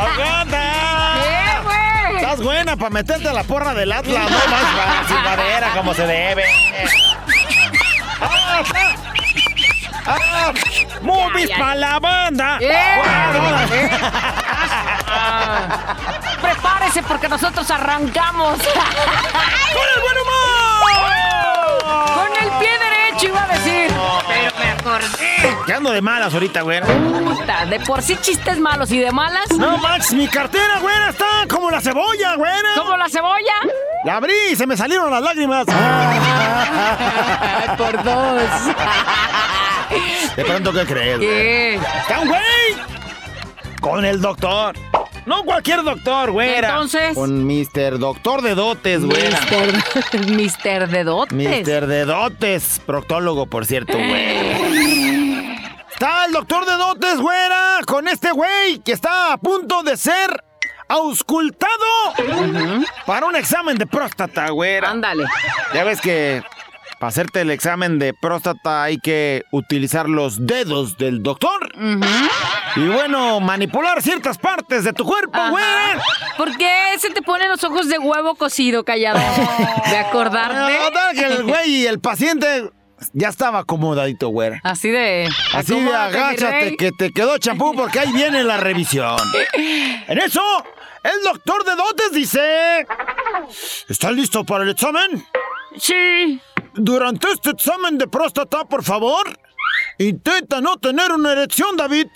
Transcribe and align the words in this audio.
¡Aguanta! 0.00 0.62
¿Qué, 1.22 1.60
güey? 1.62 2.16
Estás 2.16 2.40
buena 2.42 2.76
para 2.76 2.90
meterte 2.90 3.28
a 3.28 3.32
la 3.32 3.42
porra 3.44 3.74
del 3.74 3.92
Atlas, 3.92 4.30
no 4.30 4.38
más 4.50 5.06
sin 5.06 5.22
madera 5.22 5.70
como 5.74 5.94
se 5.94 6.06
debe. 6.06 6.44
¡Ah! 8.20 8.62
¡Ah! 10.06 10.52
¡Movies 11.02 11.50
para 11.50 11.74
la 11.74 11.98
banda! 11.98 12.58
¡Ah. 12.62 13.66
Ah. 15.12 15.96
Prepárese 16.40 17.02
porque 17.02 17.28
nosotros 17.28 17.70
arrancamos. 17.70 18.58
¡Con 18.58 19.86
el 19.94 20.00
buen 20.00 20.16
humor! 20.22 21.10
Con 22.14 22.32
el 22.42 22.50
pie 22.58 22.70
derecho 22.78 23.26
iba 23.28 23.42
a 23.44 23.48
decir. 23.48 23.92
Pero 24.28 24.52
me 24.58 24.70
acordé. 24.70 25.39
¿Qué 25.70 25.76
ando 25.76 25.92
de 25.92 26.02
malas 26.02 26.34
ahorita, 26.34 26.62
güera? 26.62 26.84
Puta, 26.84 27.64
de 27.66 27.78
por 27.78 28.02
sí 28.02 28.16
chistes 28.20 28.58
malos 28.58 28.90
y 28.90 28.98
de 28.98 29.12
malas. 29.12 29.48
No, 29.56 29.78
Max, 29.78 30.12
mi 30.12 30.26
cartera, 30.26 30.80
güera, 30.80 31.10
está 31.10 31.46
como 31.48 31.70
la 31.70 31.80
cebolla, 31.80 32.34
güera. 32.34 32.70
Como 32.74 32.96
la 32.96 33.08
cebolla. 33.08 33.54
La 34.04 34.16
abrí 34.16 34.32
y 34.50 34.56
se 34.56 34.66
me 34.66 34.76
salieron 34.76 35.08
las 35.12 35.22
lágrimas. 35.22 35.66
por 37.78 38.02
dos. 38.02 38.42
De 40.36 40.44
pronto, 40.44 40.72
¿qué 40.72 40.86
crees? 40.86 41.18
güey? 41.18 41.28
¿Qué? 41.28 41.74
¡Está 41.76 42.18
un 42.18 42.28
güey! 42.30 42.40
Con 43.80 44.04
el 44.04 44.20
doctor. 44.20 44.74
No 45.24 45.44
cualquier 45.44 45.84
doctor, 45.84 46.32
güera. 46.32 46.70
Entonces. 46.70 47.14
Con 47.14 47.46
Mr. 47.46 48.00
Doctor 48.00 48.42
de 48.42 48.56
Dotes, 48.56 49.04
güera. 49.04 49.38
Mister, 49.38 50.26
Mister 50.34 50.88
de 50.88 51.04
dotes. 51.04 51.32
Mr. 51.32 51.86
de 51.86 52.04
Dotes. 52.06 52.80
Proctólogo, 52.84 53.46
por 53.46 53.66
cierto, 53.66 53.96
güey. 53.96 54.59
Está 56.00 56.24
el 56.24 56.32
doctor 56.32 56.64
de 56.64 56.76
Dotes, 56.76 57.18
güera, 57.18 57.80
con 57.86 58.08
este 58.08 58.30
güey 58.30 58.78
que 58.78 58.92
está 58.92 59.34
a 59.34 59.36
punto 59.36 59.82
de 59.82 59.98
ser 59.98 60.42
auscultado 60.88 61.68
para 63.04 63.26
un 63.26 63.36
examen 63.36 63.76
de 63.76 63.84
próstata, 63.84 64.48
güera. 64.48 64.88
Ándale. 64.88 65.26
Ya 65.74 65.84
ves 65.84 66.00
que 66.00 66.42
para 66.98 67.08
hacerte 67.08 67.42
el 67.42 67.50
examen 67.50 67.98
de 67.98 68.14
próstata 68.14 68.82
hay 68.82 68.96
que 68.96 69.42
utilizar 69.52 70.08
los 70.08 70.46
dedos 70.46 70.96
del 70.96 71.22
doctor. 71.22 71.70
Y 72.76 72.88
bueno, 72.88 73.40
manipular 73.40 74.00
ciertas 74.00 74.38
partes 74.38 74.84
de 74.84 74.94
tu 74.94 75.04
cuerpo, 75.04 75.38
güey. 75.50 75.64
¿Por 76.38 76.56
qué 76.56 76.94
se 76.96 77.10
te 77.10 77.20
ponen 77.20 77.50
los 77.50 77.62
ojos 77.62 77.90
de 77.90 77.98
huevo 77.98 78.36
cocido, 78.36 78.84
callado? 78.84 79.20
¿De 79.90 79.98
acordarte? 79.98 80.78
Total, 80.78 81.14
que 81.14 81.24
el 81.26 81.42
güey 81.44 81.70
y 81.70 81.86
el 81.86 82.00
paciente 82.00 82.70
ya 83.12 83.28
estaba 83.28 83.60
acomodadito, 83.60 84.28
güey. 84.28 84.52
Así 84.62 84.90
de. 84.90 85.28
Así 85.54 85.78
de 85.78 85.94
agáchate 85.94 86.76
que 86.76 86.92
te 86.92 87.10
quedó 87.12 87.38
champú 87.38 87.74
porque 87.74 88.00
ahí 88.00 88.12
viene 88.12 88.42
la 88.44 88.56
revisión. 88.56 89.18
En 89.54 90.18
eso, 90.18 90.42
el 91.02 91.22
doctor 91.22 91.64
de 91.64 91.76
dotes 91.76 92.12
dice... 92.12 92.86
¿Estás 93.88 94.12
listo 94.12 94.44
para 94.44 94.64
el 94.64 94.70
examen? 94.70 95.24
Sí. 95.76 96.40
Durante 96.74 97.30
este 97.32 97.50
examen 97.50 97.98
de 97.98 98.06
próstata, 98.06 98.64
por 98.64 98.84
favor, 98.84 99.38
intenta 99.98 100.60
no 100.60 100.76
tener 100.76 101.12
una 101.12 101.32
erección, 101.32 101.76
David. 101.76 102.06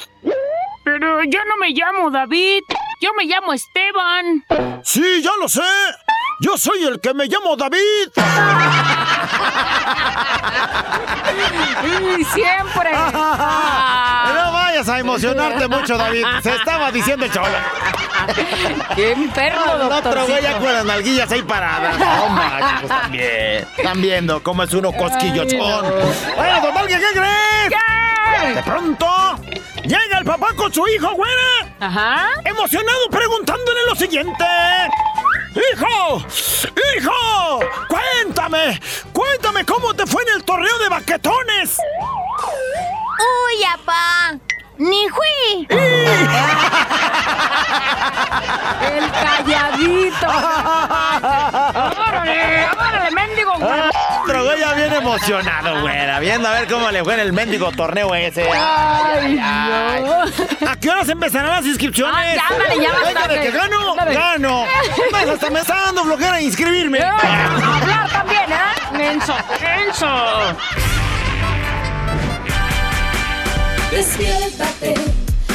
Pero 0.85 1.25
yo 1.25 1.39
no 1.47 1.57
me 1.59 1.71
llamo 1.71 2.11
David. 2.11 2.63
Yo 3.01 3.13
me 3.15 3.25
llamo 3.25 3.53
Esteban. 3.53 4.45
Sí, 4.83 5.23
ya 5.23 5.31
lo 5.41 5.49
sé. 5.49 5.63
Yo 6.41 6.57
soy 6.59 6.85
el 6.85 7.01
que 7.01 7.15
me 7.15 7.27
llamo 7.27 7.57
David. 7.57 8.11
Y 12.19 12.25
siempre. 12.25 12.91
No 14.35 14.53
vayas 14.53 14.89
a 14.89 14.99
emocionarte 14.99 15.69
mucho, 15.69 15.97
David. 15.99 16.25
Se 16.43 16.51
estaba 16.51 16.91
diciendo 16.91 17.27
el 17.27 17.31
cholo. 17.33 17.47
¡Qué 18.97 19.13
enfermo, 19.13 19.65
El 19.75 19.83
otro 19.83 20.27
güey 20.27 20.43
ya 20.43 20.59
con 20.59 20.73
las 20.73 20.85
nalguillas 20.85 21.31
ahí 21.31 21.43
paradas. 21.43 21.99
No 21.99 22.29
manches, 22.31 22.81
pues 22.81 22.89
también. 23.01 23.69
Están 23.77 24.01
viendo 24.03 24.43
cómo 24.43 24.63
es 24.63 24.73
uno 24.73 24.93
cosquillochón. 24.93 25.93
Bueno, 26.37 26.61
total, 26.63 26.87
¿qué, 26.89 26.99
qué 26.99 27.21
crees? 27.21 28.55
De 28.57 28.63
pronto, 28.63 29.07
llega 29.85 30.19
el 30.19 30.25
papá 30.25 30.49
con 30.57 30.73
su 30.73 30.87
hijo, 30.89 31.11
güera. 31.15 31.77
Ajá. 31.81 32.29
Emocionado 32.45 33.09
preguntándole 33.11 33.81
lo 33.87 33.95
siguiente. 33.95 34.45
¡Hijo! 35.55 36.25
¡Hijo! 36.97 37.61
¡Cuéntame! 37.89 38.81
¡Cuéntame 39.13 39.65
cómo 39.65 39.95
te 39.95 40.07
fue 40.07 40.23
en 40.23 40.31
el 40.37 40.45
torneo 40.45 40.79
de 40.79 40.89
baquetones! 40.89 41.79
Uy, 43.19 43.65
apá. 43.65 44.39
Ni 44.77 45.09
fui. 45.09 45.69
El 48.91 49.11
calladito. 49.13 50.27
Otro 54.25 54.45
güey 54.45 54.59
ya 54.59 54.73
viene 54.73 54.97
emocionado, 54.97 55.81
güera. 55.83 56.19
Viendo 56.19 56.49
a 56.49 56.53
ver 56.53 56.67
cómo 56.67 56.91
le 56.91 57.05
fue 57.05 57.15
en 57.15 57.21
el 57.21 57.33
mendigo 57.35 57.71
torneo 57.73 58.15
ese. 58.15 58.49
¡Ay, 58.51 59.35
no! 59.35 60.69
¿A 60.71 60.77
qué 60.77 60.91
horas 60.91 61.09
empezarán 61.11 61.51
las 61.51 61.67
inscripciones? 61.67 62.39
Ah, 62.41 62.55
Oigan, 62.75 62.93
bastante. 63.03 63.41
que 63.41 63.51
gano, 63.51 63.95
gano. 63.95 64.65
Más, 65.13 65.29
hasta 65.29 65.51
me 65.51 65.61
está 65.61 65.75
dando 65.87 66.05
flojera 66.05 66.41
inscribirme. 66.41 66.99
¡Eh! 66.99 67.05
¡Hablar 67.05 68.09
también, 68.11 68.45
eh! 68.51 68.97
¡Menso! 68.97 69.35
¡Menso! 69.61 70.07
Despiértate, 73.91 74.95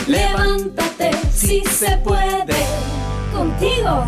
levántate, 0.08 1.12
si 1.34 1.64
se 1.66 1.98
puede. 1.98 2.66
Contigo, 3.34 4.06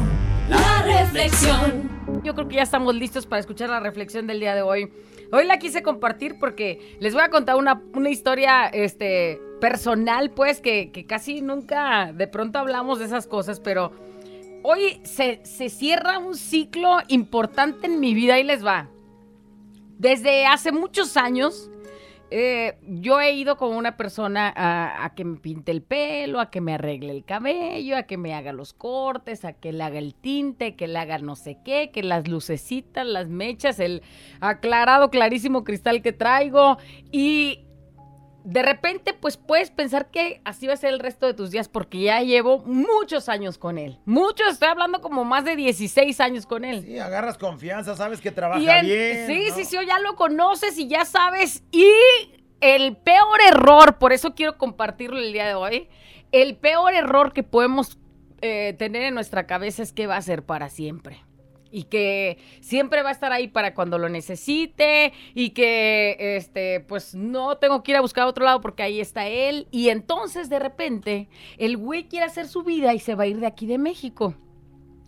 la 0.50 0.82
reflexión. 0.84 1.91
Yo 2.24 2.36
creo 2.36 2.48
que 2.48 2.56
ya 2.58 2.62
estamos 2.62 2.94
listos 2.94 3.26
para 3.26 3.40
escuchar 3.40 3.70
la 3.70 3.80
reflexión 3.80 4.28
del 4.28 4.40
día 4.40 4.54
de 4.54 4.62
hoy. 4.62 4.92
Hoy 5.32 5.46
la 5.46 5.58
quise 5.58 5.82
compartir 5.82 6.38
porque 6.40 6.98
les 7.00 7.14
voy 7.14 7.24
a 7.24 7.30
contar 7.30 7.56
una, 7.56 7.82
una 7.94 8.10
historia 8.10 8.68
este, 8.68 9.42
personal, 9.60 10.30
pues, 10.30 10.62
que, 10.62 10.92
casi 11.08 11.42
nunca 11.42 12.12
de 12.14 12.28
pronto 12.28 12.60
hablamos 12.60 13.00
de 13.00 13.06
esas 13.06 13.26
cosas, 13.26 13.60
pero 13.60 13.92
hoy 14.62 15.02
se, 15.04 15.40
se 15.46 15.70
cierra 15.70 16.20
un 16.20 16.36
ciclo 16.36 16.98
importante 17.08 17.88
en 17.88 18.00
mi 18.00 18.14
vida 18.14 18.38
y 18.40 18.44
les 18.44 18.64
va. 18.64 18.90
Desde 19.98 20.46
hace 20.46 20.72
muchos 20.72 21.18
años, 21.18 21.72
eh, 22.32 22.78
yo 22.88 23.20
he 23.20 23.34
ido 23.34 23.58
con 23.58 23.76
una 23.76 23.98
persona 23.98 24.52
a, 24.56 25.04
a 25.04 25.14
que 25.14 25.26
me 25.26 25.38
pinte 25.38 25.72
el 25.72 25.82
pelo, 25.82 26.40
a 26.40 26.50
que 26.50 26.62
me 26.62 26.74
arregle 26.74 27.12
el 27.12 27.26
cabello, 27.26 27.98
a 27.98 28.04
que 28.04 28.18
me 28.18 28.34
haga 28.34 28.54
los 28.54 28.74
cortes, 28.74 29.44
a 29.44 29.54
que 29.54 29.74
le 29.74 29.84
haga 29.84 30.00
el 30.00 30.16
tinte, 30.16 30.76
que 30.76 30.88
le 30.88 30.98
haga 30.98 31.18
no 31.18 31.36
sé 31.36 31.58
qué, 31.66 31.92
que 31.92 32.04
las 32.04 32.28
lucecitas, 32.30 33.06
las 33.06 33.28
mechas, 33.28 33.80
el 33.80 34.02
aclarado, 34.40 35.10
clarísimo 35.10 35.66
cristal 35.66 36.02
que 36.02 36.14
traigo. 36.14 36.78
Y 37.12 37.66
de 38.44 38.64
repente, 38.64 39.14
pues 39.14 39.38
puedes 39.38 39.72
pensar 39.72 40.10
que 40.10 40.42
así 40.46 40.68
va 40.68 40.74
a 40.74 40.78
ser 40.78 40.94
el 40.94 41.00
resto 41.00 41.26
de 41.26 41.34
tus 41.34 41.52
días 41.52 41.68
porque 41.68 42.02
ya 42.02 42.22
llevo 42.22 42.60
muchos 42.66 43.30
años 43.30 43.58
con 43.58 43.78
él. 43.78 44.00
Muchos, 44.06 44.54
estoy 44.54 44.70
hablando 44.70 45.02
como 45.02 45.24
más 45.24 45.46
de 45.46 45.56
16 45.56 46.20
años 46.20 46.46
con 46.46 46.66
él. 46.66 46.84
Sí, 46.84 46.98
agarras 47.00 47.38
confianza, 47.38 47.96
sabes 47.96 48.22
que 48.22 48.32
trabaja 48.32 48.60
bien. 48.60 49.28
sí, 49.28 49.48
¿no? 49.50 49.56
sí, 49.56 49.66
sí, 49.66 49.78
ya 49.88 50.00
lo 50.00 50.16
conoces 50.16 50.78
y 50.78 50.88
ya 50.88 51.06
sabes. 51.06 51.64
Y 51.72 51.92
el 52.62 52.98
peor 52.98 53.42
error, 53.48 53.98
por 53.98 54.14
eso 54.14 54.34
quiero 54.34 54.58
compartirlo 54.58 55.20
el 55.20 55.34
día 55.34 55.48
de 55.48 55.56
hoy, 55.56 55.90
el 56.32 56.56
peor 56.56 56.94
error 56.94 57.34
que 57.34 57.44
podemos 57.44 57.98
eh, 58.42 58.74
tener 58.78 59.04
en 59.04 59.14
nuestra 59.14 59.46
cabeza 59.46 59.84
es 59.84 59.94
que 59.94 60.08
va 60.08 60.18
a 60.18 60.22
ser 60.22 60.44
para 60.44 60.70
siempre. 60.70 61.24
Y 61.72 61.84
que 61.86 62.38
siempre 62.60 63.02
va 63.02 63.10
a 63.10 63.14
estar 63.14 63.32
ahí 63.32 63.48
para 63.48 63.74
cuando 63.74 63.98
lo 63.98 64.10
necesite. 64.10 65.14
Y 65.34 65.52
que, 65.52 66.36
este, 66.36 66.82
pues 66.82 67.16
no 67.16 67.58
tengo 67.58 67.82
que 67.84 67.92
ir 67.92 67.98
a 67.98 68.02
buscar 68.02 68.26
a 68.26 68.28
otro 68.28 68.46
lado 68.46 68.62
porque 68.62 68.84
ahí 68.84 69.00
está 69.00 69.28
él. 69.28 69.68
Y 69.72 69.90
entonces, 69.90 70.50
de 70.50 70.60
repente, 70.60 71.30
el 71.58 71.78
güey 71.78 72.06
quiere 72.06 72.26
hacer 72.26 72.48
su 72.48 72.64
vida 72.64 72.94
y 72.94 73.00
se 73.00 73.16
va 73.16 73.24
a 73.24 73.28
ir 73.28 73.40
de 73.40 73.48
aquí 73.48 73.66
de 73.66 73.78
México. 73.78 74.36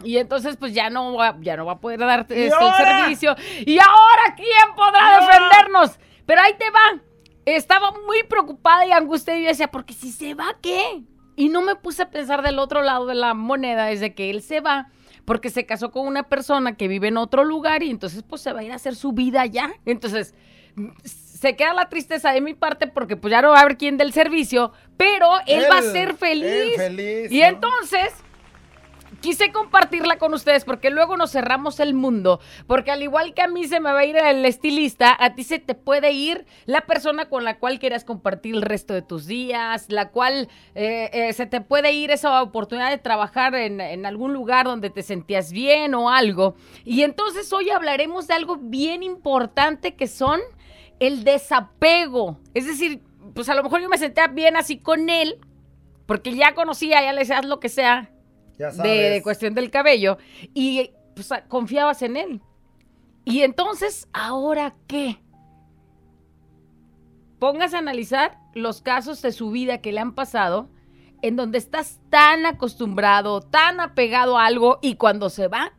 Y 0.04 0.18
entonces, 0.18 0.58
pues 0.58 0.74
ya 0.74 0.90
no 0.90 1.14
va, 1.16 1.38
ya 1.40 1.56
no 1.56 1.66
va 1.66 1.74
a 1.74 1.80
poder 1.80 2.00
darte 2.00 2.38
¿Y 2.38 2.44
este, 2.48 2.66
el 2.66 2.74
servicio. 2.74 3.36
¿Y 3.66 3.80
ahora 3.80 4.36
quién 4.36 4.76
podrá 4.76 5.20
defendernos? 5.20 6.00
Pero 6.26 6.42
ahí 6.42 6.54
te 6.58 6.70
va. 6.70 7.02
Estaba 7.46 7.92
muy 7.92 8.24
preocupada 8.24 8.86
y 8.86 8.92
angustiada 8.92 9.40
y 9.40 9.44
yo 9.44 9.50
decía, 9.50 9.70
porque 9.70 9.94
si 9.94 10.12
se 10.12 10.34
va, 10.34 10.56
¿qué? 10.62 11.04
Y 11.36 11.50
no 11.50 11.62
me 11.62 11.76
puse 11.76 12.04
a 12.04 12.10
pensar 12.10 12.42
del 12.42 12.60
otro 12.60 12.82
lado 12.82 13.06
de 13.06 13.16
la 13.16 13.34
moneda 13.34 13.86
desde 13.86 14.14
que 14.14 14.30
él 14.30 14.42
se 14.42 14.62
va, 14.62 14.90
porque 15.26 15.50
se 15.50 15.66
casó 15.66 15.92
con 15.92 16.08
una 16.08 16.24
persona 16.24 16.76
que 16.76 16.88
vive 16.88 17.08
en 17.08 17.18
otro 17.18 17.44
lugar 17.44 17.84
y 17.84 17.90
entonces 17.90 18.24
pues 18.24 18.42
se 18.42 18.54
va 18.54 18.62
a 18.62 18.64
ir 18.64 18.72
a 18.72 18.76
hacer 18.76 18.96
su 18.96 19.14
vida 19.14 19.42
allá. 19.42 19.74
Entonces, 19.86 20.34
se 21.06 21.56
queda 21.56 21.74
la 21.74 21.90
tristeza 21.90 22.32
de 22.32 22.42
mi 22.42 22.54
parte 22.54 22.88
porque 22.88 23.16
pues 23.18 23.32
ya 23.32 23.42
no 23.42 23.50
va 23.50 23.60
a 23.60 23.62
haber 23.62 23.78
quien 23.78 23.98
del 23.98 24.14
servicio, 24.14 24.72
pero 24.98 25.30
él, 25.46 25.66
va 25.70 25.80
a 25.80 25.82
ser 25.82 26.16
feliz. 26.16 27.32
y 27.32 27.40
¿no? 27.40 27.46
entonces 27.46 28.23
quise 29.24 29.54
compartirla 29.54 30.18
con 30.18 30.34
ustedes 30.34 30.66
porque 30.66 30.90
luego 30.90 31.16
nos 31.16 31.32
cerramos 31.32 31.80
el 31.80 31.94
mundo. 31.94 32.42
Porque 32.68 32.92
al 32.92 33.02
igual 33.02 33.34
que 33.34 33.42
a 33.42 33.48
mí 33.48 33.66
se 33.66 33.80
me 33.80 33.94
va 33.94 34.00
a 34.00 34.06
ir 34.06 34.18
el 34.18 34.46
estilista, 34.46 35.16
a 35.18 35.34
ti 35.34 35.46
se 35.46 35.60
te 35.60 35.76
puede 35.76 36.12
ir 36.12 36.46
la 36.66 36.82
persona 36.82 37.30
con 37.30 37.46
la 37.46 37.58
cual 37.58 37.80
quieras 37.80 38.04
compartir 38.04 38.54
el 38.54 38.62
resto 38.62 38.94
de 38.94 39.02
tus 39.02 39.26
días, 39.26 39.86
la 39.88 40.10
cual 40.10 40.50
eh, 40.76 41.10
eh, 41.14 41.32
se 41.34 41.46
te 41.46 41.62
puede 41.62 41.94
ir 41.94 42.12
esa 42.12 42.44
oportunidad 42.44 42.90
de 42.90 42.98
trabajar 42.98 43.56
en, 43.56 43.80
en 43.80 44.06
algún 44.06 44.34
lugar 44.34 44.66
donde 44.66 44.90
te 44.90 45.04
sentías 45.04 45.54
bien 45.54 45.96
o 45.96 46.10
algo. 46.10 46.56
Y 46.84 47.04
entonces 47.04 47.52
hoy 47.54 47.70
hablaremos 47.70 48.28
de 48.28 48.34
algo 48.34 48.58
bien 48.58 49.04
importante 49.04 49.96
que 49.96 50.08
son 50.08 50.42
el 51.00 51.24
desapego. 51.24 52.40
Es 52.54 52.68
decir, 52.68 53.02
pues 53.34 53.48
a 53.48 53.56
lo 53.56 53.64
mejor 53.64 53.82
yo 53.82 53.88
me 53.88 53.98
sentía 53.98 54.28
bien 54.28 54.58
así 54.58 54.80
con 54.80 55.10
él. 55.10 55.40
Porque 56.06 56.36
ya 56.36 56.54
conocía, 56.54 57.02
ya 57.02 57.14
le 57.14 57.20
decía 57.20 57.38
haz 57.38 57.46
lo 57.46 57.62
que 57.62 57.70
sea, 57.70 58.13
Ya 58.58 58.68
de, 58.68 58.74
sabes. 58.76 59.14
de 59.14 59.22
cuestión 59.24 59.54
del 59.54 59.72
cabello 59.72 60.18
y 60.54 60.92
pues 61.16 61.32
a- 61.32 61.44
confiabas 61.46 62.02
en 62.02 62.18
él. 62.18 62.42
Y 63.26 63.42
entonces, 63.42 64.08
¿ahora 64.14 64.76
qué? 64.88 65.18
Pongas 67.40 67.74
a 67.74 67.80
analizar 67.80 68.38
los 68.54 68.82
casos 68.82 69.22
de 69.22 69.32
su 69.32 69.52
vida 69.52 69.80
que 69.82 69.92
le 69.92 70.00
han 70.00 70.14
pasado 70.16 70.70
en 71.22 71.36
donde 71.36 71.58
estás 71.58 72.00
tan 72.10 72.46
acostumbrado, 72.46 73.42
tan 73.42 73.80
apegado 73.80 74.38
a 74.38 74.46
algo 74.46 74.80
y 74.82 74.96
cuando 74.96 75.30
se 75.30 75.48
va, 75.48 75.74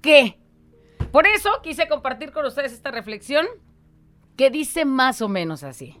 ¿qué? 0.00 0.38
Por 1.10 1.26
eso 1.26 1.50
quise 1.62 1.88
compartir 1.88 2.32
con 2.32 2.44
ustedes 2.46 2.72
esta 2.72 2.90
reflexión 2.90 3.46
que 4.36 4.50
dice 4.50 4.84
más 4.84 5.20
o 5.22 5.28
menos 5.28 5.62
así. 5.62 5.98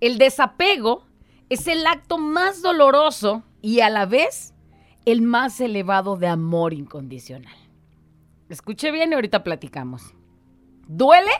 El 0.00 0.18
desapego 0.18 1.06
es 1.48 1.66
el 1.66 1.86
acto 1.86 2.18
más 2.18 2.62
doloroso 2.62 3.42
y 3.62 3.80
a 3.80 3.90
la 3.90 4.06
vez 4.06 4.53
el 5.04 5.22
más 5.22 5.60
elevado 5.60 6.16
de 6.16 6.26
amor 6.28 6.72
incondicional. 6.72 7.54
Escuche 8.48 8.90
bien 8.90 9.10
y 9.12 9.14
ahorita 9.14 9.42
platicamos. 9.44 10.14
¿Duele? 10.86 11.30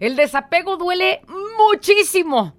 El 0.00 0.16
desapego 0.16 0.76
duele 0.76 1.22
muchísimo. 1.58 2.54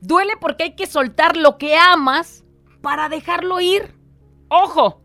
Duele 0.00 0.32
porque 0.40 0.64
hay 0.64 0.74
que 0.76 0.86
soltar 0.86 1.36
lo 1.36 1.58
que 1.58 1.76
amas 1.76 2.44
para 2.80 3.08
dejarlo 3.08 3.60
ir. 3.60 3.94
Ojo, 4.48 5.02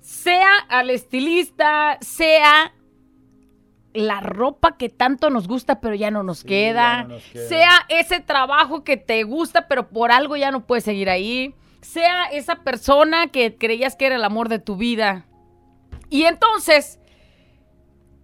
sea 0.00 0.50
al 0.68 0.90
estilista, 0.90 1.98
sea 2.00 2.72
la 3.94 4.20
ropa 4.20 4.76
que 4.76 4.88
tanto 4.90 5.30
nos 5.30 5.48
gusta 5.48 5.80
pero 5.80 5.94
ya 5.94 6.10
no 6.10 6.22
nos, 6.22 6.40
Sí, 6.40 6.48
queda, 6.48 6.98
ya 6.98 7.02
no 7.04 7.08
nos 7.14 7.24
queda. 7.24 7.48
sea 7.48 7.70
ese 7.88 8.20
trabajo 8.20 8.84
que 8.84 8.96
te 8.96 9.24
gusta 9.24 9.66
pero 9.66 9.88
por 9.88 10.12
algo 10.12 10.36
ya 10.36 10.50
no 10.52 10.66
puedes 10.66 10.84
seguir 10.84 11.10
ahí, 11.10 11.54
sea 11.88 12.24
esa 12.26 12.56
persona 12.64 13.28
que 13.28 13.56
creías 13.56 13.96
que 13.96 14.04
era 14.06 14.16
el 14.16 14.24
amor 14.24 14.50
de 14.50 14.58
tu 14.58 14.76
vida. 14.76 15.26
Y 16.10 16.24
entonces 16.24 17.00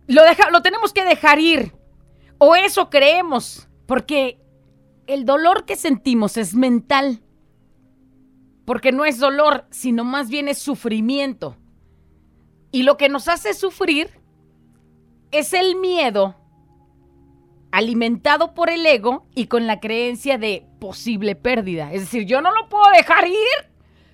lo, 0.06 0.22
deja- 0.22 0.50
lo 0.50 0.60
tenemos 0.60 0.92
que 0.92 1.04
dejar 1.04 1.38
ir. 1.38 1.72
O 2.36 2.54
eso 2.54 2.90
creemos, 2.90 3.68
porque 3.86 4.38
el 5.06 5.24
dolor 5.24 5.64
que 5.64 5.76
sentimos 5.76 6.36
es 6.36 6.54
mental. 6.54 7.22
Porque 8.66 8.92
no 8.92 9.06
es 9.06 9.18
dolor, 9.18 9.66
sino 9.70 10.04
más 10.04 10.28
bien 10.28 10.48
es 10.48 10.58
sufrimiento. 10.58 11.56
Y 12.70 12.82
lo 12.82 12.98
que 12.98 13.08
nos 13.08 13.28
hace 13.28 13.54
sufrir 13.54 14.10
es 15.30 15.54
el 15.54 15.76
miedo 15.76 16.36
alimentado 17.74 18.54
por 18.54 18.70
el 18.70 18.86
ego 18.86 19.26
y 19.34 19.48
con 19.48 19.66
la 19.66 19.80
creencia 19.80 20.38
de 20.38 20.64
posible 20.78 21.34
pérdida. 21.34 21.92
Es 21.92 22.02
decir, 22.02 22.24
yo 22.24 22.40
no 22.40 22.52
lo 22.52 22.68
puedo 22.68 22.88
dejar 22.96 23.26
ir 23.26 23.34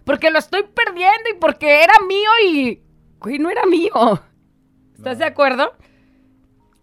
porque 0.04 0.30
lo 0.30 0.38
estoy 0.38 0.62
perdiendo 0.62 1.28
y 1.30 1.38
porque 1.38 1.84
era 1.84 1.92
mío 2.08 2.30
y 2.46 2.82
güey, 3.18 3.38
no 3.38 3.50
era 3.50 3.66
mío. 3.66 4.22
¿Estás 4.96 5.18
de 5.18 5.26
acuerdo? 5.26 5.74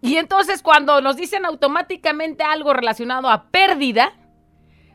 Y 0.00 0.18
entonces 0.18 0.62
cuando 0.62 1.00
nos 1.00 1.16
dicen 1.16 1.44
automáticamente 1.44 2.44
algo 2.44 2.72
relacionado 2.72 3.28
a 3.28 3.50
pérdida, 3.50 4.12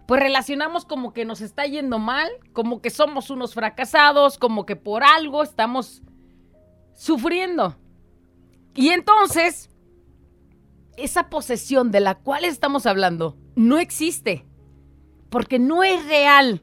pues 0.08 0.22
relacionamos 0.22 0.86
como 0.86 1.12
que 1.12 1.26
nos 1.26 1.42
está 1.42 1.66
yendo 1.66 2.00
mal, 2.00 2.30
como 2.54 2.82
que 2.82 2.92
somos 2.92 3.30
unos 3.30 3.54
fracasados, 3.54 4.38
como 4.38 4.66
que 4.66 4.78
por 4.78 5.04
algo 5.04 5.44
estamos 5.44 6.02
sufriendo. 6.94 7.76
Y 8.74 8.92
entonces, 8.92 9.70
esa 10.98 11.30
posesión 11.30 11.92
de 11.92 12.00
la 12.00 12.16
cual 12.16 12.46
estamos 12.46 12.86
hablando 12.86 13.38
no 13.56 13.80
existe, 13.80 14.46
porque 15.30 15.60
no 15.60 15.84
es 15.84 16.06
real, 16.08 16.62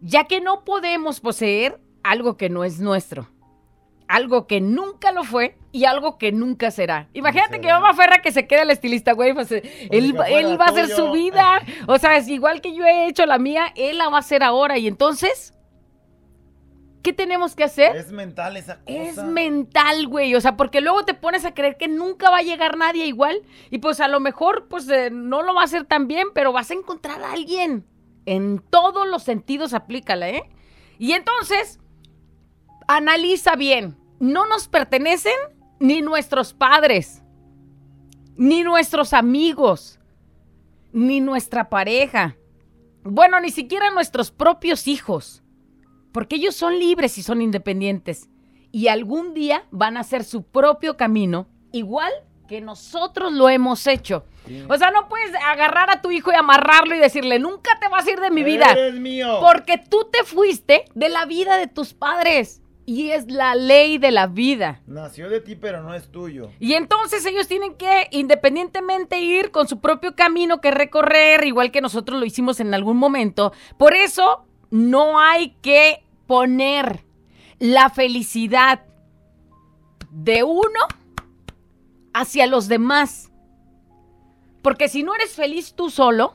ya 0.00 0.24
que 0.24 0.40
no 0.40 0.64
podemos 0.64 1.20
poseer 1.20 1.80
algo 2.02 2.36
que 2.36 2.48
no 2.48 2.64
es 2.64 2.80
nuestro, 2.80 3.28
algo 4.06 4.46
que 4.46 4.60
nunca 4.60 5.12
lo 5.12 5.24
fue 5.24 5.56
y 5.72 5.84
algo 5.84 6.16
que 6.18 6.32
nunca 6.32 6.70
será. 6.70 7.08
Imagínate 7.12 7.58
que 7.60 7.66
será. 7.66 7.80
mamá 7.80 7.94
Ferra 7.94 8.22
que 8.22 8.32
se 8.32 8.46
queda 8.46 8.62
el 8.62 8.70
estilista, 8.70 9.12
güey, 9.12 9.34
pues 9.34 9.50
eh, 9.52 9.62
él, 9.90 10.18
va- 10.18 10.24
fuera 10.26 10.38
él 10.48 10.60
va 10.60 10.66
a 10.66 10.68
hacer 10.70 10.88
su 10.88 11.10
vida, 11.12 11.60
o 11.86 11.98
sea, 11.98 12.16
es 12.16 12.28
igual 12.28 12.60
que 12.60 12.74
yo 12.74 12.84
he 12.86 13.06
hecho 13.08 13.26
la 13.26 13.38
mía, 13.38 13.72
él 13.76 13.98
la 13.98 14.08
va 14.08 14.16
a 14.16 14.20
hacer 14.20 14.42
ahora 14.42 14.78
y 14.78 14.86
entonces, 14.86 15.52
¿qué 17.02 17.12
tenemos 17.12 17.54
que 17.54 17.64
hacer? 17.64 17.96
Es 17.96 18.12
mental 18.12 18.56
esa 18.56 18.80
cosa. 18.80 18.92
Es 18.92 19.16
mental, 19.22 20.06
güey. 20.06 20.34
O 20.34 20.40
sea, 20.40 20.56
porque 20.56 20.80
luego 20.80 21.04
te 21.04 21.14
pones 21.14 21.44
a 21.44 21.54
creer 21.54 21.76
que 21.76 21.88
nunca 21.88 22.30
va 22.30 22.38
a 22.38 22.42
llegar 22.42 22.76
nadie 22.76 23.06
igual. 23.06 23.42
Y 23.70 23.78
pues 23.78 24.00
a 24.00 24.08
lo 24.08 24.20
mejor, 24.20 24.68
pues 24.68 24.88
eh, 24.88 25.10
no 25.10 25.42
lo 25.42 25.54
va 25.54 25.62
a 25.62 25.64
hacer 25.64 25.84
tan 25.84 26.08
bien, 26.08 26.28
pero 26.34 26.52
vas 26.52 26.70
a 26.70 26.74
encontrar 26.74 27.22
a 27.22 27.32
alguien. 27.32 27.86
En 28.26 28.58
todos 28.58 29.06
los 29.08 29.22
sentidos 29.22 29.72
aplícala, 29.72 30.28
¿eh? 30.28 30.42
Y 30.98 31.12
entonces, 31.12 31.80
analiza 32.86 33.56
bien. 33.56 33.96
No 34.20 34.46
nos 34.46 34.68
pertenecen 34.68 35.36
ni 35.78 36.02
nuestros 36.02 36.52
padres, 36.52 37.22
ni 38.36 38.64
nuestros 38.64 39.12
amigos, 39.12 40.00
ni 40.92 41.20
nuestra 41.20 41.68
pareja. 41.68 42.36
Bueno, 43.04 43.40
ni 43.40 43.50
siquiera 43.50 43.90
nuestros 43.90 44.30
propios 44.30 44.88
hijos. 44.88 45.42
Porque 46.18 46.34
ellos 46.34 46.56
son 46.56 46.80
libres 46.80 47.16
y 47.16 47.22
son 47.22 47.40
independientes. 47.40 48.28
Y 48.72 48.88
algún 48.88 49.34
día 49.34 49.66
van 49.70 49.96
a 49.96 50.00
hacer 50.00 50.24
su 50.24 50.42
propio 50.42 50.96
camino, 50.96 51.46
igual 51.70 52.10
que 52.48 52.60
nosotros 52.60 53.32
lo 53.32 53.48
hemos 53.48 53.86
hecho. 53.86 54.24
O 54.68 54.76
sea, 54.76 54.90
no 54.90 55.08
puedes 55.08 55.32
agarrar 55.46 55.90
a 55.90 56.02
tu 56.02 56.10
hijo 56.10 56.32
y 56.32 56.34
amarrarlo 56.34 56.96
y 56.96 56.98
decirle, 56.98 57.38
nunca 57.38 57.78
te 57.80 57.86
vas 57.86 58.04
a 58.04 58.10
ir 58.10 58.18
de 58.18 58.32
mi 58.32 58.42
vida. 58.42 58.72
Eres 58.72 58.94
mío. 58.94 59.38
Porque 59.40 59.78
tú 59.78 60.08
te 60.10 60.24
fuiste 60.24 60.86
de 60.92 61.08
la 61.08 61.24
vida 61.24 61.56
de 61.56 61.68
tus 61.68 61.94
padres. 61.94 62.62
Y 62.84 63.10
es 63.10 63.30
la 63.30 63.54
ley 63.54 63.98
de 63.98 64.10
la 64.10 64.26
vida. 64.26 64.80
Nació 64.88 65.28
de 65.28 65.40
ti, 65.40 65.54
pero 65.54 65.84
no 65.84 65.94
es 65.94 66.10
tuyo. 66.10 66.50
Y 66.58 66.72
entonces 66.72 67.24
ellos 67.26 67.46
tienen 67.46 67.76
que 67.76 68.08
independientemente 68.10 69.20
ir 69.20 69.52
con 69.52 69.68
su 69.68 69.78
propio 69.78 70.16
camino 70.16 70.60
que 70.60 70.72
recorrer, 70.72 71.44
igual 71.44 71.70
que 71.70 71.80
nosotros 71.80 72.18
lo 72.18 72.26
hicimos 72.26 72.58
en 72.58 72.74
algún 72.74 72.96
momento. 72.96 73.52
Por 73.76 73.94
eso 73.94 74.46
no 74.70 75.20
hay 75.20 75.50
que 75.62 76.02
poner 76.28 77.04
la 77.58 77.90
felicidad 77.90 78.82
de 80.12 80.44
uno 80.44 80.80
hacia 82.14 82.46
los 82.46 82.68
demás. 82.68 83.32
Porque 84.62 84.88
si 84.88 85.02
no 85.02 85.14
eres 85.14 85.34
feliz 85.34 85.74
tú 85.74 85.90
solo, 85.90 86.34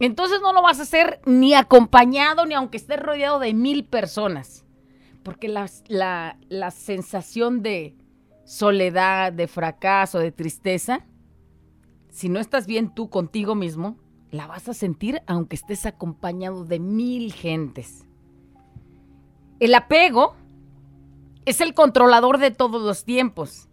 entonces 0.00 0.40
no 0.42 0.52
lo 0.52 0.62
vas 0.62 0.80
a 0.80 0.82
hacer 0.82 1.20
ni 1.24 1.54
acompañado 1.54 2.44
ni 2.44 2.54
aunque 2.54 2.76
estés 2.76 3.00
rodeado 3.00 3.38
de 3.38 3.54
mil 3.54 3.84
personas. 3.84 4.64
Porque 5.22 5.48
la, 5.48 5.70
la- 5.88 6.36
la 6.48 6.70
sensación 6.70 7.62
de 7.62 7.96
soledad, 8.44 9.32
de 9.32 9.46
fracaso, 9.46 10.18
de 10.18 10.32
tristeza, 10.32 11.04
si 12.10 12.28
no 12.28 12.40
estás 12.40 12.66
bien 12.66 12.94
tú 12.94 13.10
contigo 13.10 13.54
mismo, 13.54 13.96
la 14.30 14.46
vas 14.46 14.68
a 14.68 14.74
sentir 14.74 15.22
aunque 15.26 15.54
estés 15.56 15.86
acompañado 15.86 16.64
de 16.64 16.80
mil 16.80 17.32
gentes. 17.32 18.04
El 19.60 19.74
apego 19.74 20.36
es 21.44 21.60
el 21.60 21.74
controlador 21.74 22.38
de 22.38 22.52
todos 22.52 22.80
los 22.80 23.04
tiempos, 23.04 23.68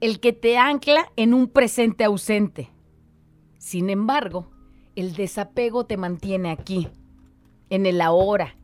el 0.00 0.18
que 0.18 0.32
te 0.32 0.58
ancla 0.58 1.12
en 1.14 1.34
un 1.34 1.46
presente 1.46 2.02
ausente. 2.02 2.70
Sin 3.58 3.90
embargo, 3.90 4.50
el 4.96 5.14
desapego 5.14 5.86
te 5.86 5.96
mantiene 5.96 6.50
aquí, 6.50 6.88
en 7.68 7.86
el 7.86 8.00
ahora, 8.00 8.56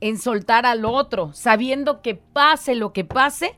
en 0.00 0.18
soltar 0.18 0.66
al 0.66 0.84
otro, 0.84 1.32
sabiendo 1.32 2.02
que 2.02 2.16
pase 2.16 2.74
lo 2.74 2.92
que 2.92 3.04
pase, 3.04 3.54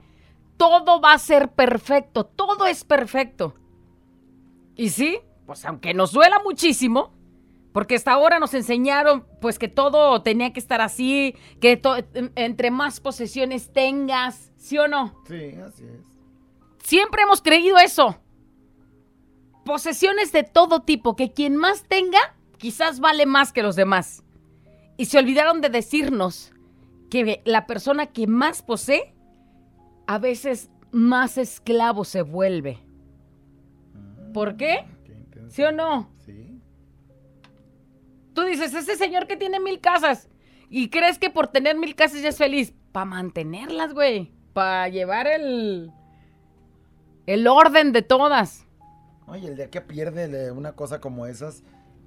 todo 0.58 1.00
va 1.00 1.14
a 1.14 1.18
ser 1.18 1.52
perfecto, 1.52 2.24
todo 2.26 2.66
es 2.66 2.84
perfecto. 2.84 3.54
Y 4.76 4.90
sí, 4.90 5.20
pues 5.46 5.64
aunque 5.64 5.94
nos 5.94 6.12
duela 6.12 6.40
muchísimo, 6.44 7.14
porque 7.72 7.94
hasta 7.96 8.12
ahora 8.12 8.38
nos 8.38 8.54
enseñaron 8.54 9.26
pues 9.40 9.58
que 9.58 9.68
todo 9.68 10.22
tenía 10.22 10.52
que 10.52 10.60
estar 10.60 10.80
así, 10.80 11.34
que 11.60 11.80
entre 12.36 12.70
más 12.70 13.00
posesiones 13.00 13.72
tengas, 13.72 14.52
¿sí 14.56 14.78
o 14.78 14.88
no? 14.88 15.14
Sí, 15.26 15.54
así 15.66 15.84
es. 15.84 16.12
Siempre 16.82 17.22
hemos 17.22 17.40
creído 17.42 17.78
eso. 17.78 18.18
Posesiones 19.64 20.32
de 20.32 20.42
todo 20.42 20.80
tipo, 20.80 21.14
que 21.16 21.32
quien 21.32 21.56
más 21.56 21.84
tenga, 21.84 22.18
quizás 22.58 23.00
vale 23.00 23.26
más 23.26 23.52
que 23.52 23.62
los 23.62 23.76
demás. 23.76 24.24
Y 24.96 25.06
se 25.06 25.18
olvidaron 25.18 25.60
de 25.60 25.68
decirnos 25.68 26.52
que 27.10 27.40
la 27.44 27.66
persona 27.66 28.06
que 28.06 28.26
más 28.26 28.62
posee, 28.62 29.14
a 30.06 30.18
veces 30.18 30.70
más 30.90 31.38
esclavo 31.38 32.04
se 32.04 32.22
vuelve. 32.22 32.80
¿Por 34.34 34.56
qué? 34.56 34.84
Qué 35.04 35.12
intenso. 35.12 35.54
¿Sí 35.54 35.62
o 35.62 35.72
no? 35.72 36.10
Sí. 36.24 36.41
Tú 38.34 38.42
dices, 38.42 38.74
ese 38.74 38.96
señor 38.96 39.26
que 39.26 39.36
tiene 39.36 39.60
mil 39.60 39.80
casas 39.80 40.28
y 40.68 40.88
crees 40.88 41.18
que 41.18 41.30
por 41.30 41.48
tener 41.48 41.76
mil 41.76 41.94
casas 41.94 42.22
ya 42.22 42.30
es 42.30 42.38
feliz. 42.38 42.74
Para 42.92 43.06
mantenerlas, 43.06 43.94
güey. 43.94 44.32
Para 44.52 44.88
llevar 44.88 45.26
el, 45.26 45.90
el 47.26 47.46
orden 47.46 47.92
de 47.92 48.02
todas. 48.02 48.66
Oye, 49.26 49.48
el 49.48 49.56
día 49.56 49.70
que 49.70 49.80
pierde 49.80 50.50
una 50.50 50.72
cosa 50.72 51.00
como 51.00 51.26
esas, 51.26 51.62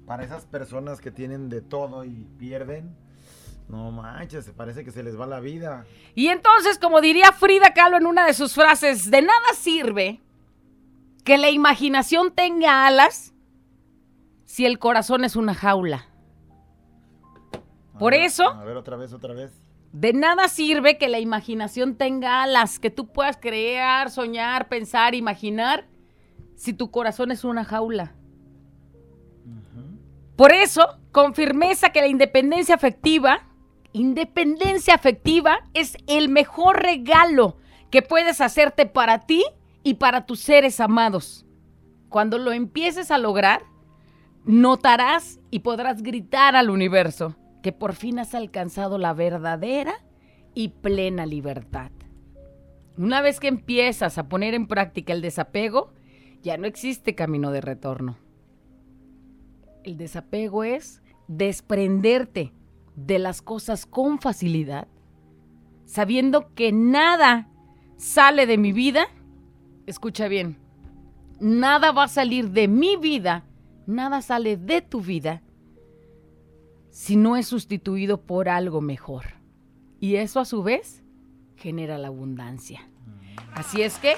para 0.06 0.24
esas 0.24 0.44
personas 0.46 1.00
que 1.00 1.10
tienen 1.10 1.48
de 1.48 1.60
todo 1.60 2.04
y 2.04 2.26
pierden, 2.38 2.96
no 3.68 3.90
manches, 3.90 4.44
se 4.44 4.52
parece 4.52 4.84
que 4.84 4.92
se 4.92 5.02
les 5.02 5.18
va 5.18 5.26
la 5.26 5.40
vida. 5.40 5.86
Y 6.14 6.28
entonces, 6.28 6.78
como 6.78 7.00
diría 7.00 7.32
Frida 7.32 7.72
Kahlo 7.74 7.96
en 7.96 8.06
una 8.06 8.26
de 8.26 8.34
sus 8.34 8.54
frases, 8.54 9.10
de 9.10 9.22
nada 9.22 9.54
sirve 9.54 10.20
que 11.24 11.38
la 11.38 11.50
imaginación 11.50 12.32
tenga 12.32 12.86
alas 12.86 13.34
si 14.44 14.64
el 14.66 14.78
corazón 14.78 15.24
es 15.24 15.34
una 15.34 15.54
jaula. 15.54 16.06
A 17.96 17.98
Por 17.98 18.12
ver, 18.12 18.22
eso- 18.24 18.48
A 18.48 18.62
ver, 18.64 18.76
otra 18.76 18.96
vez, 18.96 19.12
otra 19.14 19.32
vez. 19.32 19.50
De 19.92 20.12
nada 20.12 20.48
sirve 20.48 20.98
que 20.98 21.08
la 21.08 21.18
imaginación 21.18 21.96
tenga 21.96 22.42
alas, 22.42 22.78
que 22.78 22.90
tú 22.90 23.06
puedas 23.10 23.38
crear, 23.38 24.10
soñar, 24.10 24.68
pensar, 24.68 25.14
imaginar, 25.14 25.86
si 26.56 26.74
tu 26.74 26.90
corazón 26.90 27.30
es 27.30 27.42
una 27.44 27.64
jaula. 27.64 28.14
Por 30.36 30.52
eso, 30.52 30.98
con 31.12 31.34
firmeza 31.34 31.90
que 31.90 32.02
la 32.02 32.08
independencia 32.08 32.74
afectiva, 32.74 33.46
independencia 33.92 34.94
afectiva 34.94 35.60
es 35.72 35.96
el 36.06 36.28
mejor 36.28 36.82
regalo 36.82 37.56
que 37.90 38.02
puedes 38.02 38.42
hacerte 38.42 38.84
para 38.84 39.20
ti 39.24 39.42
y 39.82 39.94
para 39.94 40.26
tus 40.26 40.40
seres 40.40 40.78
amados. 40.80 41.46
Cuando 42.10 42.36
lo 42.36 42.52
empieces 42.52 43.10
a 43.10 43.16
lograr, 43.16 43.62
notarás 44.44 45.40
y 45.50 45.60
podrás 45.60 46.02
gritar 46.02 46.54
al 46.54 46.68
universo 46.68 47.34
que 47.62 47.72
por 47.72 47.94
fin 47.94 48.18
has 48.18 48.34
alcanzado 48.34 48.98
la 48.98 49.12
verdadera 49.12 49.94
y 50.54 50.68
plena 50.68 51.26
libertad. 51.26 51.90
Una 52.96 53.20
vez 53.20 53.40
que 53.40 53.48
empiezas 53.48 54.18
a 54.18 54.28
poner 54.28 54.54
en 54.54 54.66
práctica 54.66 55.12
el 55.12 55.20
desapego, 55.20 55.92
ya 56.42 56.56
no 56.56 56.66
existe 56.66 57.14
camino 57.14 57.50
de 57.50 57.60
retorno. 57.60 58.16
El 59.84 59.96
desapego 59.96 60.64
es 60.64 61.02
desprenderte 61.28 62.52
de 62.94 63.18
las 63.18 63.42
cosas 63.42 63.84
con 63.84 64.18
facilidad, 64.18 64.88
sabiendo 65.84 66.54
que 66.54 66.72
nada 66.72 67.50
sale 67.96 68.46
de 68.46 68.58
mi 68.58 68.72
vida. 68.72 69.06
Escucha 69.86 70.28
bien, 70.28 70.58
nada 71.38 71.92
va 71.92 72.04
a 72.04 72.08
salir 72.08 72.50
de 72.50 72.66
mi 72.66 72.96
vida, 72.96 73.44
nada 73.86 74.22
sale 74.22 74.56
de 74.56 74.80
tu 74.80 75.00
vida 75.00 75.42
si 76.96 77.14
no 77.16 77.36
es 77.36 77.46
sustituido 77.46 78.22
por 78.22 78.48
algo 78.48 78.80
mejor. 78.80 79.26
Y 80.00 80.16
eso 80.16 80.40
a 80.40 80.46
su 80.46 80.62
vez 80.62 81.04
genera 81.54 81.98
la 81.98 82.08
abundancia. 82.08 82.88
Así 83.52 83.82
es 83.82 83.98
que 83.98 84.16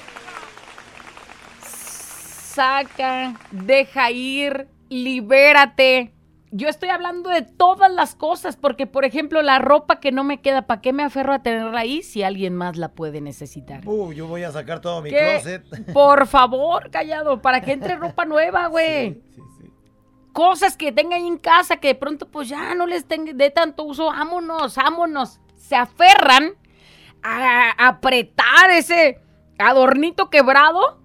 saca, 1.61 3.37
deja 3.51 4.11
ir, 4.11 4.69
libérate. 4.87 6.13
Yo 6.51 6.69
estoy 6.69 6.87
hablando 6.87 7.29
de 7.29 7.41
todas 7.41 7.91
las 7.91 8.15
cosas, 8.15 8.55
porque 8.55 8.87
por 8.87 9.03
ejemplo 9.03 9.41
la 9.41 9.59
ropa 9.59 9.99
que 9.99 10.13
no 10.13 10.23
me 10.23 10.39
queda, 10.39 10.61
¿para 10.65 10.79
qué 10.79 10.93
me 10.93 11.03
aferro 11.03 11.33
a 11.33 11.43
tenerla 11.43 11.81
ahí 11.81 12.01
si 12.01 12.23
alguien 12.23 12.55
más 12.55 12.77
la 12.77 12.93
puede 12.93 13.19
necesitar? 13.19 13.85
Uh, 13.85 14.13
yo 14.13 14.25
voy 14.25 14.43
a 14.43 14.53
sacar 14.53 14.79
todo 14.79 15.01
mi 15.01 15.09
¿Qué? 15.09 15.41
closet. 15.41 15.91
Por 15.91 16.27
favor, 16.27 16.89
callado, 16.91 17.41
para 17.41 17.59
que 17.59 17.73
entre 17.73 17.97
ropa 17.97 18.23
nueva, 18.23 18.67
güey. 18.69 19.15
Sí, 19.35 19.41
sí. 19.57 19.58
Cosas 20.33 20.77
que 20.77 20.91
tenga 20.91 21.15
ahí 21.15 21.27
en 21.27 21.37
casa 21.37 21.77
que 21.77 21.89
de 21.89 21.95
pronto 21.95 22.27
pues 22.29 22.49
ya 22.49 22.75
no 22.75 22.85
les 22.85 23.07
de 23.07 23.51
tanto 23.51 23.83
uso, 23.83 24.05
vámonos, 24.05 24.75
vámonos. 24.75 25.39
Se 25.55 25.75
aferran 25.75 26.53
a 27.23 27.87
apretar 27.87 28.71
ese 28.71 29.19
adornito 29.57 30.29
quebrado 30.29 30.99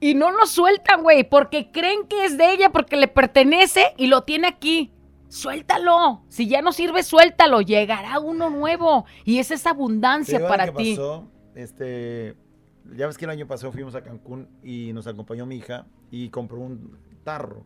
y 0.00 0.14
no 0.14 0.30
lo 0.30 0.46
sueltan, 0.46 1.02
güey, 1.02 1.24
porque 1.28 1.70
creen 1.70 2.06
que 2.06 2.24
es 2.24 2.38
de 2.38 2.52
ella, 2.52 2.70
porque 2.70 2.96
le 2.96 3.06
pertenece 3.06 3.94
y 3.96 4.06
lo 4.06 4.22
tiene 4.22 4.48
aquí. 4.48 4.92
Suéltalo. 5.28 6.22
Si 6.28 6.48
ya 6.48 6.62
no 6.62 6.72
sirve, 6.72 7.02
suéltalo. 7.02 7.60
Llegará 7.60 8.18
uno 8.18 8.50
nuevo. 8.50 9.04
Y 9.24 9.38
esa 9.38 9.54
es 9.54 9.62
¿Te 9.62 9.68
abundancia 9.68 10.48
para 10.48 10.72
ti. 10.72 10.96
pasó? 10.96 11.30
Este, 11.54 12.34
ya 12.96 13.06
ves 13.06 13.16
que 13.16 13.26
el 13.26 13.30
año 13.30 13.46
pasado 13.46 13.70
fuimos 13.72 13.94
a 13.94 14.02
Cancún 14.02 14.48
y 14.62 14.92
nos 14.92 15.06
acompañó 15.06 15.46
mi 15.46 15.56
hija 15.56 15.86
y 16.10 16.30
compró 16.30 16.58
un 16.58 16.98
tarro. 17.22 17.64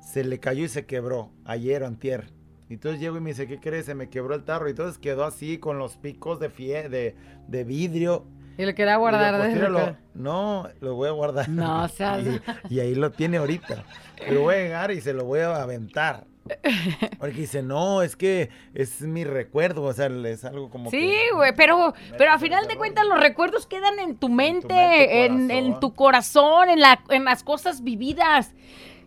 Se 0.00 0.24
le 0.24 0.38
cayó 0.40 0.64
y 0.64 0.68
se 0.68 0.86
quebró 0.86 1.30
ayer 1.44 1.82
o 1.82 1.86
antier. 1.86 2.32
Y 2.68 2.74
Entonces 2.74 3.00
llego 3.00 3.16
y 3.16 3.20
me 3.20 3.30
dice, 3.30 3.46
¿qué 3.46 3.58
crees? 3.58 3.86
Se 3.86 3.94
me 3.94 4.08
quebró 4.08 4.34
el 4.34 4.44
tarro. 4.44 4.66
Y 4.68 4.70
entonces 4.70 4.98
quedó 4.98 5.24
así 5.24 5.58
con 5.58 5.78
los 5.78 5.96
picos 5.96 6.38
de, 6.40 6.50
fie 6.50 6.88
de, 6.88 7.16
de 7.48 7.64
vidrio. 7.64 8.26
Y 8.58 8.64
lo 8.66 8.74
quería 8.74 8.94
Y 8.94 8.98
guardar. 8.98 9.32
digo, 9.34 9.38
pues, 9.38 9.48
de- 9.48 9.54
tíralo. 9.58 9.96
No, 10.14 10.68
lo 10.80 10.94
voy 10.94 11.08
a 11.08 11.12
guardar. 11.12 11.48
No 11.48 11.88
seas- 11.88 12.24
y, 12.70 12.74
y 12.74 12.80
ahí 12.80 12.94
lo 12.94 13.10
tiene 13.10 13.38
ahorita. 13.38 13.84
Pero 14.18 14.42
voy 14.42 14.54
a 14.54 14.58
llegar 14.58 14.90
y 14.92 15.00
se 15.00 15.12
lo 15.12 15.24
voy 15.24 15.40
a 15.40 15.62
aventar. 15.62 16.26
Porque 17.18 17.34
dice, 17.42 17.62
no, 17.62 18.02
es 18.02 18.16
que 18.16 18.50
es 18.74 19.02
mi 19.02 19.24
recuerdo. 19.24 19.82
O 19.82 19.92
sea, 19.92 20.06
es 20.06 20.44
algo 20.44 20.70
como 20.70 20.90
Sí, 20.90 21.12
güey, 21.34 21.54
pero, 21.56 21.94
pero 22.18 22.32
a 22.32 22.38
final 22.38 22.66
de 22.68 22.76
cuentas 22.76 23.04
los 23.06 23.20
recuerdos 23.20 23.66
quedan 23.66 23.98
en 23.98 24.16
tu 24.16 24.28
mente, 24.28 24.74
mente, 24.74 25.24
en, 25.26 25.32
corazón. 25.32 25.50
en 25.50 25.80
tu 25.80 25.94
corazón, 25.94 26.68
en, 26.70 26.80
la, 26.80 27.00
en 27.10 27.24
las 27.24 27.42
cosas 27.44 27.82
vividas. 27.82 28.54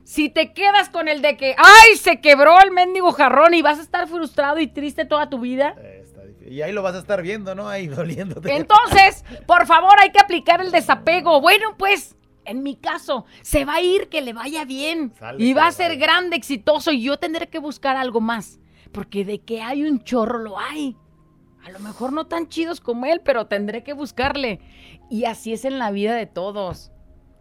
Si 0.04 0.30
te 0.30 0.54
quedas 0.54 0.90
con 0.90 1.08
el 1.08 1.22
de 1.22 1.38
que, 1.38 1.56
ay, 1.58 1.96
se 1.98 2.20
quebró 2.20 2.60
el 2.62 2.72
mendigo 2.72 3.12
jarrón 3.14 3.54
y 3.54 3.62
vas 3.62 3.80
a 3.80 3.82
estar 3.82 4.08
frustrado 4.08 4.60
y 4.60 4.68
triste 4.68 5.06
toda 5.06 5.30
tu 5.30 5.40
vida. 5.40 5.76
Eh, 5.80 6.02
está 6.04 6.24
difícil. 6.24 6.52
Y 6.52 6.62
ahí 6.62 6.74
lo 6.74 6.82
vas 6.82 6.96
a 6.96 7.00
estar 7.00 7.22
viendo, 7.22 7.56
¿no? 7.56 7.70
Ahí 7.70 7.88
doliéndote. 7.88 8.54
Entonces, 8.56 9.24
por 9.46 9.66
favor, 9.66 9.94
hay 10.02 10.12
que 10.12 10.20
aplicar 10.20 10.62
el 10.62 10.72
desapego. 10.72 11.40
Bueno, 11.40 11.76
pues, 11.78 12.16
en 12.46 12.64
mi 12.64 12.76
caso, 12.76 13.26
se 13.42 13.64
va 13.64 13.76
a 13.76 13.82
ir, 13.82 14.10
que 14.10 14.22
le 14.22 14.34
vaya 14.34 14.66
bien. 14.66 15.14
Sale, 15.18 15.44
y 15.44 15.54
va 15.54 15.68
a 15.68 15.72
ser 15.72 15.98
grande, 15.98 16.36
exitoso, 16.36 16.92
y 16.92 17.02
yo 17.02 17.18
tendré 17.18 17.48
que 17.48 17.60
buscar 17.60 17.96
algo 17.96 18.20
más. 18.20 18.60
Porque 18.92 19.24
de 19.24 19.40
que 19.40 19.62
hay 19.62 19.84
un 19.84 20.04
chorro, 20.04 20.38
lo 20.38 20.60
hay. 20.60 20.98
A 21.66 21.72
lo 21.72 21.80
mejor 21.80 22.12
no 22.12 22.28
tan 22.28 22.50
chidos 22.50 22.82
como 22.82 23.06
él, 23.06 23.22
pero 23.24 23.48
tendré 23.48 23.84
que 23.84 23.94
buscarle. 23.94 24.60
Y 25.10 25.26
así 25.26 25.54
es 25.54 25.64
en 25.64 25.80
la 25.80 25.92
vida 25.92 26.14
de 26.14 26.26
todos. 26.26 26.93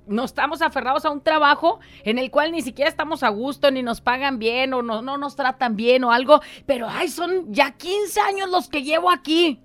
No 0.07 0.25
estamos 0.25 0.63
aferrados 0.63 1.05
a 1.05 1.11
un 1.11 1.21
trabajo 1.21 1.79
en 2.05 2.19
el 2.19 2.31
cual 2.31 2.51
ni 2.51 2.63
siquiera 2.63 2.89
estamos 2.89 3.23
a 3.23 3.29
gusto, 3.29 3.71
ni 3.71 3.83
nos 3.83 4.01
pagan 4.01 4.39
bien, 4.39 4.75
o 4.75 4.83
no, 4.83 5.01
no 5.01 5.17
nos 5.17 5.37
tratan 5.37 5.77
bien 5.77 6.03
o 6.03 6.13
algo. 6.13 6.41
Pero, 6.67 6.89
ay, 6.89 7.09
son 7.09 7.53
ya 7.53 7.73
15 7.73 8.21
años 8.21 8.51
los 8.51 8.69
que 8.69 8.83
llevo 8.83 9.11
aquí. 9.11 9.61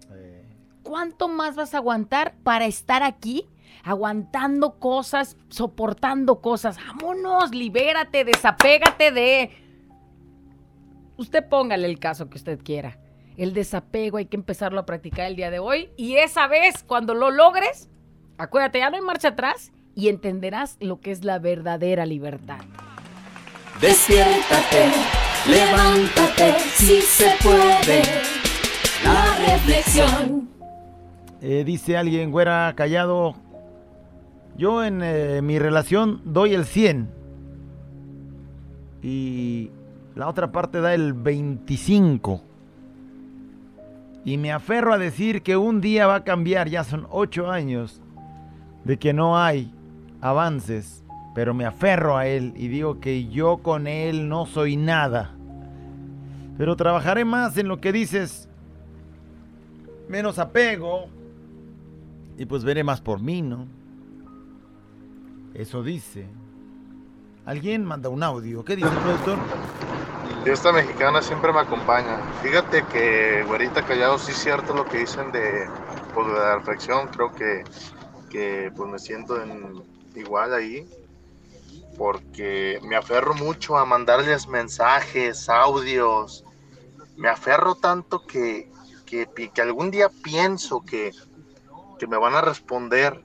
¿Cuánto 0.84 1.27
más 1.27 1.56
vas 1.56 1.74
a 1.74 1.77
aguantar 1.77 2.36
para 2.44 2.65
estar 2.65 3.03
aquí? 3.03 3.50
Aguantando 3.84 4.79
cosas, 4.79 5.38
soportando 5.50 6.39
cosas. 6.39 6.77
Vámonos, 6.77 7.51
libérate, 7.51 8.24
desapégate 8.24 9.12
de... 9.12 9.51
Usted 11.17 11.48
póngale 11.50 11.88
el 11.88 12.00
caso 12.00 12.29
que 12.29 12.38
usted 12.38 12.60
quiera. 12.63 13.00
El 13.38 13.53
desapego 13.53 14.17
hay 14.17 14.27
que 14.27 14.38
empezarlo 14.38 14.79
a 14.79 14.86
practicar 14.86 15.25
el 15.25 15.36
día 15.36 15.50
de 15.50 15.60
hoy. 15.60 15.89
Y 15.98 16.17
esa 16.17 16.48
vez, 16.48 16.84
cuando 16.84 17.15
lo 17.15 17.32
logres, 17.32 17.89
acuérdate, 18.38 18.79
ya 18.79 18.89
no 18.89 18.98
hay 18.98 19.01
marcha 19.01 19.29
atrás 19.29 19.72
y 19.98 20.10
entenderás 20.10 20.77
lo 20.80 21.01
que 21.01 21.10
es 21.10 21.24
la 21.24 21.39
verdadera 21.39 22.06
libertad. 22.06 22.60
Despiértate, 23.82 24.92
levántate, 25.50 26.60
si 26.75 27.01
se 27.01 27.32
puede. 27.42 28.04
La 29.04 29.54
reflexión. 29.54 30.50
Eh, 31.42 31.63
dice 31.66 31.98
alguien, 31.98 32.30
güera, 32.30 32.74
callado. 32.75 33.34
Yo 34.56 34.84
en 34.84 35.01
eh, 35.01 35.42
mi 35.42 35.58
relación 35.58 36.22
doy 36.25 36.54
el 36.54 36.66
100. 36.66 37.10
Y 39.01 39.72
la 40.13 40.27
otra 40.27 40.51
parte 40.51 40.80
da 40.80 40.94
el 40.94 41.13
25. 41.13 42.44
Y 44.25 44.38
me 44.38 44.51
aferro 44.51 44.94
a 44.94 45.00
decir 45.00 45.42
que 45.42 45.58
un 45.58 45.82
día 45.82 46.06
va 46.06 46.16
a 46.16 46.24
cambiar. 46.24 46.70
Ya 46.70 46.84
son 46.84 47.08
8 47.10 47.50
años 47.50 48.00
de 48.84 48.98
que 48.98 49.12
no 49.12 49.39
hay 49.39 49.72
avances. 50.30 51.04
Pero 51.36 51.54
me 51.54 51.66
aferro 51.66 52.18
a 52.18 52.26
él 52.26 52.54
y 52.56 52.68
digo 52.68 53.00
que 53.00 53.28
yo 53.28 53.58
con 53.58 53.86
él 53.86 54.28
no 54.28 54.46
soy 54.46 54.76
nada. 54.76 55.36
Pero 56.58 56.76
trabajaré 56.76 57.26
más 57.26 57.58
en 57.58 57.68
lo 57.68 57.80
que 57.80 57.92
dices. 57.92 58.50
Menos 60.10 60.40
apego. 60.40 61.10
Y 62.38 62.46
pues 62.46 62.64
veré 62.64 62.84
más 62.84 63.02
por 63.02 63.22
mí, 63.22 63.42
¿no? 63.42 63.68
Eso 65.54 65.84
dice. 65.84 66.28
Alguien 67.46 67.86
manda 67.86 68.10
un 68.10 68.24
audio. 68.24 68.66
¿Qué 68.66 68.76
dice 68.76 68.90
el 68.90 68.98
productor? 68.98 69.38
Esta 70.46 70.72
mexicana 70.72 71.22
siempre 71.22 71.54
me 71.54 71.60
acompaña. 71.60 72.20
Fíjate 72.42 72.84
que, 72.86 73.44
güerita 73.48 73.84
callado, 73.84 74.18
sí 74.18 74.32
es 74.32 74.38
cierto 74.38 74.74
lo 74.74 74.86
que 74.86 75.00
dicen 75.00 75.32
de, 75.32 75.68
pues, 76.14 76.28
la 76.28 76.56
reflexión. 76.56 77.08
Creo 77.10 77.32
que, 77.32 77.64
que 78.30 78.72
pues 78.76 78.90
me 78.90 79.00
siento 79.00 79.42
en, 79.42 79.84
igual 80.20 80.54
ahí. 80.54 80.88
Porque 81.98 82.80
me 82.84 82.96
aferro 82.96 83.34
mucho 83.34 83.78
a 83.78 83.86
mandarles 83.86 84.48
mensajes, 84.48 85.50
audios. 85.50 86.44
Me 87.16 87.30
aferro 87.30 87.76
tanto 87.76 88.26
que, 88.26 88.70
que, 89.06 89.28
que 89.28 89.62
algún 89.62 89.90
día 89.90 90.10
pienso 90.24 90.86
que, 90.86 91.12
que 91.98 92.08
me 92.08 92.18
van 92.18 92.36
a 92.36 92.42
responder. 92.42 93.24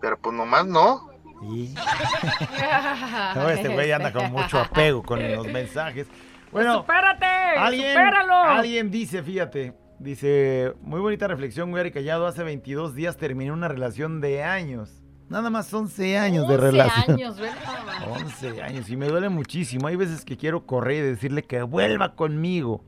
Pero 0.00 0.18
pues 0.18 0.34
nomás 0.34 0.66
no. 0.66 1.10
Y... 1.42 1.74
No, 3.34 3.50
este 3.50 3.68
güey 3.68 3.92
anda 3.92 4.12
con 4.12 4.32
mucho 4.32 4.58
apego 4.58 5.02
con 5.02 5.20
los 5.34 5.46
mensajes. 5.48 6.06
Bueno, 6.52 6.78
¡Supérate! 6.78 7.26
alguien, 7.26 7.92
¡Supéralo! 7.92 8.34
alguien 8.34 8.90
dice, 8.90 9.22
fíjate, 9.22 9.74
dice, 9.98 10.72
muy 10.80 11.00
bonita 11.00 11.26
reflexión, 11.26 11.70
güey, 11.70 11.90
callado, 11.90 12.26
hace 12.26 12.42
22 12.44 12.94
días 12.94 13.16
terminé 13.16 13.52
una 13.52 13.68
relación 13.68 14.20
de 14.20 14.42
años. 14.42 15.02
Nada 15.28 15.50
más 15.50 15.72
11 15.72 16.18
años 16.18 16.46
de 16.46 16.54
11 16.54 16.66
relación. 16.70 17.16
años, 17.16 17.40
ve 17.40 17.48
nada 17.50 17.84
más. 17.84 18.22
11 18.22 18.62
años 18.62 18.88
y 18.88 18.96
me 18.96 19.08
duele 19.08 19.28
muchísimo. 19.28 19.88
Hay 19.88 19.96
veces 19.96 20.24
que 20.24 20.36
quiero 20.36 20.66
correr 20.66 21.04
y 21.04 21.08
decirle 21.08 21.42
que 21.42 21.62
vuelva 21.62 22.14
conmigo. 22.14 22.84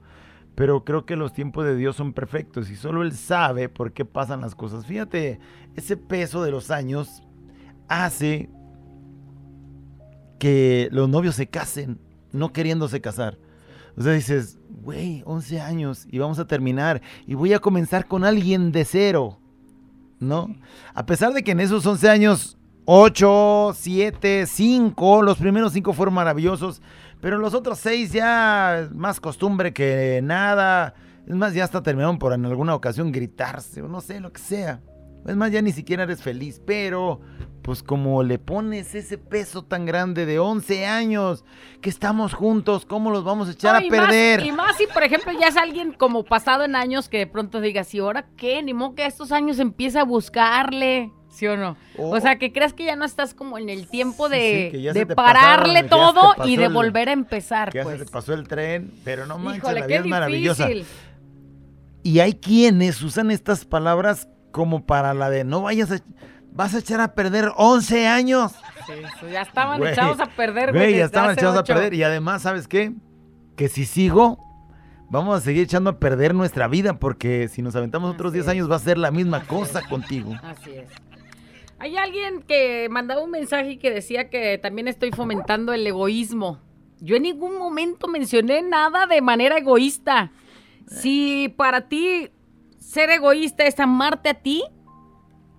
Pero 0.54 0.84
creo 0.84 1.06
que 1.06 1.14
los 1.14 1.32
tiempos 1.32 1.64
de 1.64 1.76
Dios 1.76 1.94
son 1.96 2.12
perfectos 2.12 2.68
y 2.70 2.76
solo 2.76 3.02
Él 3.02 3.12
sabe 3.12 3.68
por 3.68 3.92
qué 3.92 4.04
pasan 4.04 4.40
las 4.40 4.54
cosas. 4.54 4.86
Fíjate, 4.86 5.38
ese 5.76 5.96
peso 5.96 6.42
de 6.42 6.50
los 6.50 6.70
años 6.70 7.22
hace 7.88 8.50
que 10.38 10.88
los 10.90 11.08
novios 11.08 11.34
se 11.34 11.48
casen, 11.48 12.00
no 12.32 12.52
queriéndose 12.52 13.00
casar. 13.00 13.38
O 13.96 14.02
sea, 14.02 14.12
dices, 14.12 14.58
güey, 14.68 15.22
11 15.26 15.60
años 15.60 16.06
y 16.10 16.18
vamos 16.18 16.38
a 16.38 16.46
terminar 16.46 17.02
y 17.26 17.34
voy 17.34 17.52
a 17.52 17.58
comenzar 17.58 18.06
con 18.06 18.24
alguien 18.24 18.70
de 18.70 18.84
cero, 18.84 19.37
¿no? 20.20 20.54
A 20.94 21.06
pesar 21.06 21.32
de 21.32 21.42
que 21.42 21.52
en 21.52 21.60
esos 21.60 21.84
11 21.86 22.08
años, 22.08 22.58
8, 22.84 23.72
7, 23.74 24.46
5, 24.46 25.22
los 25.22 25.38
primeros 25.38 25.72
5 25.72 25.92
fueron 25.92 26.14
maravillosos, 26.14 26.80
pero 27.20 27.38
los 27.38 27.54
otros 27.54 27.78
6 27.78 28.12
ya 28.12 28.88
más 28.94 29.20
costumbre 29.20 29.72
que 29.72 30.20
nada. 30.22 30.94
Es 31.26 31.34
más, 31.34 31.52
ya 31.52 31.64
hasta 31.64 31.82
terminaron 31.82 32.18
por 32.18 32.32
en 32.32 32.46
alguna 32.46 32.74
ocasión 32.74 33.12
gritarse 33.12 33.82
o 33.82 33.88
no 33.88 34.00
sé, 34.00 34.20
lo 34.20 34.32
que 34.32 34.40
sea. 34.40 34.80
Es 35.26 35.36
más, 35.36 35.50
ya 35.52 35.60
ni 35.62 35.72
siquiera 35.72 36.04
eres 36.04 36.22
feliz, 36.22 36.60
pero 36.64 37.20
pues 37.62 37.82
como 37.82 38.22
le 38.22 38.38
pones 38.38 38.94
ese 38.94 39.18
peso 39.18 39.62
tan 39.62 39.84
grande 39.84 40.24
de 40.24 40.38
11 40.38 40.86
años 40.86 41.44
que 41.82 41.90
estamos 41.90 42.32
juntos, 42.32 42.86
¿cómo 42.86 43.10
los 43.10 43.24
vamos 43.24 43.48
a 43.48 43.52
echar 43.52 43.72
No, 43.74 43.78
a 43.80 43.84
y 43.84 43.90
más- 43.90 44.00
perder? 44.06 44.46
y 44.46 44.52
más 44.52 44.76
si, 44.78 44.86
por 44.86 45.02
ejemplo, 45.02 45.32
ya 45.38 45.48
es 45.48 45.56
alguien 45.58 45.92
como 45.92 46.24
pasado 46.24 46.64
en 46.64 46.74
años 46.76 47.10
que 47.10 47.18
de 47.18 47.26
pronto 47.26 47.60
digas, 47.60 47.92
¿y 47.94 47.98
ahora 47.98 48.26
qué? 48.38 48.62
Ni 48.62 48.72
modo 48.72 48.94
que 48.94 49.02
a 49.02 49.06
estos 49.06 49.32
años 49.32 49.58
empieza 49.58 50.00
a 50.00 50.04
buscarle. 50.04 51.12
¿Sí 51.30 51.46
o 51.46 51.58
no? 51.58 51.76
Oh. 51.98 52.16
O 52.16 52.20
sea, 52.20 52.38
que 52.38 52.52
creas 52.52 52.72
que 52.72 52.84
ya 52.86 52.96
no 52.96 53.04
estás 53.04 53.34
como 53.34 53.58
en 53.58 53.68
el 53.68 53.86
tiempo 53.86 54.30
de, 54.30 54.70
sí, 54.72 54.78
de 54.98 55.06
pararle 55.06 55.84
pasaron, 55.84 56.14
todo 56.14 56.46
y 56.48 56.56
de 56.56 56.64
el- 56.64 56.72
volver 56.72 57.10
a 57.10 57.12
empezar, 57.12 57.70
que 57.70 57.78
ya 57.78 57.84
se 57.84 57.90
pues. 57.90 58.04
te 58.06 58.10
pasó 58.10 58.32
el 58.32 58.48
tren, 58.48 58.90
pero 59.04 59.26
no 59.26 59.36
manches, 59.38 59.62
Híjole, 59.62 59.80
la 59.80 59.86
qué 59.86 59.92
vida 59.94 60.00
es 60.00 60.06
maravillosa. 60.06 60.68
Y 62.02 62.20
hay 62.20 62.32
quienes 62.34 63.02
usan 63.02 63.30
estas 63.30 63.64
palabras 63.66 64.26
como 64.50 64.84
para 64.84 65.14
la 65.14 65.30
de 65.30 65.44
no 65.44 65.62
vayas 65.62 65.90
a 65.90 66.00
vas 66.58 66.74
a 66.74 66.78
echar 66.78 67.00
a 67.00 67.14
perder 67.14 67.52
11 67.56 68.08
años. 68.08 68.52
Sí, 68.86 69.26
ya 69.30 69.42
estaban 69.42 69.80
echados 69.86 70.18
a 70.18 70.26
perder, 70.26 70.72
Güey, 70.72 70.96
ya 70.96 71.04
estaban 71.04 71.32
echados 71.32 71.56
a 71.56 71.62
perder. 71.62 71.94
Y 71.94 72.02
además, 72.02 72.42
¿sabes 72.42 72.66
qué? 72.66 72.92
Que 73.54 73.68
si 73.68 73.84
sigo, 73.84 74.38
vamos 75.08 75.36
a 75.36 75.40
seguir 75.40 75.62
echando 75.62 75.90
a 75.90 75.98
perder 76.00 76.34
nuestra 76.34 76.66
vida, 76.66 76.98
porque 76.98 77.48
si 77.48 77.62
nos 77.62 77.76
aventamos 77.76 78.12
otros 78.12 78.30
Así 78.30 78.38
10 78.38 78.44
es. 78.46 78.50
años 78.50 78.70
va 78.70 78.76
a 78.76 78.80
ser 78.80 78.98
la 78.98 79.10
misma 79.12 79.44
cosa 79.44 79.86
contigo. 79.88 80.34
Así 80.42 80.70
es. 80.72 80.88
Hay 81.78 81.96
alguien 81.96 82.42
que 82.42 82.88
mandaba 82.90 83.22
un 83.22 83.30
mensaje 83.30 83.72
y 83.72 83.76
que 83.76 83.92
decía 83.92 84.28
que 84.30 84.58
también 84.58 84.88
estoy 84.88 85.12
fomentando 85.12 85.72
el 85.72 85.86
egoísmo. 85.86 86.58
Yo 87.00 87.14
en 87.14 87.22
ningún 87.22 87.56
momento 87.56 88.08
mencioné 88.08 88.62
nada 88.62 89.06
de 89.06 89.20
manera 89.20 89.58
egoísta. 89.58 90.32
Si 90.88 91.54
para 91.56 91.82
ti 91.82 92.30
ser 92.88 93.10
egoísta 93.10 93.64
es 93.64 93.78
amarte 93.80 94.30
a 94.30 94.34
ti 94.34 94.62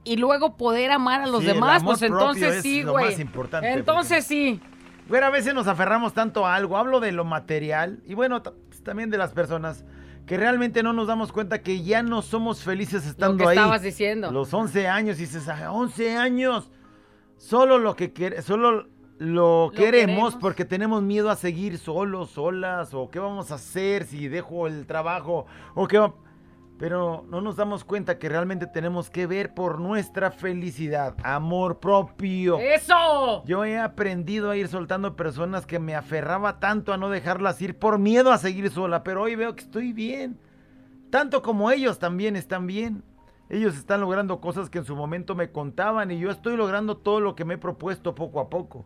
y 0.04 0.18
luego 0.18 0.58
poder 0.58 0.92
amar 0.92 1.22
a 1.22 1.28
los 1.28 1.42
Sí, 1.42 1.48
demás, 1.48 1.84
pues 1.84 2.02
entonces 2.02 2.56
es 2.58 2.62
sí, 2.64 2.82
lo 2.84 2.94
güey. 2.94 3.06
más 3.12 3.20
importante, 3.20 3.72
Entonces 3.72 4.26
sí. 4.26 4.60
Güey, 5.08 5.22
a 5.22 5.30
veces 5.30 5.54
nos 5.54 5.68
aferramos 5.68 6.14
tanto 6.14 6.46
a 6.46 6.56
algo. 6.56 6.78
Hablo 6.78 7.00
de 7.00 7.12
lo 7.12 7.26
material 7.26 8.02
y 8.06 8.14
bueno, 8.16 8.42
pues, 8.42 8.84
también 8.84 9.10
de 9.10 9.18
las 9.18 9.32
personas 9.34 9.84
que 10.26 10.38
realmente 10.38 10.82
no 10.84 10.94
nos 10.94 11.08
damos 11.08 11.32
cuenta 11.32 11.62
que 11.62 11.84
ya 11.84 12.02
no 12.04 12.22
somos 12.22 12.64
felices 12.64 13.04
Lo 13.06 13.10
estando 13.12 13.38
que 13.44 13.50
ahí. 13.50 13.58
estabas 13.58 13.82
diciendo. 13.82 14.32
Los 14.32 14.54
11 14.54 14.88
años, 14.88 15.18
y 15.18 15.22
dices, 15.22 15.48
"Ah, 15.50 15.72
11 15.72 16.16
años. 16.18 16.72
Solo 17.38 17.78
lo 17.80 17.96
que 17.96 18.14
quer- 18.14 18.42
solo 18.42 18.88
lo, 19.18 19.72
queremos, 19.76 19.76
queremos. 19.76 20.36
porque 20.36 20.66
tenemos 20.66 21.02
miedo 21.04 21.30
a 21.30 21.36
seguir 21.36 21.78
solos, 21.78 22.30
solas, 22.32 22.94
o 22.94 23.10
qué 23.10 23.20
vamos 23.20 23.52
a 23.52 23.56
hacer 23.56 24.06
si 24.06 24.28
dejo 24.28 24.68
el 24.68 24.86
trabajo, 24.88 25.46
o 25.76 25.88
qué 25.88 25.98
va- 26.00 26.14
Pero 26.80 27.26
no 27.30 27.42
nos 27.42 27.58
damos 27.58 27.84
cuenta 27.84 28.18
que 28.18 28.30
realmente 28.30 28.66
tenemos 28.66 29.10
que 29.10 29.28
ver 29.28 29.54
por 29.54 29.82
nuestra 29.82 30.32
felicidad, 30.32 31.14
amor 31.24 31.80
propio. 31.82 32.58
¡Eso! 32.58 33.44
Yo 33.46 33.66
he 33.66 33.78
aprendido 33.78 34.50
a 34.50 34.56
ir 34.56 34.70
soltando 34.70 35.18
personas 35.18 35.66
que 35.66 35.78
me 35.78 35.94
aferraba 35.94 36.62
tanto 36.62 36.94
a 36.94 36.98
no 36.98 37.10
dejarlas 37.10 37.62
ir 37.62 37.78
por 37.78 38.00
miedo 38.00 38.32
a 38.32 38.38
seguir 38.38 38.72
sola, 38.72 39.04
pero 39.04 39.24
hoy 39.24 39.36
veo 39.36 39.56
que 39.56 39.64
estoy 39.64 39.92
bien. 39.92 40.40
Tanto 41.10 41.42
como 41.42 41.70
ellos 41.70 42.00
también 42.00 42.38
están 42.38 42.66
bien. 42.66 43.04
Ellos 43.50 43.76
están 43.76 44.00
logrando 44.00 44.40
cosas 44.40 44.70
que 44.70 44.78
en 44.78 44.86
su 44.86 44.96
momento 44.96 45.36
me 45.36 45.52
contaban 45.52 46.12
y 46.12 46.20
yo 46.20 46.32
estoy 46.32 46.56
logrando 46.56 46.96
todo 46.96 47.20
lo 47.20 47.36
que 47.36 47.44
me 47.44 47.56
he 47.56 47.58
propuesto 47.58 48.16
poco 48.16 48.40
a 48.40 48.50
poco. 48.50 48.86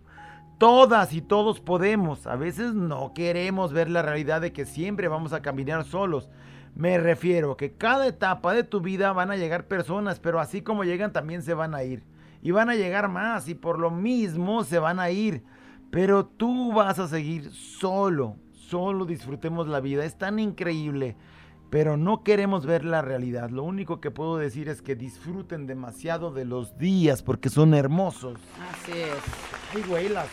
Todas 0.57 1.13
y 1.13 1.21
todos 1.21 1.59
podemos. 1.59 2.25
A 2.25 2.37
veces 2.37 2.73
no 2.73 3.13
queremos 3.13 3.71
ver 3.71 3.91
la 3.91 4.01
realidad 4.01 4.41
de 4.41 4.51
que 4.51 4.65
siempre 4.65 5.09
vamos 5.09 5.31
a 5.31 5.43
caminar 5.43 5.83
solos. 5.83 6.29
Me 6.75 6.97
refiero 6.97 7.55
que 7.55 7.73
cada 7.73 8.07
etapa 8.07 8.53
de 8.53 8.63
tu 8.63 8.81
vida 8.81 9.13
van 9.13 9.31
a 9.31 9.37
llegar 9.37 9.67
personas, 9.67 10.19
pero 10.19 10.39
así 10.39 10.61
como 10.61 10.83
llegan 10.83 11.13
también 11.13 11.41
se 11.41 11.53
van 11.53 11.75
a 11.75 11.83
ir. 11.83 12.03
Y 12.41 12.51
van 12.51 12.69
a 12.69 12.75
llegar 12.75 13.09
más 13.09 13.47
y 13.47 13.55
por 13.55 13.79
lo 13.79 13.91
mismo 13.91 14.63
se 14.63 14.79
van 14.79 14.99
a 14.99 15.09
ir. 15.11 15.43
Pero 15.91 16.25
tú 16.25 16.73
vas 16.73 16.99
a 16.99 17.07
seguir 17.07 17.51
solo. 17.51 18.37
Solo 18.51 19.05
disfrutemos 19.05 19.67
la 19.67 19.79
vida. 19.79 20.03
Es 20.03 20.17
tan 20.17 20.39
increíble 20.39 21.15
pero 21.73 21.97
no 21.97 22.21
queremos 22.21 22.67
ver 22.67 22.85
la 22.85 23.01
realidad. 23.01 23.49
Lo 23.49 23.63
único 23.63 23.99
que 23.99 24.11
puedo 24.11 24.37
decir 24.37 24.69
es 24.69 24.83
que 24.83 24.95
disfruten 24.95 25.65
demasiado 25.65 26.29
de 26.29 26.45
los 26.45 26.77
días 26.77 27.23
porque 27.23 27.49
son 27.49 27.73
hermosos. 27.73 28.37
Así 28.71 28.91
es. 28.91 29.73
Ay, 29.73 29.83
güey, 29.89 30.09
las... 30.09 30.27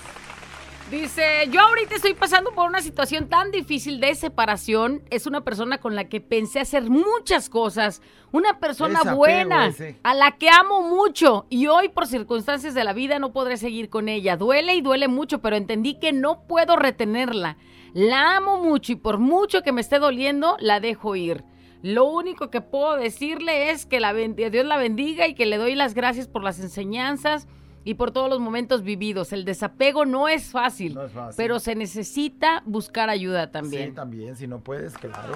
Dice, 0.90 1.48
yo 1.53 1.61
ahorita 1.61 1.94
estoy 1.94 2.14
pasando 2.14 2.50
por 2.50 2.68
una 2.68 2.81
situación 2.81 3.29
tan 3.29 3.53
difícil 3.53 4.00
de 4.00 4.12
separación. 4.16 5.03
Es 5.11 5.29
una 5.29 5.42
persona 5.42 5.79
con 5.79 5.94
la 5.94 6.09
que 6.09 6.20
pensé 6.20 6.59
hacer 6.59 6.90
muchas 6.90 7.48
cosas. 7.48 8.03
Una 8.33 8.59
persona 8.59 9.14
buena, 9.14 9.72
a 10.03 10.14
la 10.14 10.33
que 10.33 10.50
amo 10.50 10.83
mucho. 10.83 11.46
Y 11.48 11.68
hoy, 11.68 11.90
por 11.90 12.09
circunstancias 12.09 12.74
de 12.74 12.83
la 12.83 12.92
vida, 12.92 13.20
no 13.20 13.33
podré 13.33 13.57
seguir 13.57 13.88
con 13.88 14.09
ella. 14.09 14.37
Duele 14.37 14.74
y 14.74 14.81
duele 14.81 15.07
mucho, 15.07 15.40
pero 15.40 15.55
entendí 15.55 15.94
que 16.00 16.12
no 16.12 16.42
puedo 16.48 16.74
retenerla. 16.74 17.57
La 17.94 18.37
amo 18.37 18.61
mucho 18.61 18.90
y 18.90 18.96
por 18.96 19.18
mucho 19.18 19.62
que 19.62 19.70
me 19.70 19.83
esté 19.83 20.00
doliendo, 20.00 20.57
la 20.59 20.81
dejo 20.81 21.14
ir. 21.14 21.44
Lo 21.83 22.05
único 22.05 22.50
que 22.50 22.62
puedo 22.62 22.96
decirle 22.96 23.70
es 23.70 23.87
que 23.87 24.00
la 24.00 24.12
Dios 24.12 24.66
la 24.66 24.76
bendiga 24.76 25.29
y 25.29 25.35
que 25.35 25.46
le 25.46 25.57
doy 25.57 25.76
las 25.76 25.94
gracias 25.94 26.26
por 26.26 26.42
las 26.42 26.59
enseñanzas 26.59 27.46
y 27.85 27.95
por 27.95 28.11
todos 28.11 28.29
los 28.29 28.40
momentos 28.40 28.83
vividos. 28.83 29.33
El 29.33 29.45
desapego 29.45 30.05
no 30.05 30.29
es 30.29 30.51
fácil, 30.51 30.95
No 30.95 31.05
es 31.05 31.12
fácil. 31.12 31.35
pero 31.37 31.61
se 31.61 31.75
necesita 31.75 32.62
buscar 32.66 33.11
ayuda 33.11 33.51
también. 33.51 33.90
Sí, 33.90 33.95
también, 33.95 34.37
si 34.37 34.47
no 34.47 34.61
puedes, 34.61 34.95
claro. 34.99 35.35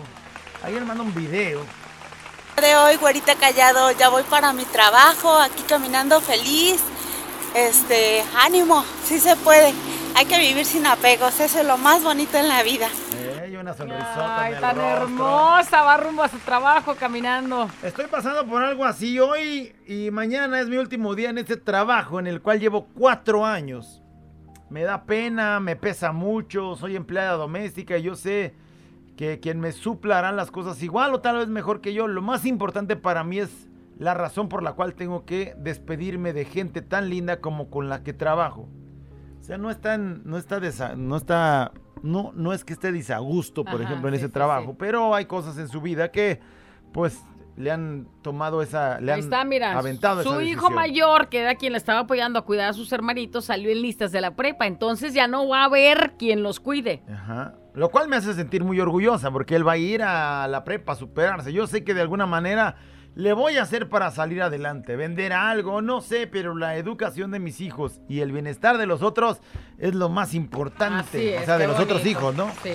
Me 0.64 0.80
manda 0.80 1.02
un 1.02 1.14
video. 1.14 1.60
de 2.60 2.76
hoy, 2.76 2.96
güerita 2.96 3.34
callado, 3.34 3.90
ya 3.92 4.08
voy 4.08 4.22
para 4.24 4.52
mi 4.52 4.64
trabajo, 4.64 5.38
aquí 5.38 5.62
caminando 5.64 6.20
feliz. 6.20 6.80
Este, 7.54 8.24
ánimo, 8.42 8.84
sí 9.04 9.18
se 9.20 9.36
puede. 9.36 9.72
Hay 10.16 10.26
que 10.26 10.38
vivir 10.38 10.64
sin 10.64 10.86
apegos, 10.86 11.38
eso 11.40 11.60
es 11.60 11.66
lo 11.66 11.76
más 11.76 12.02
bonito 12.02 12.36
en 12.38 12.48
la 12.48 12.62
vida. 12.62 12.88
Eh, 13.16 13.23
y 13.54 13.60
una 13.60 13.74
sonrisota 13.74 14.42
Ay, 14.42 14.48
en 14.50 14.54
el 14.56 14.60
tan 14.60 14.76
rostro. 14.76 15.02
hermosa, 15.04 15.82
va 15.82 15.96
rumbo 15.96 16.22
a 16.22 16.28
su 16.28 16.38
trabajo 16.38 16.94
caminando. 16.94 17.68
Estoy 17.82 18.06
pasando 18.06 18.44
por 18.46 18.62
algo 18.62 18.84
así 18.84 19.18
hoy 19.18 19.74
y 19.86 20.10
mañana 20.10 20.60
es 20.60 20.68
mi 20.68 20.76
último 20.76 21.14
día 21.14 21.30
en 21.30 21.38
este 21.38 21.56
trabajo 21.56 22.18
en 22.18 22.26
el 22.26 22.40
cual 22.42 22.60
llevo 22.60 22.86
cuatro 22.94 23.44
años. 23.46 24.02
Me 24.70 24.82
da 24.82 25.04
pena, 25.04 25.60
me 25.60 25.76
pesa 25.76 26.12
mucho, 26.12 26.74
soy 26.76 26.96
empleada 26.96 27.34
doméstica 27.34 27.96
y 27.98 28.02
yo 28.02 28.16
sé 28.16 28.54
que 29.16 29.38
quien 29.38 29.60
me 29.60 29.70
supla 29.72 30.18
harán 30.18 30.36
las 30.36 30.50
cosas 30.50 30.82
igual 30.82 31.14
o 31.14 31.20
tal 31.20 31.36
vez 31.36 31.48
mejor 31.48 31.80
que 31.80 31.94
yo. 31.94 32.08
Lo 32.08 32.22
más 32.22 32.44
importante 32.44 32.96
para 32.96 33.22
mí 33.22 33.38
es 33.38 33.68
la 33.98 34.12
razón 34.14 34.48
por 34.48 34.64
la 34.64 34.72
cual 34.72 34.94
tengo 34.94 35.24
que 35.24 35.54
despedirme 35.58 36.32
de 36.32 36.44
gente 36.44 36.82
tan 36.82 37.08
linda 37.10 37.40
como 37.40 37.70
con 37.70 37.88
la 37.88 38.02
que 38.02 38.12
trabajo. 38.12 38.68
O 39.38 39.42
sea, 39.44 39.58
no 39.58 39.70
está, 39.70 39.98
no 39.98 40.36
está, 40.38 40.58
desa- 40.58 40.96
no 40.96 41.16
está, 41.16 41.70
no, 42.04 42.32
no 42.34 42.52
es 42.52 42.64
que 42.64 42.74
esté 42.74 42.92
desagusto, 42.92 43.64
por 43.64 43.76
Ajá, 43.76 43.84
ejemplo, 43.84 44.08
en 44.08 44.14
sí, 44.14 44.18
ese 44.18 44.26
sí, 44.26 44.32
trabajo, 44.32 44.72
sí. 44.72 44.76
pero 44.78 45.14
hay 45.14 45.24
cosas 45.24 45.56
en 45.58 45.68
su 45.68 45.80
vida 45.80 46.10
que, 46.10 46.38
pues, 46.92 47.20
le 47.56 47.70
han 47.70 48.08
tomado 48.22 48.62
esa, 48.62 49.00
le 49.00 49.12
Ahí 49.12 49.20
han 49.20 49.24
está, 49.24 49.44
mira. 49.44 49.78
aventado 49.78 50.22
su 50.22 50.32
esa 50.32 50.42
hijo 50.42 50.70
mayor, 50.70 51.28
que 51.28 51.38
era 51.40 51.54
quien 51.54 51.72
le 51.72 51.78
estaba 51.78 52.00
apoyando 52.00 52.38
a 52.38 52.42
cuidar 52.42 52.70
a 52.70 52.72
sus 52.72 52.92
hermanitos, 52.92 53.46
salió 53.46 53.70
en 53.70 53.80
listas 53.80 54.12
de 54.12 54.20
la 54.20 54.34
prepa. 54.34 54.66
Entonces 54.66 55.14
ya 55.14 55.28
no 55.28 55.48
va 55.48 55.62
a 55.62 55.64
haber 55.66 56.14
quien 56.18 56.42
los 56.42 56.60
cuide. 56.60 57.02
Ajá. 57.08 57.54
Lo 57.74 57.90
cual 57.90 58.08
me 58.08 58.16
hace 58.16 58.34
sentir 58.34 58.64
muy 58.64 58.80
orgullosa 58.80 59.30
porque 59.30 59.56
él 59.56 59.66
va 59.66 59.72
a 59.72 59.76
ir 59.78 60.02
a 60.02 60.46
la 60.48 60.64
prepa 60.64 60.92
a 60.92 60.96
superarse. 60.96 61.52
Yo 61.52 61.66
sé 61.66 61.84
que 61.84 61.94
de 61.94 62.00
alguna 62.00 62.26
manera 62.26 62.76
le 63.14 63.32
voy 63.32 63.56
a 63.56 63.62
hacer 63.62 63.88
para 63.88 64.10
salir 64.10 64.42
adelante, 64.42 64.96
vender 64.96 65.32
algo, 65.32 65.82
no 65.82 66.00
sé, 66.00 66.26
pero 66.26 66.54
la 66.56 66.76
educación 66.76 67.30
de 67.30 67.38
mis 67.38 67.60
hijos 67.60 68.00
y 68.08 68.20
el 68.20 68.32
bienestar 68.32 68.78
de 68.78 68.86
los 68.86 69.02
otros 69.02 69.40
es 69.78 69.94
lo 69.94 70.08
más 70.08 70.34
importante. 70.34 71.36
Es, 71.36 71.42
o 71.42 71.44
sea, 71.46 71.58
de 71.58 71.66
los 71.66 71.78
otros 71.78 72.04
hijos, 72.06 72.34
¿no? 72.34 72.50
Sí. 72.62 72.72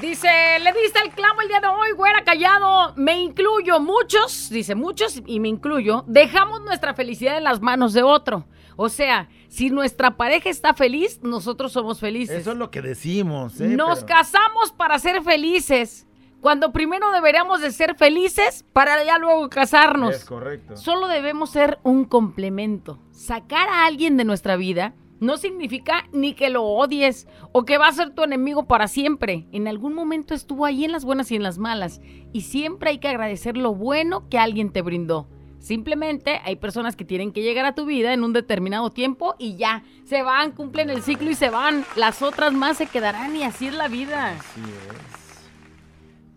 Dice, 0.00 0.28
le 0.62 0.72
diste 0.72 1.00
el 1.04 1.10
clavo 1.10 1.40
el 1.40 1.48
día 1.48 1.60
de 1.60 1.66
hoy, 1.66 1.90
güera 1.96 2.22
callado. 2.24 2.94
Me 2.96 3.18
incluyo, 3.18 3.80
muchos, 3.80 4.48
dice 4.48 4.76
muchos 4.76 5.20
y 5.26 5.40
me 5.40 5.48
incluyo, 5.48 6.04
dejamos 6.06 6.62
nuestra 6.62 6.94
felicidad 6.94 7.36
en 7.36 7.44
las 7.44 7.60
manos 7.60 7.92
de 7.92 8.04
otro. 8.04 8.46
O 8.76 8.88
sea, 8.88 9.28
si 9.48 9.68
nuestra 9.68 10.16
pareja 10.16 10.48
está 10.48 10.74
feliz, 10.74 11.20
nosotros 11.22 11.72
somos 11.72 11.98
felices. 11.98 12.38
Eso 12.40 12.52
es 12.52 12.56
lo 12.56 12.70
que 12.70 12.80
decimos, 12.80 13.60
¿eh? 13.60 13.66
Nos 13.66 14.04
Pero- 14.04 14.06
casamos 14.18 14.72
para 14.72 14.98
ser 15.00 15.22
felices. 15.22 16.06
Cuando 16.40 16.72
primero 16.72 17.10
deberíamos 17.12 17.60
de 17.60 17.70
ser 17.70 17.96
felices 17.96 18.64
para 18.72 19.04
ya 19.04 19.18
luego 19.18 19.48
casarnos. 19.50 20.14
Es 20.14 20.24
correcto. 20.24 20.76
Solo 20.76 21.06
debemos 21.06 21.50
ser 21.50 21.78
un 21.82 22.04
complemento. 22.06 22.98
Sacar 23.10 23.68
a 23.68 23.84
alguien 23.84 24.16
de 24.16 24.24
nuestra 24.24 24.56
vida 24.56 24.94
no 25.20 25.36
significa 25.36 26.08
ni 26.12 26.32
que 26.32 26.48
lo 26.48 26.64
odies 26.64 27.28
o 27.52 27.66
que 27.66 27.76
va 27.76 27.88
a 27.88 27.92
ser 27.92 28.14
tu 28.14 28.22
enemigo 28.22 28.66
para 28.66 28.88
siempre. 28.88 29.46
En 29.52 29.68
algún 29.68 29.94
momento 29.94 30.32
estuvo 30.32 30.64
ahí 30.64 30.84
en 30.84 30.92
las 30.92 31.04
buenas 31.04 31.30
y 31.30 31.36
en 31.36 31.42
las 31.42 31.58
malas. 31.58 32.00
Y 32.32 32.40
siempre 32.42 32.90
hay 32.90 32.98
que 32.98 33.08
agradecer 33.08 33.58
lo 33.58 33.74
bueno 33.74 34.28
que 34.30 34.38
alguien 34.38 34.72
te 34.72 34.80
brindó. 34.80 35.28
Simplemente 35.58 36.40
hay 36.42 36.56
personas 36.56 36.96
que 36.96 37.04
tienen 37.04 37.32
que 37.32 37.42
llegar 37.42 37.66
a 37.66 37.74
tu 37.74 37.84
vida 37.84 38.14
en 38.14 38.24
un 38.24 38.32
determinado 38.32 38.88
tiempo 38.88 39.34
y 39.38 39.56
ya, 39.56 39.82
se 40.04 40.22
van, 40.22 40.52
cumplen 40.52 40.88
el 40.88 41.02
ciclo 41.02 41.28
y 41.28 41.34
se 41.34 41.50
van. 41.50 41.84
Las 41.96 42.22
otras 42.22 42.54
más 42.54 42.78
se 42.78 42.86
quedarán 42.86 43.36
y 43.36 43.42
así 43.42 43.66
es 43.66 43.74
la 43.74 43.88
vida. 43.88 44.30
Así 44.30 44.62
es. 44.62 45.09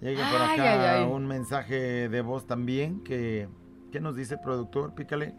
Llega 0.04 0.30
por 0.30 0.42
acá 0.42 0.98
ay, 0.98 1.04
ay. 1.06 1.10
un 1.10 1.26
mensaje 1.26 2.10
de 2.10 2.22
voz 2.22 2.46
también 2.46 3.02
que... 3.06 3.48
¿Qué 3.90 4.02
nos 4.02 4.18
dice 4.18 4.38
productor? 4.38 4.94
Pícale. 4.96 5.34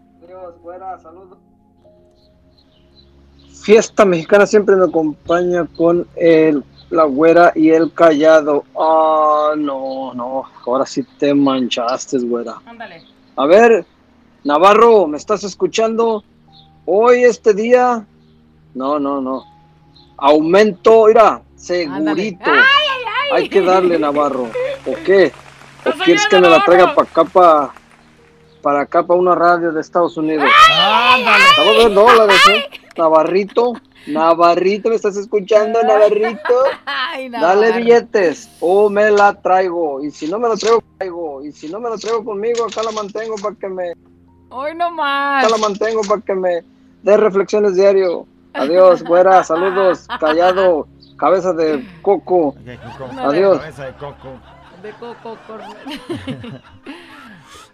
Fiesta 3.63 4.07
mexicana 4.07 4.47
siempre 4.47 4.75
me 4.77 4.85
acompaña 4.85 5.67
con 5.77 6.07
el, 6.17 6.65
la 6.89 7.05
güera 7.05 7.53
y 7.55 7.71
el 7.71 7.93
callado. 7.93 8.65
Ah, 8.75 9.53
no, 9.55 10.15
no, 10.15 10.45
ahora 10.65 10.87
sí 10.87 11.03
te 11.19 11.35
manchaste, 11.35 12.21
güera. 12.21 12.55
Ándale. 12.65 13.03
A 13.37 13.45
ver, 13.45 13.85
Navarro, 14.45 15.07
¿me 15.07 15.19
estás 15.19 15.45
escuchando? 15.45 16.25
Hoy, 16.87 17.25
este 17.25 17.53
día, 17.53 18.07
no, 18.75 18.99
no, 18.99 19.21
no. 19.21 19.43
Aumento, 20.17 21.07
mira, 21.09 21.43
segurito. 21.55 21.97
Ándale. 21.97 22.23
¡Ay, 22.23 22.39
ay, 22.41 22.63
ay! 22.79 22.84
Hay 23.35 23.49
que 23.49 23.61
darle, 23.61 23.99
Navarro. 23.99 24.49
¿O 24.87 24.95
qué? 25.05 25.33
¿O 25.85 25.89
¡Estás 25.91 26.03
quieres 26.05 26.27
que 26.27 26.41
me 26.41 26.49
la 26.49 26.65
traiga 26.65 26.95
para 26.95 27.09
acá, 27.09 27.25
para, 27.25 27.75
para 28.63 28.81
acá, 28.83 29.03
para 29.05 29.19
una 29.19 29.35
radio 29.35 29.73
de 29.73 29.81
Estados 29.81 30.17
Unidos? 30.17 30.49
¡Ándale! 30.71 31.45
Estamos 31.51 31.77
de 31.77 31.89
dólares, 31.91 32.47
¿eh? 32.51 32.65
Navarrito, 32.97 33.73
Navarrito, 34.07 34.89
¿me 34.89 34.95
estás 34.95 35.17
escuchando, 35.17 35.83
Navarrito? 35.83 36.55
Ay, 36.87 37.29
Dale 37.29 37.73
billetes 37.73 38.51
o 38.61 38.89
me 38.89 39.11
la 39.11 39.35
traigo. 39.35 40.03
Y 40.03 40.11
si 40.11 40.29
no 40.29 40.39
me 40.39 40.49
lo 40.49 40.57
traigo, 40.57 40.83
traigo. 40.99 41.45
Y 41.45 41.53
si 41.53 41.69
no 41.69 41.81
me 41.81 41.89
lo 41.89 41.99
traigo 41.99 42.25
conmigo, 42.25 42.67
acá 42.67 42.83
la 42.83 42.93
mantengo 42.93 43.35
para 43.37 43.57
que 43.57 43.69
me, 43.69 43.95
Hoy 44.51 44.75
no 44.77 44.91
más. 44.93 45.45
acá 45.45 45.57
la 45.57 45.59
mantengo 45.59 46.03
para 46.03 46.21
que 46.21 46.35
me 46.35 46.63
dé 47.03 47.17
reflexiones 47.17 47.75
diario. 47.75 48.27
Adiós, 48.53 49.03
güera, 49.03 49.43
saludos, 49.43 50.07
callado, 50.21 50.87
cabeza 51.17 51.53
de 51.53 51.85
coco. 52.03 52.55
Adiós. 53.19 53.59
Cabeza 53.59 53.85
de 53.87 53.93
coco. 53.95 54.41
De 54.83 54.91
coco, 54.93 55.39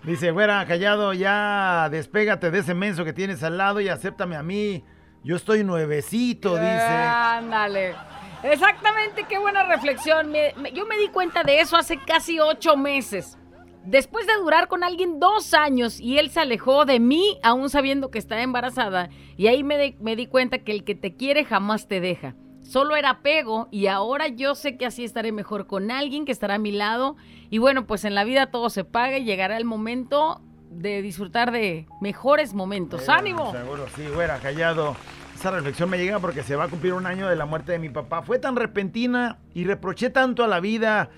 Dice, 0.04 0.30
güera, 0.30 0.64
callado, 0.66 1.12
ya 1.12 1.88
despégate 1.90 2.50
de 2.50 2.60
ese 2.60 2.74
menso 2.74 3.04
que 3.04 3.12
tienes 3.12 3.42
al 3.42 3.58
lado 3.58 3.80
y 3.80 3.88
acéptame 3.88 4.36
a 4.36 4.42
mí. 4.42 4.82
Yo 5.22 5.36
estoy 5.36 5.62
nuevecito, 5.64 6.54
dice. 6.54 6.66
Ándale. 6.70 7.94
Exactamente, 8.42 9.24
qué 9.28 9.38
buena 9.38 9.64
reflexión. 9.64 10.30
Me- 10.30 10.54
me- 10.56 10.72
yo 10.72 10.86
me 10.86 10.96
di 10.96 11.08
cuenta 11.08 11.42
de 11.42 11.60
eso 11.60 11.76
hace 11.76 11.98
casi 11.98 12.40
ocho 12.40 12.76
meses. 12.76 13.36
Después 13.84 14.26
de 14.26 14.34
durar 14.36 14.68
con 14.68 14.82
alguien 14.84 15.20
dos 15.20 15.52
años 15.52 16.00
y 16.00 16.18
él 16.18 16.30
se 16.30 16.40
alejó 16.40 16.86
de 16.86 17.00
mí, 17.00 17.38
aún 17.42 17.68
sabiendo 17.68 18.10
que 18.10 18.18
estaba 18.18 18.40
embarazada, 18.42 19.10
y 19.36 19.48
ahí 19.48 19.62
me 19.62 20.16
di 20.16 20.26
cuenta 20.26 20.58
que 20.58 20.72
el 20.72 20.84
que 20.84 20.94
te 20.94 21.14
quiere 21.14 21.44
jamás 21.44 21.86
te 21.88 22.00
deja. 22.00 22.34
Solo 22.70 22.94
era 22.94 23.10
apego 23.10 23.66
y 23.72 23.88
ahora 23.88 24.28
yo 24.28 24.54
sé 24.54 24.76
que 24.76 24.86
así 24.86 25.02
estaré 25.02 25.32
mejor 25.32 25.66
con 25.66 25.90
alguien 25.90 26.24
que 26.24 26.30
estará 26.30 26.54
a 26.54 26.58
mi 26.58 26.70
lado. 26.70 27.16
Y 27.50 27.58
bueno, 27.58 27.84
pues 27.84 28.04
en 28.04 28.14
la 28.14 28.22
vida 28.22 28.52
todo 28.52 28.70
se 28.70 28.84
paga 28.84 29.18
y 29.18 29.24
llegará 29.24 29.56
el 29.56 29.64
momento 29.64 30.40
de 30.70 31.02
disfrutar 31.02 31.50
de 31.50 31.88
mejores 32.00 32.54
momentos. 32.54 33.00
Seguro, 33.00 33.18
¡Ánimo! 33.18 33.50
Seguro, 33.50 33.86
sí, 33.96 34.06
güera, 34.14 34.38
callado. 34.38 34.94
Esa 35.34 35.50
reflexión 35.50 35.90
me 35.90 35.98
llega 35.98 36.20
porque 36.20 36.44
se 36.44 36.54
va 36.54 36.66
a 36.66 36.68
cumplir 36.68 36.92
un 36.92 37.06
año 37.06 37.26
de 37.26 37.34
la 37.34 37.44
muerte 37.44 37.72
de 37.72 37.80
mi 37.80 37.88
papá. 37.88 38.22
Fue 38.22 38.38
tan 38.38 38.54
repentina 38.54 39.38
y 39.52 39.64
reproché 39.64 40.10
tanto 40.10 40.44
a 40.44 40.46
la 40.46 40.60
vida 40.60 41.10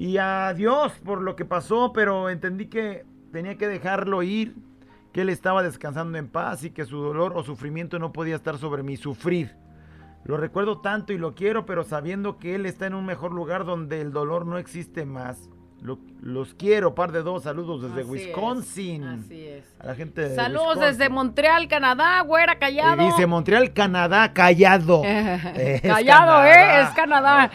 y 0.00 0.16
a 0.16 0.54
Dios 0.54 0.90
por 1.04 1.22
lo 1.22 1.36
que 1.36 1.44
pasó, 1.44 1.92
pero 1.92 2.30
entendí 2.30 2.66
que 2.66 3.04
tenía 3.30 3.56
que 3.56 3.68
dejarlo 3.68 4.24
ir, 4.24 4.56
que 5.12 5.20
él 5.20 5.28
estaba 5.28 5.62
descansando 5.62 6.18
en 6.18 6.26
paz 6.26 6.64
y 6.64 6.70
que 6.70 6.84
su 6.84 6.98
dolor 6.98 7.32
o 7.36 7.44
sufrimiento 7.44 8.00
no 8.00 8.10
podía 8.10 8.34
estar 8.34 8.58
sobre 8.58 8.82
mi 8.82 8.96
sufrir. 8.96 9.54
Lo 10.26 10.36
recuerdo 10.36 10.80
tanto 10.80 11.12
y 11.12 11.18
lo 11.18 11.34
quiero, 11.34 11.66
pero 11.66 11.84
sabiendo 11.84 12.38
que 12.38 12.54
él 12.56 12.66
está 12.66 12.86
en 12.86 12.94
un 12.94 13.06
mejor 13.06 13.32
lugar 13.32 13.64
donde 13.64 14.00
el 14.00 14.12
dolor 14.12 14.44
no 14.46 14.58
existe 14.58 15.04
más. 15.06 15.48
Lo- 15.82 15.98
los 16.20 16.54
quiero, 16.54 16.94
par 16.94 17.12
de 17.12 17.22
dos. 17.22 17.42
Saludos 17.44 17.82
desde 17.82 18.00
Así 18.00 18.02
es, 18.02 18.26
Wisconsin. 18.26 19.04
así 19.04 19.44
es. 19.46 19.64
A 19.78 19.86
la 19.86 19.94
gente 19.94 20.22
de 20.22 20.34
Saludos 20.34 20.68
Wisconsin. 20.76 20.90
desde 20.98 21.08
Montreal, 21.10 21.68
Canadá, 21.68 22.20
güera, 22.22 22.58
callado. 22.58 23.02
Y 23.02 23.06
dice 23.06 23.26
Montreal, 23.26 23.72
Canadá, 23.72 24.32
callado. 24.32 25.02
Es 25.04 25.82
Callado, 25.82 26.26
Canadá. 26.42 26.80
¿eh? 26.80 26.82
Es 26.82 26.88
Canadá. 26.90 27.50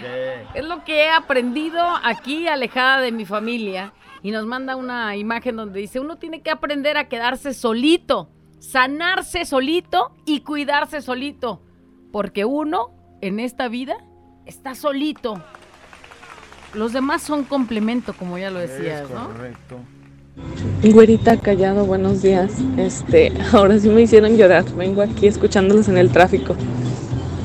Es 0.54 0.66
lo 0.66 0.84
que 0.86 1.06
he 1.06 1.10
aprendido 1.10 1.84
aquí, 2.04 2.48
alejada 2.48 3.02
de 3.02 3.12
mi 3.12 3.26
familia. 3.26 3.92
Y 4.24 4.30
nos 4.32 4.46
manda 4.46 4.76
una 4.76 5.16
imagen 5.16 5.56
donde 5.58 5.80
dice, 5.80 6.00
uno 6.00 6.18
tiene 6.18 6.42
que 6.44 6.52
aprender 6.52 6.96
a 6.96 7.10
quedarse 7.10 7.54
solito, 7.56 8.30
sanarse 8.60 9.46
solito 9.46 10.12
y 10.26 10.42
cuidarse 10.42 11.02
solito. 11.02 11.64
Porque 12.12 12.46
uno, 12.46 12.92
en 13.22 13.40
esta 13.40 13.68
vida, 13.68 13.96
está 14.46 14.76
solito. 14.76 15.42
Los 16.74 16.94
demás 16.94 17.22
son 17.22 17.44
complemento, 17.44 18.14
como 18.14 18.38
ya 18.38 18.50
lo 18.50 18.60
decías, 18.60 19.04
Es 19.04 19.10
¿no? 19.10 19.28
correcto. 19.28 19.78
Güerita 20.84 21.38
Callado, 21.38 21.86
buenos 21.86 22.22
días. 22.22 22.54
Este, 22.78 23.32
ahora 23.54 23.78
sí 23.80 23.90
me 23.90 24.02
hicieron 24.02 24.38
llorar. 24.38 24.66
Vengo 24.76 25.02
aquí 25.02 25.28
escuchándolos 25.28 25.88
en 25.90 25.98
el 25.98 26.10
tráfico. 26.12 26.56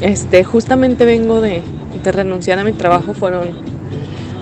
Este, 0.01 0.45
justamente 0.45 1.05
vengo 1.05 1.41
de, 1.41 1.63
de 2.03 2.13
renunciar 2.13 2.59
a 2.59 2.65
mi 2.65 2.73
trabajo. 2.73 3.15
Fueron 3.15 3.51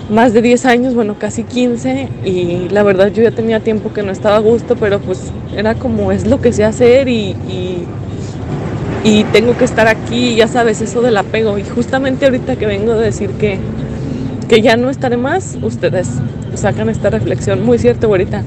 más 0.09 0.33
de 0.33 0.41
10 0.41 0.65
años, 0.65 0.93
bueno, 0.93 1.17
casi 1.17 1.43
15. 1.43 2.09
Y 2.23 2.69
la 2.69 2.83
verdad 2.83 3.11
yo 3.11 3.23
ya 3.23 3.31
tenía 3.31 3.59
tiempo 3.59 3.93
que 3.93 4.03
no 4.03 4.11
estaba 4.11 4.37
a 4.37 4.39
gusto, 4.39 4.75
pero 4.75 4.99
pues 4.99 5.31
era 5.55 5.75
como 5.75 6.11
es 6.11 6.27
lo 6.27 6.41
que 6.41 6.53
sé 6.53 6.63
hacer 6.63 7.07
y, 7.07 7.31
y, 7.49 7.85
y 9.05 9.23
tengo 9.25 9.55
que 9.55 9.65
estar 9.65 9.87
aquí, 9.87 10.35
ya 10.35 10.47
sabes, 10.47 10.81
eso 10.81 11.03
del 11.03 11.15
apego. 11.15 11.59
Y 11.59 11.63
justamente 11.63 12.25
ahorita 12.25 12.55
que 12.55 12.65
vengo 12.65 12.95
de 12.95 13.05
decir 13.05 13.29
que, 13.39 13.59
que 14.49 14.63
ya 14.63 14.77
no 14.77 14.89
estaré 14.89 15.15
más, 15.15 15.59
ustedes 15.61 16.09
sacan 16.55 16.89
esta 16.89 17.11
reflexión. 17.11 17.63
Muy 17.63 17.77
cierto, 17.77 18.07
güerita. 18.07 18.41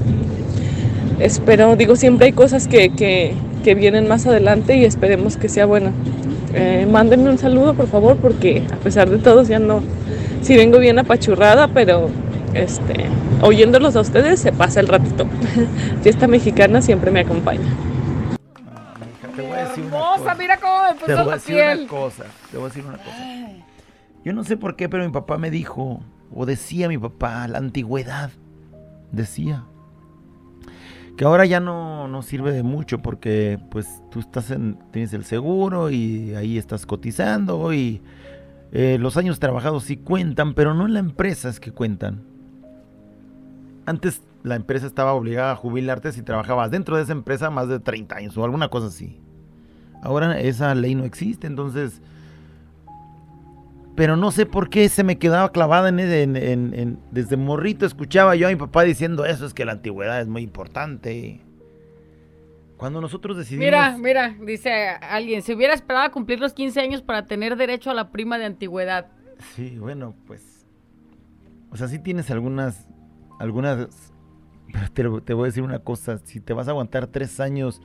Espero, 1.17 1.77
digo, 1.77 1.95
siempre 1.95 2.25
hay 2.25 2.33
cosas 2.33 2.67
que, 2.67 2.89
que, 2.89 3.35
que 3.63 3.73
vienen 3.73 4.09
más 4.09 4.27
adelante 4.27 4.75
y 4.75 4.83
esperemos 4.83 5.37
que 5.37 5.47
sea 5.47 5.65
bueno. 5.65 5.91
Eh, 6.53 6.85
mándenme 6.91 7.29
un 7.29 7.37
saludo, 7.37 7.73
por 7.73 7.87
favor, 7.87 8.17
porque 8.17 8.63
a 8.69 8.75
pesar 8.75 9.09
de 9.09 9.17
todo, 9.19 9.43
ya 9.43 9.59
no, 9.59 9.81
sí 10.41 10.57
vengo 10.57 10.77
bien 10.79 10.99
apachurrada, 10.99 11.69
pero 11.69 12.09
este, 12.53 13.05
oyéndolos 13.41 13.95
a 13.95 14.01
ustedes 14.01 14.41
se 14.41 14.51
pasa 14.51 14.81
el 14.81 14.87
ratito. 14.89 15.25
Fiesta 16.03 16.27
mexicana 16.27 16.81
siempre 16.81 17.11
me 17.11 17.21
acompaña. 17.21 17.69
Cosa. 20.19 20.35
mira 20.35 20.57
cómo 20.57 20.83
me 20.83 20.93
Te 20.93 21.05
puso 21.05 21.23
voy 21.23 21.31
a 21.31 21.35
decir 21.35 21.55
piel. 21.55 21.79
una 21.79 21.87
cosa. 21.87 22.25
Te 22.51 22.57
voy 22.57 22.65
a 22.65 22.69
decir 22.69 22.85
una 22.85 22.97
cosa. 22.97 23.17
Yo 24.23 24.33
no 24.33 24.43
sé 24.43 24.57
por 24.57 24.75
qué, 24.75 24.89
pero 24.89 25.05
mi 25.05 25.11
papá 25.11 25.37
me 25.37 25.49
dijo, 25.49 26.01
o 26.33 26.45
decía 26.45 26.87
mi 26.87 26.97
papá, 26.97 27.47
la 27.47 27.57
antigüedad, 27.57 28.31
decía, 29.11 29.63
que 31.17 31.25
ahora 31.25 31.45
ya 31.45 31.59
no, 31.59 32.07
no 32.07 32.21
sirve 32.21 32.51
de 32.51 32.63
mucho 32.63 32.99
porque 32.99 33.59
pues 33.71 34.01
tú 34.09 34.19
estás 34.19 34.51
en, 34.51 34.77
tienes 34.91 35.13
el 35.13 35.25
seguro 35.25 35.89
y 35.89 36.33
ahí 36.35 36.57
estás 36.57 36.85
cotizando 36.85 37.73
y 37.73 38.01
eh, 38.71 38.97
los 38.99 39.17
años 39.17 39.39
trabajados 39.39 39.83
sí 39.83 39.97
cuentan, 39.97 40.53
pero 40.53 40.73
no 40.73 40.85
en 40.85 40.93
la 40.93 40.99
empresa 40.99 41.49
es 41.49 41.59
que 41.59 41.71
cuentan. 41.71 42.21
Antes 43.85 44.21
la 44.43 44.55
empresa 44.55 44.85
estaba 44.85 45.13
obligada 45.13 45.51
a 45.51 45.55
jubilarte 45.55 46.11
si 46.11 46.21
trabajabas 46.21 46.71
dentro 46.71 46.95
de 46.95 47.03
esa 47.03 47.11
empresa 47.11 47.49
más 47.49 47.67
de 47.67 47.79
30 47.79 48.15
años 48.15 48.37
o 48.37 48.43
alguna 48.43 48.69
cosa 48.69 48.87
así. 48.87 49.19
Ahora 50.01 50.39
esa 50.39 50.73
ley 50.75 50.95
no 50.95 51.03
existe, 51.05 51.47
entonces... 51.47 52.01
Pero 53.95 54.15
no 54.15 54.31
sé 54.31 54.45
por 54.45 54.69
qué 54.69 54.87
se 54.87 55.03
me 55.03 55.17
quedaba 55.17 55.51
clavada 55.51 55.89
en, 55.89 55.99
en- 55.99 56.35
en- 56.37 56.73
en- 56.73 56.99
desde 57.11 57.35
morrito 57.35 57.85
escuchaba 57.85 58.33
yo 58.35 58.47
a 58.47 58.49
mi 58.49 58.55
papá 58.55 58.83
diciendo 58.83 59.25
eso, 59.25 59.45
es 59.45 59.53
que 59.53 59.65
la 59.65 59.73
antigüedad 59.73 60.21
es 60.21 60.27
muy 60.29 60.41
importante. 60.41 61.41
Cuando 62.77 63.01
nosotros 63.01 63.35
decidimos... 63.35 63.65
Mira, 63.65 63.97
mira, 63.97 64.35
dice 64.45 64.87
alguien, 65.01 65.41
se 65.41 65.53
hubiera 65.53 65.73
esperado 65.73 66.05
a 66.05 66.11
cumplir 66.11 66.39
los 66.39 66.53
15 66.53 66.79
años 66.79 67.01
para 67.01 67.25
tener 67.25 67.57
derecho 67.57 67.91
a 67.91 67.93
la 67.93 68.09
prima 68.09 68.37
de 68.37 68.45
antigüedad. 68.45 69.07
Sí, 69.55 69.77
bueno, 69.77 70.15
pues... 70.27 70.65
O 71.71 71.75
sea, 71.75 71.89
sí 71.89 71.99
tienes 71.99 72.31
algunas... 72.31 72.87
Algunas... 73.37 73.89
Pero 74.93 75.19
te, 75.19 75.25
te 75.25 75.33
voy 75.33 75.43
a 75.43 75.47
decir 75.47 75.63
una 75.63 75.79
cosa, 75.79 76.19
si 76.23 76.39
te 76.39 76.53
vas 76.53 76.69
a 76.69 76.71
aguantar 76.71 77.07
tres 77.07 77.41
años 77.41 77.81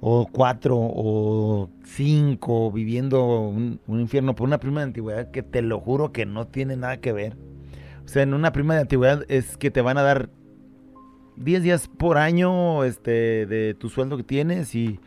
o 0.00 0.26
cuatro 0.30 0.76
o 0.78 1.70
cinco 1.84 2.70
viviendo 2.70 3.40
un, 3.48 3.80
infierno 3.88 4.34
por 4.34 4.46
una 4.46 4.58
prima 4.58 4.80
de 4.80 4.86
antigüedad 4.86 5.30
que 5.30 5.42
te 5.42 5.62
lo 5.62 5.80
juro 5.80 6.12
que 6.12 6.26
no 6.26 6.46
tiene 6.46 6.76
nada 6.76 6.98
que 6.98 7.12
ver. 7.12 7.36
O 8.04 8.08
sea, 8.08 8.22
en 8.22 8.34
una 8.34 8.52
prima 8.52 8.74
de 8.74 8.82
antigüedad 8.82 9.24
es 9.28 9.56
que 9.56 9.70
te 9.70 9.80
van 9.80 9.96
a 9.96 10.02
dar 10.02 10.28
10 11.36 11.62
días 11.62 11.88
por 11.88 12.18
año 12.18 12.84
este, 12.84 13.46
de 13.46 13.74
tu 13.74 13.88
sueldo 13.88 14.16
que 14.16 14.22
tienes 14.22 14.74
y, 14.74 15.00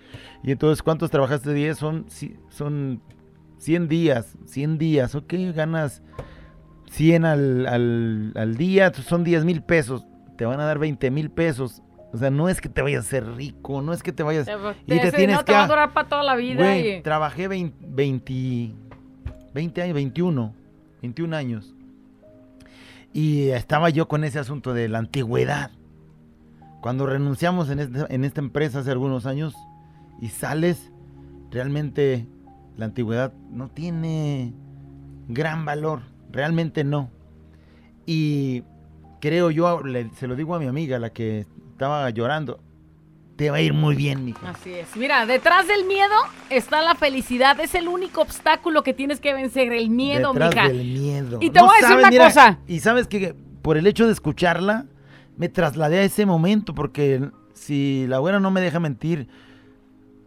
y 0.43 0.51
entonces 0.51 0.81
¿cuántos 0.81 1.11
trabajaste 1.11 1.53
10? 1.53 1.77
Son, 1.77 2.05
son 2.49 3.01
100 3.59 3.87
días, 3.87 4.37
100 4.45 4.77
días, 4.77 5.15
ok, 5.15 5.33
ganas 5.53 6.01
100 6.89 7.25
al, 7.25 7.67
al, 7.67 8.31
al 8.35 8.57
día, 8.57 8.93
son 8.93 9.23
10 9.23 9.45
mil 9.45 9.61
pesos, 9.61 10.05
te 10.37 10.45
van 10.45 10.59
a 10.59 10.65
dar 10.65 10.79
20 10.79 11.11
mil 11.11 11.29
pesos. 11.29 11.81
O 12.13 12.17
sea, 12.17 12.29
no 12.29 12.47
es 12.49 12.61
que 12.61 12.69
te 12.69 12.81
vayas 12.81 13.05
a 13.05 13.09
ser 13.09 13.35
rico, 13.35 13.81
no 13.81 13.91
es 13.93 14.01
que 14.01 14.11
te 14.13 14.23
vayas... 14.23 14.47
Y 14.85 14.99
te 14.99 15.11
tienes 15.11 15.35
no 15.35 15.39
que... 15.41 15.45
te 15.45 15.51
va 15.53 15.59
a 15.61 15.63
a- 15.65 15.67
durar 15.67 15.93
para 15.93 16.07
toda 16.07 16.23
la 16.23 16.35
vida. 16.35 16.55
Güey, 16.63 16.97
y- 16.97 17.01
trabajé 17.01 17.47
20, 17.47 17.85
20, 17.89 18.71
20 19.53 19.81
años, 19.81 19.93
21, 19.95 20.53
21 21.01 21.35
años. 21.35 21.73
Y 23.13 23.49
estaba 23.49 23.89
yo 23.89 24.07
con 24.07 24.23
ese 24.23 24.39
asunto 24.39 24.73
de 24.73 24.87
la 24.89 24.99
antigüedad. 24.99 25.71
Cuando 26.81 27.05
renunciamos 27.05 27.69
en, 27.69 27.79
este- 27.79 28.05
en 28.13 28.23
esta 28.23 28.39
empresa 28.41 28.79
hace 28.79 28.91
algunos 28.91 29.25
años 29.25 29.53
y 30.21 30.29
sales, 30.29 30.91
realmente 31.51 32.25
la 32.77 32.85
antigüedad 32.85 33.33
no 33.51 33.67
tiene 33.69 34.53
gran 35.27 35.65
valor, 35.65 36.01
realmente 36.31 36.83
no. 36.83 37.09
Y 38.05 38.63
creo 39.19 39.51
yo, 39.51 39.81
le- 39.83 40.09
se 40.15 40.27
lo 40.27 40.35
digo 40.35 40.55
a 40.55 40.59
mi 40.59 40.67
amiga, 40.67 40.99
la 40.99 41.09
que 41.09 41.45
estaba 41.77 42.09
llorando, 42.09 42.59
te 43.35 43.51
va 43.51 43.57
a 43.57 43.61
ir 43.61 43.71
muy 43.71 43.95
bien, 43.95 44.25
mija. 44.25 44.49
Así 44.49 44.73
es. 44.73 44.97
Mira, 44.97 45.27
detrás 45.27 45.67
del 45.67 45.85
miedo 45.85 46.15
está 46.49 46.81
la 46.81 46.95
felicidad. 46.95 47.59
Es 47.59 47.75
el 47.75 47.87
único 47.87 48.21
obstáculo 48.21 48.81
que 48.81 48.95
tienes 48.95 49.19
que 49.19 49.31
vencer, 49.35 49.71
el 49.71 49.91
miedo, 49.91 50.33
Detrás 50.33 50.55
mija. 50.55 50.67
del 50.69 50.87
miedo. 50.87 51.37
Y 51.39 51.51
te 51.51 51.59
voy 51.59 51.69
a 51.69 51.81
decir 51.87 51.97
una 51.97 52.25
cosa. 52.25 52.57
Y 52.67 52.79
sabes 52.79 53.05
que 53.07 53.35
por 53.61 53.77
el 53.77 53.85
hecho 53.85 54.07
de 54.07 54.13
escucharla, 54.13 54.87
me 55.37 55.49
trasladé 55.49 55.99
a 55.99 56.03
ese 56.03 56.25
momento, 56.25 56.73
porque 56.73 57.29
si 57.53 58.07
la 58.07 58.15
abuela 58.15 58.39
no 58.39 58.49
me 58.49 58.59
deja 58.59 58.79
mentir, 58.79 59.27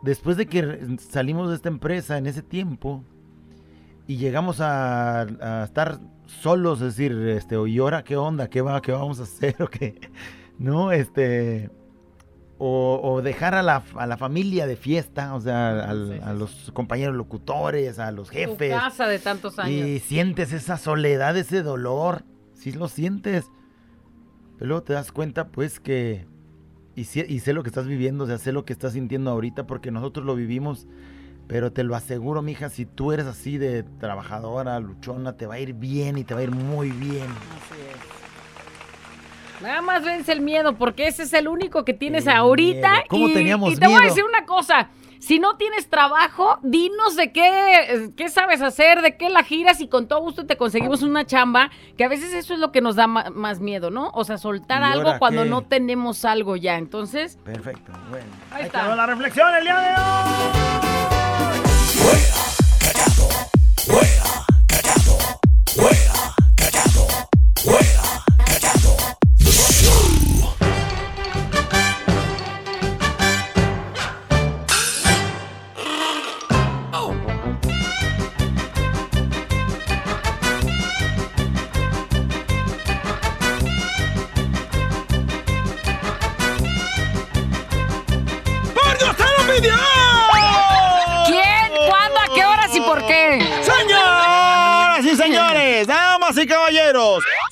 después 0.05 0.37
de 0.37 0.47
que 0.47 0.79
salimos 1.11 1.49
de 1.51 1.57
esta 1.57 1.69
empresa 1.69 2.17
en 2.17 2.29
ese 2.29 2.43
tiempo 2.43 3.03
y 4.07 4.19
llegamos 4.19 4.61
a, 4.61 5.23
a 5.23 5.65
estar 5.65 5.99
solos, 6.27 6.81
es 6.81 6.97
decir, 6.97 7.11
este, 7.13 7.57
¿y 7.69 7.79
ahora 7.79 8.05
qué 8.05 8.17
onda? 8.17 8.49
¿Qué 8.49 8.61
va? 8.61 8.81
¿Qué 8.81 8.93
vamos 8.93 9.19
a 9.19 9.25
hacer? 9.25 9.57
¿O 9.63 9.67
qué? 9.67 9.99
No, 10.61 10.93
este... 10.93 11.71
O, 12.63 13.01
o 13.03 13.23
dejar 13.23 13.55
a 13.55 13.63
la, 13.63 13.83
a 13.97 14.07
la 14.07 14.19
familia 14.19 14.67
de 14.67 14.77
fiesta, 14.77 15.35
o 15.35 15.41
sea, 15.41 15.71
al- 15.89 16.21
a 16.23 16.35
los 16.35 16.71
compañeros 16.75 17.17
locutores, 17.17 17.99
a 17.99 18.13
los 18.13 18.29
Tu 18.29 18.35
jefes. 18.35 18.75
casa 18.75 19.07
de 19.09 19.19
tantos 19.19 19.59
años. 19.59 19.73
Y 19.89 19.99
sientes 20.01 20.53
esa 20.53 20.77
soledad, 20.77 21.35
ese 21.39 21.63
dolor. 21.63 22.23
Sí 22.53 22.73
lo 22.73 22.89
sientes. 22.89 23.47
Pero 24.59 24.69
luego 24.69 24.83
te 24.83 24.93
das 24.93 25.11
cuenta, 25.11 25.49
pues, 25.49 25.81
que... 25.81 26.27
Y, 26.95 27.05
sé- 27.05 27.25
y 27.27 27.39
sé 27.41 27.55
lo 27.55 27.63
que 27.63 27.71
estás 27.71 27.87
viviendo, 27.87 28.25
o 28.25 28.27
sea, 28.27 28.37
sé 28.37 28.53
lo 28.53 28.67
que 28.67 28.75
estás 28.75 28.93
sintiendo 28.93 29.31
ahorita 29.31 29.67
porque 29.67 29.91
nosotros 29.91 30.27
lo 30.27 30.35
vivimos. 30.35 30.87
Pero 31.49 31.73
te 31.73 31.83
lo 31.83 31.97
aseguro, 31.97 32.43
mija, 32.43 32.69
si 32.69 32.85
tú 32.85 33.13
eres 33.13 33.25
así 33.25 33.57
de 33.57 33.85
trabajadora, 33.85 34.79
luchona, 34.81 35.33
te 35.39 35.47
va 35.47 35.55
a 35.55 35.61
ir 35.61 35.73
bien 35.73 36.19
y 36.19 36.25
te 36.25 36.35
va 36.35 36.41
a 36.41 36.43
ir 36.43 36.51
muy 36.51 36.91
bien. 36.91 37.25
Así 37.25 37.81
es. 37.81 38.20
Nada 39.63 39.83
más 39.83 40.03
vence 40.05 40.33
el 40.33 40.41
miedo, 40.41 40.75
porque 40.77 41.07
ese 41.07 41.25
es 41.25 41.33
el 41.35 41.47
único 41.49 41.85
que 41.85 41.93
tienes 41.95 42.27
El 42.27 42.33
ahorita. 42.35 42.91
miedo. 42.91 43.03
¿Cómo 43.09 43.29
y, 43.29 43.35
teníamos 43.35 43.73
y 43.73 43.77
te 43.77 43.87
voy 43.87 43.99
a 44.01 44.07
decir 44.07 44.25
una 44.25 44.47
cosa. 44.47 44.89
Si 45.19 45.39
no 45.39 45.59
tienes 45.59 45.91
trabajo, 45.91 46.59
dinos 46.63 47.15
de 47.15 47.31
qué, 47.31 48.11
qué 48.17 48.31
sabes 48.31 48.63
hacer, 48.63 49.03
de 49.03 49.19
qué 49.19 49.29
la 49.29 49.45
giras 49.45 49.83
y 49.83 49.87
con 49.89 50.09
todo 50.09 50.23
gusto 50.23 50.47
te 50.47 50.57
conseguimos 50.57 51.03
una 51.03 51.27
chamba, 51.27 51.71
que 51.99 52.05
a 52.05 52.09
veces 52.09 52.33
eso 52.33 52.55
es 52.55 52.59
lo 52.59 52.73
que 52.73 52.81
nos 52.81 52.97
da 52.97 53.07
más 53.07 53.61
miedo, 53.61 53.91
¿no? 53.91 54.11
O 54.15 54.25
sea, 54.25 54.39
soltar 54.39 54.81
¿Y 54.81 54.85
algo 54.93 55.19
cuando 55.19 55.43
qué? 55.43 55.51
no 55.51 55.61
tenemos 55.61 56.25
algo 56.25 56.57
ya. 56.57 56.77
Entonces, 56.79 57.37
Perfecto, 57.45 57.93
bueno. 58.09 58.25
Ahí 58.51 58.61
Ahí 58.63 58.67
está. 58.69 58.81
quedó 58.85 58.97
la 58.97 59.05
reflexión 59.05 59.55
el 59.57 59.63
día 59.65 59.79
de 59.79 59.89
hoy. 59.91 61.51
¿Quién? 63.85 64.30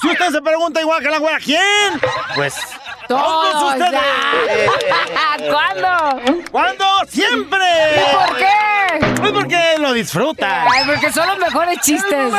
Si 0.08 0.12
usted 0.12 0.32
se 0.32 0.42
pregunta 0.42 0.80
igual 0.80 1.02
que 1.02 1.10
la 1.10 1.18
güera, 1.18 1.38
¿quién? 1.38 2.00
Pues 2.34 2.54
Todos 3.06 3.72
ustedes. 3.72 4.00
¿Cuándo? 5.50 6.42
¿Cuándo? 6.50 6.84
¡Siempre! 7.08 7.66
¿Y 7.96 8.16
por 8.16 8.36
qué? 8.36 9.16
Pues 9.20 9.32
porque 9.32 9.74
lo 9.78 9.92
disfruta. 9.92 10.64
Ay, 10.70 10.84
porque 10.86 11.12
son 11.12 11.28
los 11.28 11.38
mejores 11.38 11.78
chistes. 11.80 12.32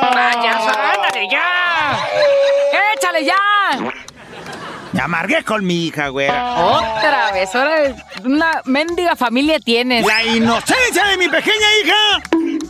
¡Vaya, 0.00 0.58
ándale 0.94 1.28
ya! 1.30 1.98
¡Échale 2.94 3.24
ya! 3.24 3.36
Me 4.92 5.00
amargué 5.00 5.44
con 5.44 5.64
mi 5.64 5.86
hija, 5.86 6.08
güera. 6.08 6.56
Otra 6.56 7.32
vez, 7.32 7.54
ahora 7.54 7.94
una 8.24 8.62
mendiga 8.64 9.16
familia 9.16 9.60
tienes. 9.60 10.06
La 10.06 10.24
inocencia 10.24 11.04
de 11.04 11.16
mi 11.18 11.28
pequeña 11.28 11.66
hija 11.82 12.20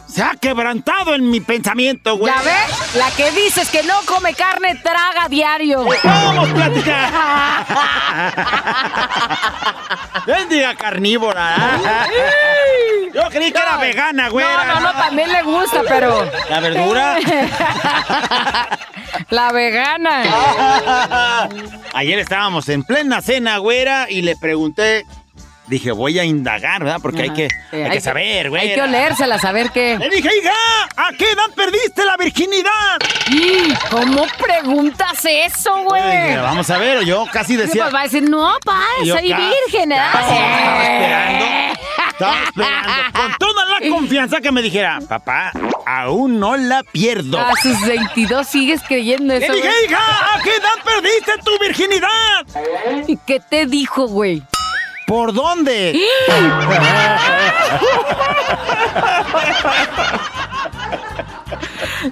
se 0.09 0.22
ha 0.22 0.35
quebrantado 0.35 1.14
en 1.14 1.31
mi 1.31 1.40
pensamiento, 1.40 2.16
güey. 2.16 2.33
¿Ya 2.35 2.42
ves? 2.42 2.94
La 2.96 3.11
que 3.12 3.31
dices 3.31 3.68
que 3.70 3.83
no 3.85 3.94
come 4.04 4.35
carne 4.35 4.74
traga 4.83 5.28
diario. 5.28 5.87
Vamos 6.02 6.50
a 6.50 6.54
platicar. 6.54 7.66
Bendiga 10.26 10.74
carnívora. 10.74 11.78
Yo 13.14 13.22
creí 13.31 13.52
que 13.52 13.59
era 13.59 13.76
vegana, 13.76 14.28
güey. 14.28 14.44
No, 14.44 14.64
no, 14.64 14.81
no, 14.81 14.92
también 14.92 15.33
le 15.33 15.42
gusta, 15.42 15.83
pero. 15.88 16.28
¿La 16.50 16.61
verdura? 16.61 17.16
La 19.31 19.52
vegana. 19.52 20.22
Ayer 22.09 22.21
estábamos 22.21 22.71
en 22.71 22.85
plena 22.85 23.21
cena, 23.21 23.59
güera, 23.59 24.11
y 24.11 24.23
le 24.23 24.35
pregunté. 24.35 25.05
Dije, 25.68 25.92
voy 25.92 26.18
a 26.18 26.24
indagar, 26.24 26.83
¿verdad? 26.83 26.98
Porque 27.02 27.22
hay 27.22 27.31
que, 27.31 27.48
Sí, 27.48 27.57
hay 27.76 27.83
hay 27.83 27.88
que 27.90 27.94
que- 27.96 28.00
saber, 28.00 28.48
güey. 28.48 28.62
Hay 28.70 28.74
que 28.74 28.83
olérsela, 28.83 29.38
saber 29.38 29.70
qué. 29.70 29.98
Le 29.98 30.09
dije, 30.09 30.31
hija, 30.40 30.54
¿a 30.96 31.11
qué 31.12 31.31
edad 31.31 31.50
perdiste 31.54 32.04
la 32.07 32.16
virginidad? 32.16 32.98
¿Y 33.31 33.74
¿Cómo 33.90 34.26
preguntas 34.40 35.24
eso, 35.24 35.74
Dije, 35.76 35.85
güey? 35.87 36.37
Vamos 36.38 36.70
a 36.70 36.78
ver, 36.78 37.04
yo 37.04 37.26
casi 37.31 37.52
Sí, 37.54 37.57
decía. 37.59 37.83
pues 37.85 37.94
va 37.94 38.00
a 38.00 38.04
decir, 38.04 38.28
no, 38.28 38.54
pa, 38.64 38.81
soy 39.04 39.22
virgen, 39.35 39.92
¿eh? 39.92 40.00
casi 40.12 40.35
estaba 40.35 40.83
esperando. 40.83 41.44
Estaba 42.11 42.42
esperando 42.44 42.92
con 43.12 43.33
toda 43.38 43.64
la 43.66 43.88
confianza 43.90 44.40
que 44.40 44.50
me 44.50 44.62
dijera, 44.62 44.98
papá, 45.07 45.52
aún 45.87 46.40
no 46.40 46.57
la 46.57 46.83
pierdo. 46.83 47.38
A 47.38 47.52
sus 47.62 47.78
22 47.83 48.46
sigues 48.46 48.81
creyendo 48.88 49.35
Le 49.35 49.44
eso, 49.44 49.52
dije, 49.52 49.68
güey. 49.68 49.85
hija, 49.85 50.35
¿a 50.35 50.42
qué 50.42 50.50
edad 50.57 50.83
perdiste 50.85 51.33
tu 51.44 51.59
virginidad? 51.59 53.04
¿Y 53.07 53.16
qué 53.18 53.38
te 53.40 53.66
dijo, 53.66 54.09
güey? 54.09 54.42
¿Por 55.09 55.33
dónde? 55.33 55.99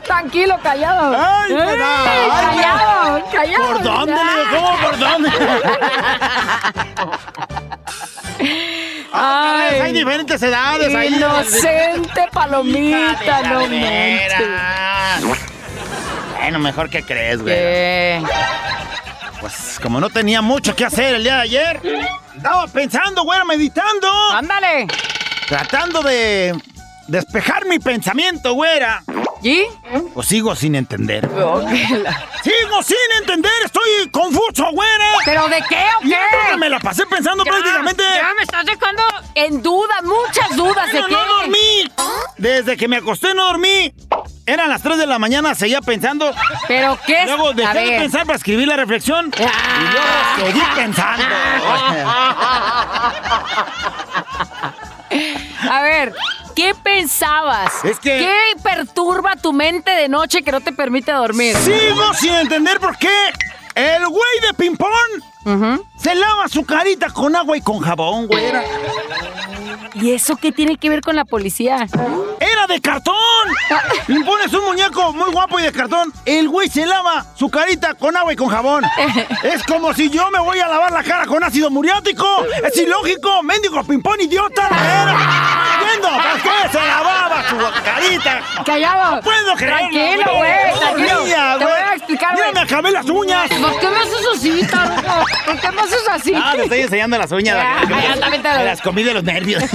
Tranquilo, 0.04 0.58
callado. 0.62 1.14
Ay, 1.18 1.52
Ey, 1.52 1.58
ay, 1.60 2.28
callado, 2.56 3.24
callado. 3.30 3.66
¿Por 3.66 3.82
dónde? 3.82 4.12
Le. 4.12 4.56
¿cómo 4.56 4.76
por 4.78 4.98
dónde? 4.98 5.30
Ah, 9.18 9.68
Ay. 9.70 9.80
hay 9.80 9.92
diferentes 9.94 10.42
edades 10.42 10.94
ahí. 10.94 11.14
Inocente 11.14 12.28
palomita, 12.30 13.36
de 13.38 13.42
la 13.42 13.48
no 13.48 13.60
manches. 13.60 15.38
Bueno, 16.36 16.58
mejor 16.58 16.90
que 16.90 17.02
crees, 17.02 17.40
güey. 17.40 18.20
Pues 19.40 19.78
como 19.82 20.00
no 20.00 20.10
tenía 20.10 20.42
mucho 20.42 20.76
que 20.76 20.84
hacer 20.84 21.14
el 21.14 21.22
día 21.24 21.36
de 21.36 21.42
ayer, 21.42 21.80
estaba 22.36 22.66
pensando, 22.68 23.22
güey, 23.24 23.38
meditando. 23.46 24.08
Ándale. 24.32 24.86
Tratando 25.48 26.02
de 26.02 26.54
despejar 27.08 27.64
mi 27.66 27.78
pensamiento, 27.78 28.52
güera. 28.54 29.02
¿Y? 29.42 29.62
Pues 30.14 30.26
sigo 30.28 30.56
sin 30.56 30.74
entender. 30.74 31.30
La- 31.30 32.28
Sigo 32.42 32.82
sin 32.82 32.96
entender, 33.20 33.52
estoy 33.64 34.08
confuso, 34.10 34.70
güera. 34.72 35.04
¿Pero 35.24 35.46
de 35.48 35.62
qué 35.68 35.84
o 35.98 36.00
qué? 36.00 36.56
me 36.58 36.68
la 36.68 36.78
pasé 36.80 37.04
pensando 37.06 37.44
Ya, 37.44 37.50
prácticamente. 37.50 38.02
Ya 38.02 38.32
me 38.36 38.42
estás 38.42 38.64
dejando 38.64 39.02
en 39.34 39.62
duda, 39.62 39.96
muchas 40.02 40.56
dudas 40.56 40.86
de 40.92 41.00
Bueno, 41.00 41.06
qué. 41.08 41.12
no 41.14 41.26
dormí. 41.26 41.92
Desde 42.38 42.76
que 42.76 42.88
me 42.88 42.96
acosté 42.96 43.34
no 43.34 43.46
dormí. 43.46 43.92
Eran 44.46 44.70
las 44.70 44.80
3 44.80 44.96
de 44.98 45.06
la 45.06 45.18
mañana, 45.18 45.54
seguía 45.56 45.80
pensando. 45.82 46.32
¿Pero 46.68 46.96
qué 47.04 47.22
es? 47.22 47.26
Luego 47.26 47.52
dejé 47.52 47.78
de 47.80 47.98
pensar 47.98 48.24
para 48.26 48.36
escribir 48.36 48.68
la 48.68 48.76
reflexión. 48.76 49.32
Y 49.36 49.40
luego 49.40 49.56
seguí 50.38 50.62
pensando. 50.76 51.24
A 55.70 55.82
ver, 55.82 56.14
¿qué 56.54 56.74
pensabas? 56.80 57.84
Es 57.84 57.98
que- 57.98 58.18
¿Qué 58.18 58.60
perturba 58.62 59.34
tu 59.36 59.52
mente 59.52 59.90
de 59.90 60.08
noche 60.08 60.42
que 60.42 60.52
no 60.52 60.60
te 60.60 60.72
permite 60.72 61.10
dormir? 61.12 61.56
Sigo 61.56 62.14
sin 62.14 62.34
entender 62.34 62.78
por 62.80 62.96
qué 62.98 63.32
el 63.74 64.06
güey 64.06 64.40
de 64.42 64.54
ping-pong 64.54 64.90
Se 65.96 66.12
lava 66.14 66.48
su 66.48 66.64
carita 66.64 67.08
con 67.10 67.36
agua 67.36 67.56
y 67.56 67.60
con 67.60 67.78
jabón, 67.78 68.26
güera. 68.26 68.64
¿Y 69.94 70.12
eso 70.12 70.36
qué 70.36 70.50
tiene 70.50 70.76
que 70.76 70.90
ver 70.90 71.00
con 71.02 71.14
la 71.14 71.24
policía? 71.24 71.86
¡Era 72.40 72.66
de 72.66 72.80
cartón! 72.80 73.14
Ping-pong 74.08 74.40
es 74.44 74.52
un 74.52 74.64
muñeco 74.64 75.12
muy 75.12 75.30
guapo 75.30 75.60
y 75.60 75.62
de 75.62 75.72
cartón. 75.72 76.12
El 76.24 76.48
güey 76.48 76.68
se 76.68 76.84
lava 76.84 77.24
su 77.36 77.48
carita 77.48 77.94
con 77.94 78.16
agua 78.16 78.32
y 78.32 78.36
con 78.36 78.48
jabón. 78.48 78.84
Es 79.44 79.62
como 79.62 79.94
si 79.94 80.10
yo 80.10 80.30
me 80.32 80.40
voy 80.40 80.58
a 80.58 80.66
lavar 80.66 80.92
la 80.92 81.04
cara 81.04 81.26
con 81.26 81.42
ácido 81.44 81.70
muriático. 81.70 82.26
Es 82.64 82.76
ilógico, 82.76 83.42
mendigo 83.44 83.84
ping-pong 83.84 84.22
idiota. 84.22 84.66
Era. 84.66 85.85
¿Por 86.02 86.42
qué 86.42 86.68
se 86.70 86.86
lavaba 86.86 87.42
su 87.48 87.56
carita? 87.84 88.40
Callado. 88.64 89.16
No 89.16 89.20
puedo 89.22 89.54
creerlo, 89.56 89.88
Tranquilo, 89.90 90.36
güey. 90.36 90.78
Tranquilo. 90.78 91.08
Te 91.08 91.64
voy 91.64 91.72
güey. 91.72 91.82
a 91.82 91.94
explicar, 91.94 92.32
Mira, 92.34 92.44
güey. 92.46 92.54
me 92.54 92.60
acabé 92.60 92.90
las 92.90 93.06
uñas. 93.06 93.48
¿Por 93.50 93.80
qué 93.80 93.88
me 93.88 93.96
haces 93.98 94.26
así, 94.34 94.66
tarugo? 94.66 95.24
¿Por 95.44 95.60
qué 95.60 95.70
me 95.72 95.80
haces 95.82 96.08
así? 96.10 96.32
Ah, 96.34 96.52
te 96.56 96.62
estoy 96.64 96.80
enseñando 96.80 97.18
las 97.18 97.32
uñas. 97.32 97.56
Me- 97.88 98.02
ya, 98.02 98.20
también 98.20 98.42
te 98.42 98.48
lo- 98.52 98.58
me 98.58 98.64
las 98.64 98.80
comí 98.82 99.02
de 99.02 99.14
los 99.14 99.24
nervios. 99.24 99.62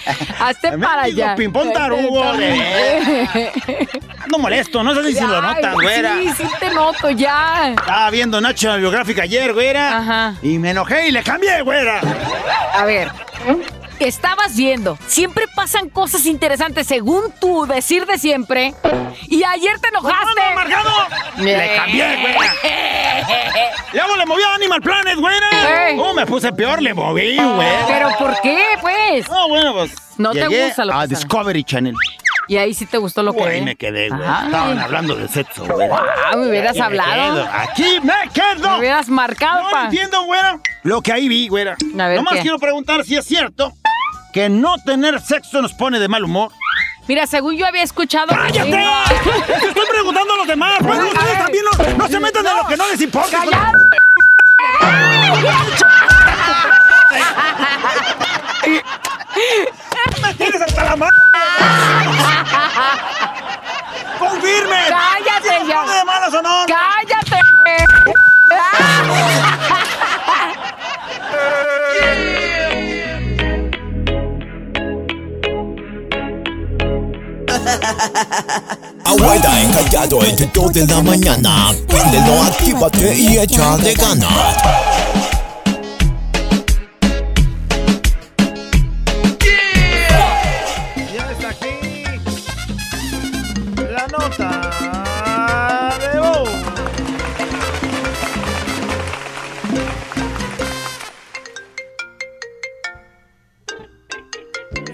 Hazte 0.40 0.78
para 0.78 1.02
allá. 1.02 1.34
ping-pong 1.34 1.72
tarugo, 1.72 2.22
Ando 2.24 4.38
molesto, 4.38 4.82
no 4.82 4.94
sé 4.94 5.12
si 5.12 5.20
lo 5.20 5.40
notas, 5.40 5.74
güera. 5.74 6.16
Sí, 6.16 6.30
sí 6.38 6.48
te 6.58 6.70
noto, 6.70 7.10
ya. 7.10 7.70
Estaba 7.70 8.10
viendo 8.10 8.40
Nacho 8.40 8.76
Biográfica 8.76 9.22
ayer, 9.22 9.52
güera. 9.52 9.98
Ajá. 9.98 10.34
Y 10.42 10.58
me 10.58 10.70
enojé 10.70 11.08
y 11.08 11.12
le 11.12 11.22
cambié, 11.22 11.62
güera. 11.62 12.00
A 12.74 12.84
ver. 12.84 13.10
Estabas 14.06 14.56
viendo, 14.56 14.98
siempre 15.06 15.46
pasan 15.54 15.88
cosas 15.88 16.26
interesantes 16.26 16.86
según 16.86 17.22
tu 17.40 17.66
decir 17.66 18.04
de 18.06 18.18
siempre. 18.18 18.74
Y 19.28 19.44
ayer 19.44 19.78
te 19.80 19.88
enojaste. 19.88 20.28
¡Ando 20.30 20.42
amargado! 20.42 20.90
Le 21.38 21.74
cambié, 21.76 22.16
güera. 22.20 22.52
Luego 23.92 24.16
le 24.16 24.26
moví 24.26 24.42
a 24.42 24.54
Animal 24.54 24.80
Planet, 24.80 25.18
güera. 25.18 25.88
Ey. 25.90 25.98
Oh, 26.00 26.14
me 26.14 26.26
puse 26.26 26.52
peor, 26.52 26.80
le 26.82 26.94
moví, 26.94 27.36
güera. 27.36 27.86
¿Pero 27.86 28.08
por 28.18 28.40
qué, 28.40 28.64
pues? 28.80 29.28
No, 29.28 29.48
bueno, 29.48 29.72
pues. 29.74 29.92
No 30.18 30.32
te 30.32 30.46
gusta 30.46 30.84
lo 30.84 30.92
que 30.92 30.98
a. 30.98 31.06
Discovery 31.06 31.64
Channel. 31.64 31.94
Y 32.48 32.56
ahí 32.56 32.74
sí 32.74 32.86
te 32.86 32.98
gustó 32.98 33.22
lo 33.22 33.32
que 33.32 33.38
Güey, 33.38 33.60
ve. 33.60 33.64
me 33.64 33.76
quedé, 33.76 34.08
güey. 34.08 34.20
Estaban 34.20 34.78
hablando 34.78 35.14
de 35.14 35.28
sexo, 35.28 35.64
güera. 35.64 35.96
Ah, 36.32 36.36
me 36.36 36.48
hubieras 36.48 36.72
Aquí 36.72 36.80
hablado. 36.80 37.48
Aquí 37.52 38.00
me 38.02 38.12
quedo. 38.34 38.68
Me 38.72 38.78
hubieras 38.80 39.08
marcado, 39.08 39.62
No 39.62 39.70
pa. 39.70 39.84
entiendo, 39.84 40.22
güera. 40.24 40.58
Lo 40.82 41.00
que 41.02 41.12
ahí 41.12 41.28
vi, 41.28 41.48
güera. 41.48 41.76
A 41.98 42.08
ver, 42.08 42.16
Nomás 42.16 42.34
¿qué? 42.34 42.40
quiero 42.40 42.58
preguntar 42.58 43.04
si 43.04 43.16
es 43.16 43.24
cierto 43.24 43.72
que 44.32 44.48
no 44.48 44.78
tener 44.78 45.20
sexo 45.20 45.60
nos 45.62 45.74
pone 45.74 45.98
de 45.98 46.08
mal 46.08 46.24
humor. 46.24 46.50
Mira, 47.06 47.26
según 47.26 47.56
yo 47.56 47.66
había 47.66 47.82
escuchado. 47.82 48.28
¡Cállate! 48.28 48.70
Te 48.70 49.68
estoy 49.68 49.86
preguntando 49.90 50.34
a 50.34 50.36
los 50.38 50.46
demás. 50.46 50.78
Bueno, 50.82 51.08
ustedes 51.08 51.38
también 51.38 51.64
no, 51.64 51.94
no 51.98 52.08
se 52.08 52.20
metan 52.20 52.46
en 52.46 52.56
lo 52.56 52.66
que 52.66 52.76
no 52.76 52.88
les 52.88 53.00
importa. 53.00 53.38
¡Callado! 53.38 53.72
¡Me 60.22 60.34
tienes 60.34 60.62
hasta 60.62 60.84
la 60.84 60.96
mano! 60.96 61.12
¡Confirme! 64.18 64.76
¡Cállate 64.88 65.48
¿Sí 65.60 65.66
ya! 65.68 65.82
de 65.82 66.04
malas 66.04 66.34
o 66.34 66.42
no? 66.42 66.66
¡Cállate! 66.66 67.40
Abuela 79.04 79.62
encallado 79.62 80.24
entre 80.24 80.46
2 80.46 80.72
de 80.72 80.86
la 80.86 81.02
mañana. 81.02 81.72
Préndelo, 81.86 82.42
actívate 82.42 83.18
y 83.18 83.38
échale 83.38 83.94
ganas. 83.94 84.56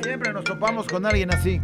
Siempre 0.02 0.32
nos 0.32 0.44
topamos 0.44 0.86
con 0.86 1.06
alguien 1.06 1.32
así. 1.32 1.60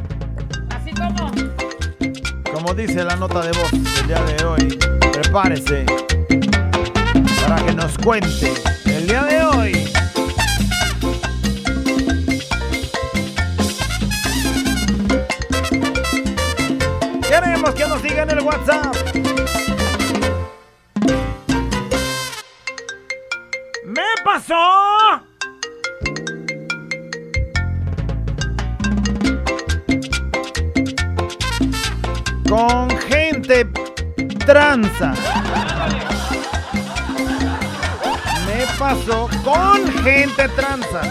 Como 2.52 2.74
dice 2.74 3.04
la 3.04 3.16
nota 3.16 3.40
de 3.42 3.52
voz 3.52 3.70
del 3.70 4.06
día 4.06 4.22
de 4.22 4.44
hoy, 4.44 4.78
prepárese 5.12 5.84
para 7.42 7.56
que 7.64 7.72
nos 7.74 7.98
cuente 7.98 8.52
el 8.86 9.06
día 9.06 9.22
de 9.22 9.44
hoy. 9.44 9.72
Queremos 17.28 17.74
que 17.74 17.86
nos 17.88 18.02
digan 18.02 18.30
el 18.30 18.40
WhatsApp. 18.40 18.96
¡Me 23.84 24.02
pasó! 24.24 24.93
Con 32.54 32.88
gente 33.00 33.64
tranza. 34.46 35.12
Me 38.46 38.64
pasó 38.78 39.28
con 39.42 39.84
gente 40.04 40.48
tranza. 40.50 41.02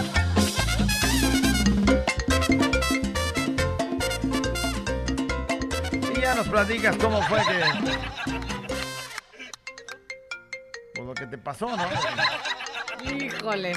Y 6.16 6.18
ya 6.18 6.34
nos 6.34 6.48
platicas 6.48 6.96
cómo 6.96 7.20
fue 7.24 7.40
que. 7.40 7.60
Pues 10.94 11.06
lo 11.06 11.12
que 11.12 11.26
te 11.26 11.36
pasó, 11.36 11.68
¿no? 11.76 13.12
Híjole. 13.12 13.74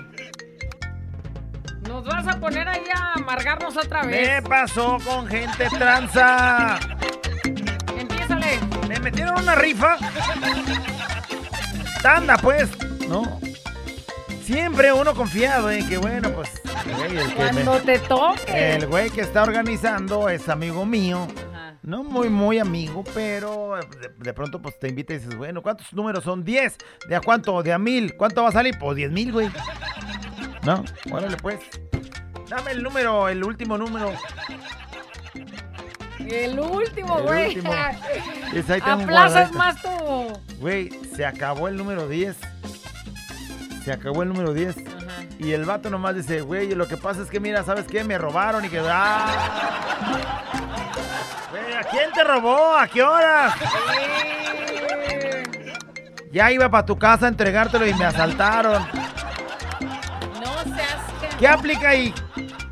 Nos 1.81 2.05
vas 2.05 2.27
a 2.29 2.39
poner 2.39 2.65
ahí 2.69 2.85
a 2.95 3.15
amargarnos 3.15 3.75
otra 3.75 4.03
vez. 4.03 4.41
Me 4.41 4.41
pasó 4.41 4.99
con 5.05 5.27
gente 5.27 5.67
tranza. 5.69 6.79
Me 8.87 8.99
metieron 8.99 9.39
una 9.41 9.55
rifa. 9.55 9.97
Tanda, 12.01 12.37
pues. 12.37 12.69
No. 13.07 13.39
Siempre 14.43 14.93
uno 14.93 15.13
confiado 15.13 15.69
en 15.71 15.87
que, 15.89 15.97
bueno, 15.97 16.31
pues. 16.31 16.49
güey, 16.97 17.17
el, 17.17 17.27
que 17.29 17.35
Cuando 17.35 17.73
me- 17.73 17.79
te 17.81 17.99
toque. 17.99 18.75
el 18.75 18.87
güey 18.87 19.09
que 19.09 19.21
está 19.21 19.43
organizando 19.43 20.29
es 20.29 20.47
amigo 20.49 20.85
mío. 20.85 21.27
No 21.83 22.03
muy, 22.03 22.27
muy 22.29 22.59
amigo, 22.59 23.03
pero 23.13 23.75
de, 24.01 24.09
de 24.17 24.33
pronto 24.33 24.61
pues 24.61 24.77
te 24.77 24.89
invita 24.89 25.13
y 25.13 25.19
dices, 25.19 25.35
bueno, 25.37 25.61
¿cuántos 25.61 25.93
números 25.93 26.23
son? 26.23 26.43
10. 26.43 26.75
¿De 27.07 27.15
a 27.15 27.21
cuánto? 27.21 27.61
¿De 27.63 27.71
a 27.71 27.77
mil? 27.77 28.15
¿Cuánto 28.17 28.43
va 28.43 28.49
a 28.49 28.51
salir? 28.51 28.77
Pues 28.77 28.97
10 28.97 29.11
mil, 29.11 29.31
güey. 29.31 29.49
No, 30.63 30.83
órale 31.11 31.37
pues. 31.37 31.59
Dame 32.49 32.71
el 32.71 32.83
número, 32.83 33.29
el 33.29 33.43
último 33.43 33.77
número. 33.77 34.11
El 36.29 36.59
último, 36.59 37.21
güey. 37.21 37.59
Aplazas 38.81 39.51
más 39.53 39.81
tu. 39.81 39.89
Güey, 40.59 40.89
se 41.15 41.25
acabó 41.25 41.67
el 41.67 41.77
número 41.77 42.07
10. 42.07 42.35
Se 43.83 43.91
acabó 43.91 44.23
el 44.23 44.29
número 44.29 44.53
10. 44.53 44.75
Y 45.39 45.51
el 45.51 45.65
vato 45.65 45.89
nomás 45.89 46.15
dice, 46.15 46.41
güey, 46.41 46.73
lo 46.73 46.87
que 46.87 46.97
pasa 46.97 47.21
es 47.21 47.29
que, 47.29 47.39
mira, 47.39 47.63
¿sabes 47.63 47.85
qué? 47.87 48.03
Me 48.03 48.17
robaron 48.17 48.65
y 48.65 48.69
que... 48.69 48.79
¡Ah! 48.79 50.43
Güey, 51.49 51.73
¿a 51.75 51.83
quién 51.83 52.11
te 52.11 52.25
robó? 52.25 52.75
¿A 52.75 52.87
qué 52.87 53.01
hora? 53.01 53.55
Ya 56.29 56.51
iba 56.51 56.69
para 56.69 56.85
tu 56.85 56.99
casa 56.99 57.25
a 57.25 57.29
entregártelo 57.29 57.87
y 57.87 57.93
me 57.93 58.03
asaltaron. 58.03 58.85
No 60.43 60.75
seas. 60.75 61.37
¿Qué 61.39 61.47
aplica 61.47 61.89
ahí? 61.89 62.13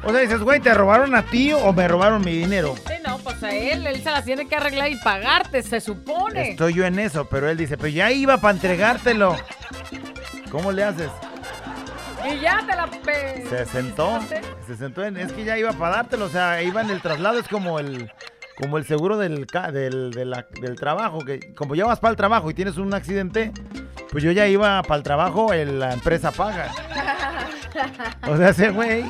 O 0.05 0.11
sea, 0.11 0.19
dices, 0.21 0.39
güey, 0.41 0.59
¿te 0.59 0.73
robaron 0.73 1.15
a 1.15 1.23
ti 1.23 1.51
o 1.51 1.73
me 1.73 1.87
robaron 1.87 2.23
mi 2.23 2.31
dinero? 2.31 2.75
Sí, 2.87 2.93
no, 3.05 3.17
pues 3.19 3.41
a 3.41 3.49
él, 3.55 3.87
él 3.87 4.03
se 4.03 4.11
las 4.11 4.23
tiene 4.23 4.47
que 4.47 4.55
arreglar 4.55 4.91
y 4.91 4.97
pagarte, 4.99 5.63
se 5.63 5.81
supone. 5.81 6.51
Estoy 6.51 6.73
yo 6.75 6.85
en 6.85 6.99
eso, 6.99 7.25
pero 7.25 7.49
él 7.49 7.57
dice, 7.57 7.75
pero 7.75 7.89
ya 7.89 8.11
iba 8.11 8.37
para 8.37 8.53
entregártelo. 8.53 9.35
¿Cómo 10.51 10.71
le 10.71 10.83
haces? 10.83 11.09
Y 12.31 12.39
ya 12.39 12.59
te 12.67 12.75
la 12.75 12.87
pe... 12.87 13.45
Se 13.49 13.65
sentó, 13.65 14.19
se 14.67 14.75
sentó 14.77 15.03
en, 15.03 15.17
es 15.17 15.31
que 15.31 15.43
ya 15.43 15.57
iba 15.57 15.71
para 15.73 15.97
dártelo, 15.97 16.25
o 16.25 16.29
sea, 16.29 16.61
iba 16.61 16.81
en 16.81 16.89
el 16.91 17.01
traslado, 17.01 17.39
es 17.39 17.47
como 17.47 17.79
el, 17.79 18.11
como 18.59 18.77
el 18.77 18.85
seguro 18.85 19.17
del, 19.17 19.45
del, 19.73 20.11
de 20.11 20.25
la- 20.25 20.45
del 20.61 20.75
trabajo, 20.75 21.19
que 21.25 21.53
como 21.55 21.73
ya 21.75 21.85
vas 21.85 21.99
para 21.99 22.11
el 22.11 22.17
trabajo 22.17 22.49
y 22.49 22.53
tienes 22.53 22.77
un 22.77 22.93
accidente, 22.93 23.51
pues 24.11 24.23
yo 24.23 24.31
ya 24.31 24.47
iba 24.47 24.81
para 24.83 24.97
el 24.97 25.03
trabajo, 25.03 25.51
el- 25.53 25.79
la 25.79 25.93
empresa 25.93 26.31
paga. 26.31 26.71
O 28.27 28.37
sea, 28.37 28.49
ese 28.49 28.69
güey 28.69 29.05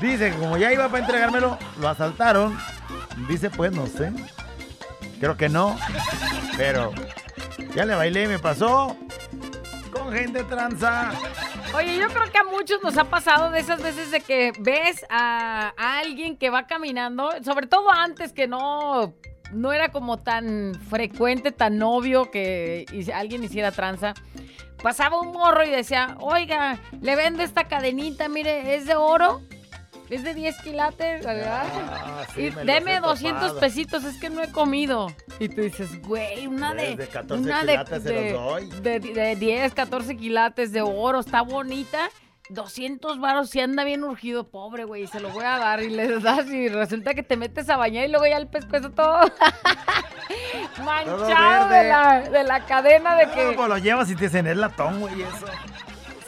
dice 0.00 0.30
que 0.30 0.38
como 0.38 0.56
ya 0.56 0.72
iba 0.72 0.88
para 0.88 1.04
entregármelo, 1.04 1.58
lo 1.80 1.88
asaltaron. 1.88 2.56
Dice, 3.28 3.50
pues 3.50 3.72
no 3.72 3.86
sé. 3.86 4.12
Creo 5.20 5.36
que 5.36 5.48
no. 5.48 5.76
Pero 6.56 6.92
ya 7.74 7.84
le 7.84 7.94
bailé 7.94 8.24
y 8.24 8.28
me 8.28 8.38
pasó. 8.38 8.96
Con 9.92 10.12
gente 10.12 10.42
tranza. 10.44 11.12
Oye, 11.74 11.96
yo 11.96 12.08
creo 12.08 12.30
que 12.30 12.38
a 12.38 12.44
muchos 12.44 12.82
nos 12.82 12.96
ha 12.98 13.04
pasado 13.04 13.50
de 13.50 13.60
esas 13.60 13.82
veces 13.82 14.10
de 14.10 14.20
que 14.20 14.52
ves 14.60 15.04
a, 15.10 15.72
a 15.76 15.98
alguien 15.98 16.36
que 16.36 16.50
va 16.50 16.66
caminando, 16.66 17.30
sobre 17.44 17.66
todo 17.66 17.90
antes 17.90 18.32
que 18.32 18.46
no, 18.46 19.14
no 19.54 19.72
era 19.72 19.90
como 19.90 20.18
tan 20.18 20.74
frecuente, 20.88 21.52
tan 21.52 21.82
obvio 21.82 22.30
que 22.30 22.86
alguien 23.14 23.44
hiciera 23.44 23.72
tranza. 23.72 24.14
Pasaba 24.82 25.20
un 25.20 25.32
morro 25.32 25.64
y 25.64 25.70
decía, 25.70 26.16
oiga, 26.20 26.78
le 27.00 27.16
vendo 27.16 27.42
esta 27.42 27.64
cadenita, 27.64 28.28
mire, 28.28 28.74
es 28.74 28.86
de 28.86 28.96
oro, 28.96 29.40
es 30.10 30.22
de 30.22 30.34
10 30.34 30.60
quilates, 30.60 31.24
¿verdad? 31.24 31.64
Ah, 31.66 32.26
sí, 32.34 32.42
y 32.42 32.50
deme 32.50 32.96
he 32.96 33.00
200 33.00 33.40
topado. 33.40 33.60
pesitos, 33.60 34.04
es 34.04 34.18
que 34.20 34.28
no 34.28 34.42
he 34.42 34.52
comido. 34.52 35.06
Y 35.40 35.48
tú 35.48 35.62
dices, 35.62 36.02
güey, 36.02 36.46
una 36.46 36.74
de... 36.74 36.96
De 36.96 37.06
14 37.06 37.42
una 37.42 37.60
quilates 37.60 38.02
se 38.02 38.30
los 38.32 38.42
doy. 38.42 38.68
de, 38.82 39.00
de 39.00 39.36
10, 39.36 39.72
14 39.72 40.16
quilates 40.16 40.72
de 40.72 40.82
oro, 40.82 41.20
está 41.20 41.40
bonita. 41.40 42.10
200 42.50 43.20
varos 43.20 43.50
si 43.50 43.60
anda 43.60 43.84
bien 43.84 44.04
urgido, 44.04 44.48
pobre 44.48 44.84
güey, 44.84 45.06
se 45.06 45.20
lo 45.20 45.30
voy 45.30 45.44
a 45.44 45.58
dar 45.58 45.82
y 45.82 45.88
le 45.88 46.20
das 46.20 46.46
y 46.46 46.68
resulta 46.68 47.14
que 47.14 47.22
te 47.22 47.36
metes 47.36 47.70
a 47.70 47.76
bañar 47.76 48.04
y 48.04 48.08
luego 48.08 48.26
ya 48.26 48.36
el 48.36 48.46
pescuezo 48.46 48.90
todo 48.90 49.20
manchado 50.84 51.68
de 51.70 51.84
la, 51.84 52.20
de 52.20 52.44
la 52.44 52.66
cadena 52.66 53.16
de 53.16 53.30
que... 53.30 53.54
¿Cómo 53.54 53.68
lo 53.68 53.78
llevas 53.78 54.10
y 54.10 54.14
te 54.14 54.24
dicen 54.24 54.46
el 54.46 54.60
latón, 54.60 55.00
güey? 55.00 55.22
Eso. 55.22 55.46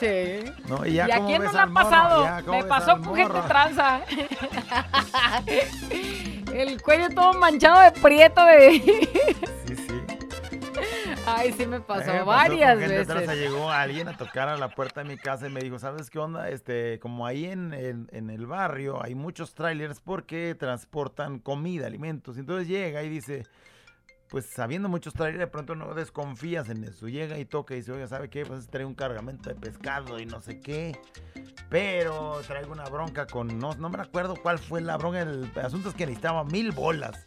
Sí. 0.00 0.52
No, 0.68 0.86
y 0.86 0.90
¿Y 0.90 0.94
ya 0.94 1.04
a 1.04 1.26
quién 1.26 1.42
no 1.42 1.52
le 1.52 1.58
ha 1.58 1.66
pasado? 1.66 2.24
ya, 2.24 2.42
¿cómo 2.42 2.58
Me 2.58 2.64
pasó 2.64 3.00
con 3.00 3.16
gente 3.16 3.38
tranza. 3.48 4.00
El 6.52 6.82
cuello 6.82 7.08
todo 7.14 7.34
manchado 7.34 7.80
de 7.80 7.92
prieto 7.92 8.44
de... 8.44 9.36
Sí. 11.26 11.32
Ay, 11.34 11.52
sí 11.52 11.66
me 11.66 11.80
pasó 11.80 12.10
Eh, 12.12 12.22
varias 12.24 12.78
veces. 13.26 13.38
Llegó 13.38 13.70
alguien 13.70 14.08
a 14.08 14.16
tocar 14.16 14.48
a 14.48 14.56
la 14.56 14.68
puerta 14.68 15.02
de 15.02 15.08
mi 15.08 15.16
casa 15.16 15.46
y 15.48 15.50
me 15.50 15.60
dijo, 15.60 15.78
¿sabes 15.78 16.08
qué 16.10 16.18
onda? 16.18 16.48
Este, 16.50 16.98
como 17.00 17.26
ahí 17.26 17.46
en, 17.46 17.72
en- 17.74 18.08
en 18.12 18.30
el 18.30 18.46
barrio 18.46 19.02
hay 19.02 19.14
muchos 19.14 19.54
trailers 19.54 20.00
porque 20.00 20.54
transportan 20.58 21.38
comida, 21.38 21.86
alimentos. 21.86 22.38
Entonces 22.38 22.68
llega 22.68 23.02
y 23.02 23.08
dice, 23.08 23.44
pues 24.28 24.46
sabiendo 24.46 24.88
muchos 24.88 25.14
trailers, 25.14 25.38
de 25.38 25.46
pronto 25.46 25.74
no 25.74 25.94
desconfías 25.94 26.68
en 26.68 26.84
eso. 26.84 27.08
Llega 27.08 27.38
y 27.38 27.44
toca 27.44 27.74
y 27.74 27.78
dice, 27.78 27.92
oye, 27.92 28.06
¿sabe 28.08 28.28
qué? 28.28 28.44
Pues 28.44 28.68
trae 28.68 28.84
un 28.84 28.94
cargamento 28.94 29.48
de 29.48 29.54
pescado 29.54 30.18
y 30.18 30.26
no 30.26 30.40
sé 30.40 30.60
qué. 30.60 30.98
Pero 31.68 32.40
traigo 32.46 32.72
una 32.72 32.84
bronca 32.84 33.26
con, 33.26 33.58
no, 33.58 33.74
no 33.74 33.88
me 33.88 34.00
acuerdo 34.00 34.36
cuál 34.36 34.58
fue 34.58 34.80
la 34.80 34.96
bronca. 34.96 35.22
El 35.22 35.50
asunto 35.62 35.88
es 35.88 35.94
que 35.94 36.06
necesitaba 36.06 36.44
mil 36.44 36.72
bolas. 36.72 37.26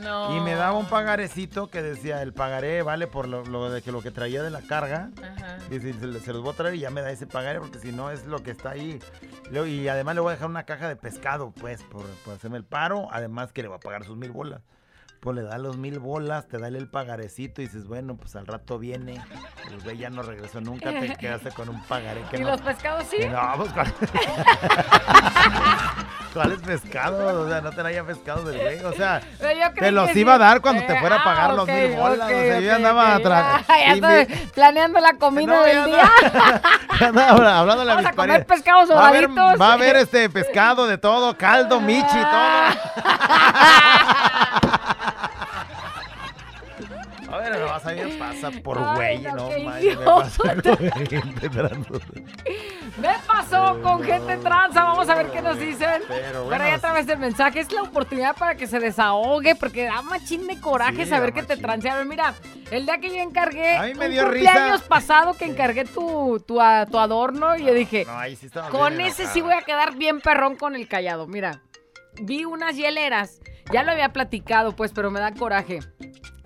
No. 0.00 0.36
Y 0.36 0.40
me 0.40 0.54
daba 0.54 0.76
un 0.76 0.86
pagarecito 0.86 1.68
que 1.68 1.82
decía, 1.82 2.22
el 2.22 2.32
pagaré 2.32 2.82
vale 2.82 3.06
por 3.06 3.26
lo, 3.26 3.44
lo 3.44 3.70
de 3.70 3.80
que 3.82 3.90
lo 3.90 4.02
que 4.02 4.10
traía 4.10 4.42
de 4.42 4.50
la 4.50 4.62
carga. 4.62 5.10
Ajá. 5.22 5.58
Dice, 5.70 5.94
se, 5.94 6.20
se 6.20 6.32
los 6.32 6.42
voy 6.42 6.52
a 6.52 6.56
traer 6.56 6.74
y 6.74 6.80
ya 6.80 6.90
me 6.90 7.00
da 7.00 7.10
ese 7.10 7.26
pagaré 7.26 7.60
porque 7.60 7.78
si 7.78 7.92
no 7.92 8.10
es 8.10 8.26
lo 8.26 8.42
que 8.42 8.50
está 8.50 8.70
ahí. 8.70 9.00
Y 9.50 9.88
además 9.88 10.14
le 10.14 10.20
voy 10.20 10.30
a 10.30 10.32
dejar 10.32 10.48
una 10.48 10.64
caja 10.64 10.88
de 10.88 10.96
pescado, 10.96 11.52
pues, 11.52 11.82
por, 11.84 12.04
por 12.24 12.34
hacerme 12.34 12.58
el 12.58 12.64
paro. 12.64 13.08
Además 13.10 13.52
que 13.52 13.62
le 13.62 13.68
voy 13.68 13.76
a 13.76 13.80
pagar 13.80 14.04
sus 14.04 14.16
mil 14.16 14.30
bolas. 14.30 14.60
Pues 15.26 15.34
le 15.34 15.42
da 15.42 15.58
los 15.58 15.76
mil 15.76 15.98
bolas, 15.98 16.46
te 16.46 16.56
da 16.56 16.68
el 16.68 16.86
pagarecito 16.86 17.60
y 17.60 17.66
dices, 17.66 17.88
bueno, 17.88 18.16
pues 18.16 18.36
al 18.36 18.46
rato 18.46 18.78
viene. 18.78 19.20
El 19.68 19.80
güey 19.82 19.98
ya 19.98 20.08
no 20.08 20.22
regresó 20.22 20.60
nunca, 20.60 20.90
te 20.90 21.16
quedaste 21.18 21.50
con 21.50 21.68
un 21.68 21.82
pagaré 21.82 22.22
que 22.30 22.36
¿Y 22.36 22.42
no. 22.42 22.50
los 22.50 22.60
pescados 22.60 23.02
sí? 23.10 23.16
no, 23.28 23.54
pues, 23.56 23.72
¿cuál? 23.72 23.92
¿Cuáles 26.32 26.60
pescados? 26.60 27.34
O 27.34 27.48
sea, 27.48 27.60
no 27.60 27.72
te 27.72 27.80
haya 27.80 28.04
pescado 28.04 28.44
del 28.44 28.60
güey. 28.60 28.84
O 28.84 28.92
sea, 28.92 29.20
te 29.74 29.90
los 29.90 30.14
iba 30.14 30.34
a 30.34 30.38
dar 30.38 30.60
cuando 30.60 30.86
te 30.86 30.92
Eh, 30.92 31.00
fuera 31.00 31.16
a 31.16 31.24
pagar 31.24 31.50
ah, 31.50 31.54
los 31.54 31.66
mil 31.66 31.96
bolas. 31.96 32.20
ok, 32.20 32.26
o 32.26 32.28
sea, 32.28 32.60
yo 32.60 32.66
ya 32.66 32.76
andaba 32.76 33.14
atrás. 33.16 33.64
Ah, 33.66 33.94
ya 33.96 34.26
planeando 34.54 35.00
la 35.00 35.14
comida 35.14 35.56
No, 35.56 35.62
del 35.64 35.86
día. 35.86 36.08
Ya 37.00 37.08
andaba 37.08 37.58
hablándole 37.58 37.90
a 37.90 37.94
Vamos 37.96 38.10
a 38.10 38.14
comer 38.14 38.46
pescados 38.46 38.90
Va 38.92 39.06
a 39.06 39.08
haber-. 39.08 39.28
Va 39.28 39.70
a 39.70 39.72
haber 39.72 39.96
este 39.96 40.30
pescado 40.30 40.86
de 40.86 40.98
todo, 40.98 41.36
caldo, 41.36 41.80
michi, 41.80 42.06
todo. 42.06 42.76
A 47.46 47.50
ver, 47.50 47.60
nomás 47.60 47.86
a 47.86 47.92
me 47.92 48.06
pasa 48.18 48.50
por 48.62 48.78
güey, 48.94 49.18
no, 49.18 49.34
no, 49.36 49.50
madre, 49.64 49.96
me 49.96 50.04
con 50.04 50.22
gente 51.08 51.50
pasó 53.26 53.80
con 53.82 54.02
gente 54.02 54.36
tranza. 54.38 54.84
Vamos 54.84 55.08
a 55.08 55.14
ver 55.14 55.30
qué 55.30 55.42
nos 55.42 55.58
dicen. 55.58 56.02
Pero 56.08 56.46
Pero 56.48 56.64
ahí 56.64 56.70
a 56.72 56.78
través 56.78 57.06
del 57.06 57.18
mensaje 57.18 57.60
es 57.60 57.70
la 57.72 57.82
oportunidad 57.82 58.36
para 58.36 58.54
que 58.56 58.66
se 58.66 58.80
desahogue, 58.80 59.54
porque 59.54 59.84
da 59.84 60.02
machín 60.02 60.46
de 60.46 60.58
coraje 60.60 61.04
Sí, 61.04 61.10
saber 61.10 61.32
que 61.32 61.42
te 61.42 61.56
transearon. 61.56 62.08
Mira, 62.08 62.34
el 62.70 62.86
día 62.86 62.98
que 62.98 63.08
yo 63.10 63.16
encargué, 63.22 63.76
A 63.76 63.82
mí 63.82 63.94
me 63.94 64.06
un 64.06 64.12
dio 64.12 64.28
risa. 64.28 64.78
pasado 64.88 65.34
que 65.34 65.44
encargué 65.44 65.84
tu, 65.84 66.42
tu, 66.46 66.60
a- 66.60 66.86
tu 66.86 66.98
adorno 66.98 67.56
y 67.56 67.64
yo 67.64 67.74
dije, 67.74 68.04
No, 68.06 68.18
ahí 68.18 68.34
sí 68.36 68.46
estaba 68.46 68.70
con 68.70 69.00
ese 69.00 69.26
sí 69.26 69.40
voy 69.42 69.52
a 69.52 69.62
quedar 69.62 69.94
bien 69.96 70.20
perrón 70.20 70.56
con 70.56 70.74
el 70.74 70.88
callado. 70.88 71.26
Mira, 71.26 71.60
vi 72.20 72.44
unas 72.44 72.76
hieleras, 72.76 73.40
ya 73.72 73.82
lo 73.82 73.92
había 73.92 74.10
platicado 74.12 74.74
pues, 74.74 74.92
pero 74.92 75.10
me 75.10 75.20
da 75.20 75.32
coraje. 75.32 75.80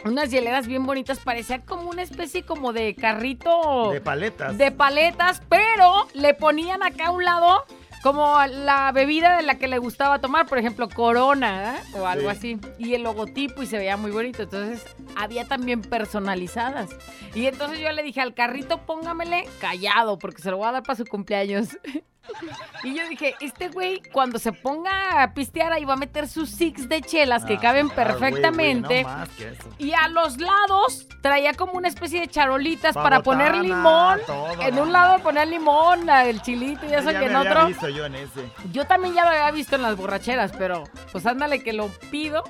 Unas 0.04 0.30
hieleras 0.30 0.66
bien 0.66 0.86
bonitas, 0.86 1.18
parecía 1.18 1.60
como 1.60 1.90
una 1.90 2.02
especie 2.02 2.42
como 2.44 2.72
de 2.72 2.94
carrito 2.94 3.90
De 3.92 4.00
paletas. 4.00 4.56
de 4.56 4.70
paletas, 4.70 5.42
pero 5.48 6.08
le 6.14 6.34
ponían 6.34 6.82
acá 6.82 7.08
a 7.08 7.10
un 7.10 7.24
lado 7.24 7.64
como 8.02 8.34
la 8.46 8.90
bebida 8.92 9.36
de 9.36 9.42
la 9.42 9.56
que 9.56 9.68
le 9.68 9.76
gustaba 9.76 10.20
tomar, 10.20 10.46
por 10.46 10.56
ejemplo, 10.58 10.88
Corona 10.88 11.76
¿eh? 11.76 11.98
o 11.98 12.06
algo 12.06 12.30
Sí. 12.30 12.36
así. 12.56 12.60
Y 12.78 12.94
el 12.94 13.02
logotipo 13.02 13.62
y 13.62 13.66
se 13.66 13.76
veía 13.76 13.98
muy 13.98 14.10
bonito. 14.10 14.42
Entonces 14.42 14.82
había 15.16 15.44
también 15.46 15.82
personalizadas. 15.82 16.88
Y 17.34 17.44
entonces 17.46 17.78
yo 17.78 17.92
le 17.92 18.02
dije 18.02 18.22
al 18.22 18.32
carrito, 18.32 18.78
póngamele 18.86 19.46
callado, 19.60 20.18
porque 20.18 20.40
se 20.40 20.50
lo 20.50 20.56
voy 20.56 20.68
a 20.68 20.72
dar 20.72 20.82
para 20.82 20.96
su 20.96 21.04
cumpleaños. 21.04 21.76
Y 22.84 22.94
yo 22.94 23.06
dije, 23.08 23.34
este 23.40 23.68
güey, 23.68 24.00
cuando 24.12 24.38
se 24.38 24.52
ponga 24.52 25.22
a 25.22 25.34
pistear, 25.34 25.72
ahí 25.72 25.84
va 25.84 25.94
a 25.94 25.96
meter 25.96 26.26
sus 26.28 26.48
six 26.50 26.88
de 26.88 27.02
chelas 27.02 27.44
que 27.44 27.54
Ah, 27.54 27.60
caben 27.60 27.86
ah, 27.90 27.94
güey, 27.94 28.06
güey, 28.06 28.18
perfectamente. 28.18 29.02
no 29.02 29.08
más 29.08 29.28
que 29.30 29.48
eso. 29.48 29.68
Y 29.78 29.92
a 29.92 30.08
los 30.08 30.38
lados 30.38 31.06
traía 31.20 31.52
como 31.54 31.72
una 31.74 31.88
especie 31.88 32.20
de 32.20 32.28
charolitas 32.28 32.94
Pa' 32.94 33.02
para 33.02 33.22
poner 33.22 33.54
limón. 33.56 34.20
todo, 34.26 34.48
en 34.62 34.78
un 34.78 34.92
lado 34.92 35.18
poner 35.22 35.48
limón, 35.48 36.08
el 36.08 36.40
chilito 36.40 36.86
y 36.86 36.94
eso, 36.94 37.10
Ya 37.10 37.22
y 37.22 37.24
en 37.26 37.36
había 37.36 37.50
otro. 37.50 37.66
visto 37.66 37.88
yo 37.90 38.06
en 38.06 38.14
ese. 38.14 38.50
Yo 38.72 38.86
también 38.86 39.14
ya 39.14 39.24
lo 39.24 39.30
había 39.30 39.50
visto 39.50 39.76
en 39.76 39.82
las 39.82 39.96
borracheras, 39.96 40.52
pero 40.56 40.84
pues 41.12 41.26
ándale 41.26 41.62
que 41.62 41.72
lo 41.74 41.88
pido. 42.10 42.44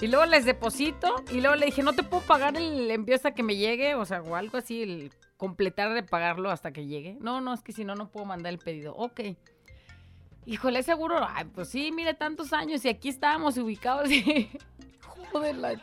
Y 0.00 0.06
luego 0.08 0.24
les 0.26 0.44
deposito. 0.46 1.22
Y 1.30 1.40
luego 1.42 1.54
le 1.56 1.66
dije, 1.66 1.82
no 1.82 1.92
te 1.92 2.02
puedo 2.02 2.22
pagar 2.24 2.56
el 2.56 2.90
envío 2.90 3.14
hasta 3.14 3.32
que 3.32 3.42
me 3.42 3.54
llegue. 3.56 3.94
O 3.94 4.04
sea, 4.06 4.22
o 4.22 4.34
algo 4.34 4.56
así, 4.58 4.82
el 4.82 5.12
completar 5.40 5.94
de 5.94 6.02
pagarlo 6.02 6.50
hasta 6.50 6.70
que 6.70 6.84
llegue. 6.84 7.16
No, 7.18 7.40
no, 7.40 7.54
es 7.54 7.62
que 7.62 7.72
si 7.72 7.82
no, 7.82 7.94
no 7.94 8.10
puedo 8.10 8.26
mandar 8.26 8.52
el 8.52 8.58
pedido. 8.58 8.94
Ok. 8.94 9.20
Híjole, 10.44 10.82
seguro. 10.82 11.26
Ay, 11.26 11.46
pues 11.46 11.70
sí, 11.70 11.92
mire, 11.92 12.12
tantos 12.12 12.52
años 12.52 12.84
y 12.84 12.90
aquí 12.90 13.08
estábamos 13.08 13.56
ubicados. 13.56 14.10
Y... 14.10 14.50
Joder, 15.32 15.56
la... 15.56 15.80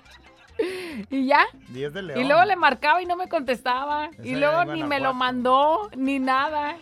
Y 1.10 1.26
ya. 1.26 1.48
10 1.70 1.92
de 1.92 2.02
León. 2.04 2.20
Y 2.20 2.24
luego 2.26 2.46
le 2.46 2.56
marcaba 2.56 3.02
y 3.02 3.08
no 3.08 3.16
me 3.16 3.28
contestaba. 3.28 4.12
y 4.24 4.36
luego 4.36 4.64
ni 4.66 4.84
me 4.84 5.00
lo 5.00 5.16
mandó, 5.16 5.90
ni 5.98 6.20
nada. 6.20 6.78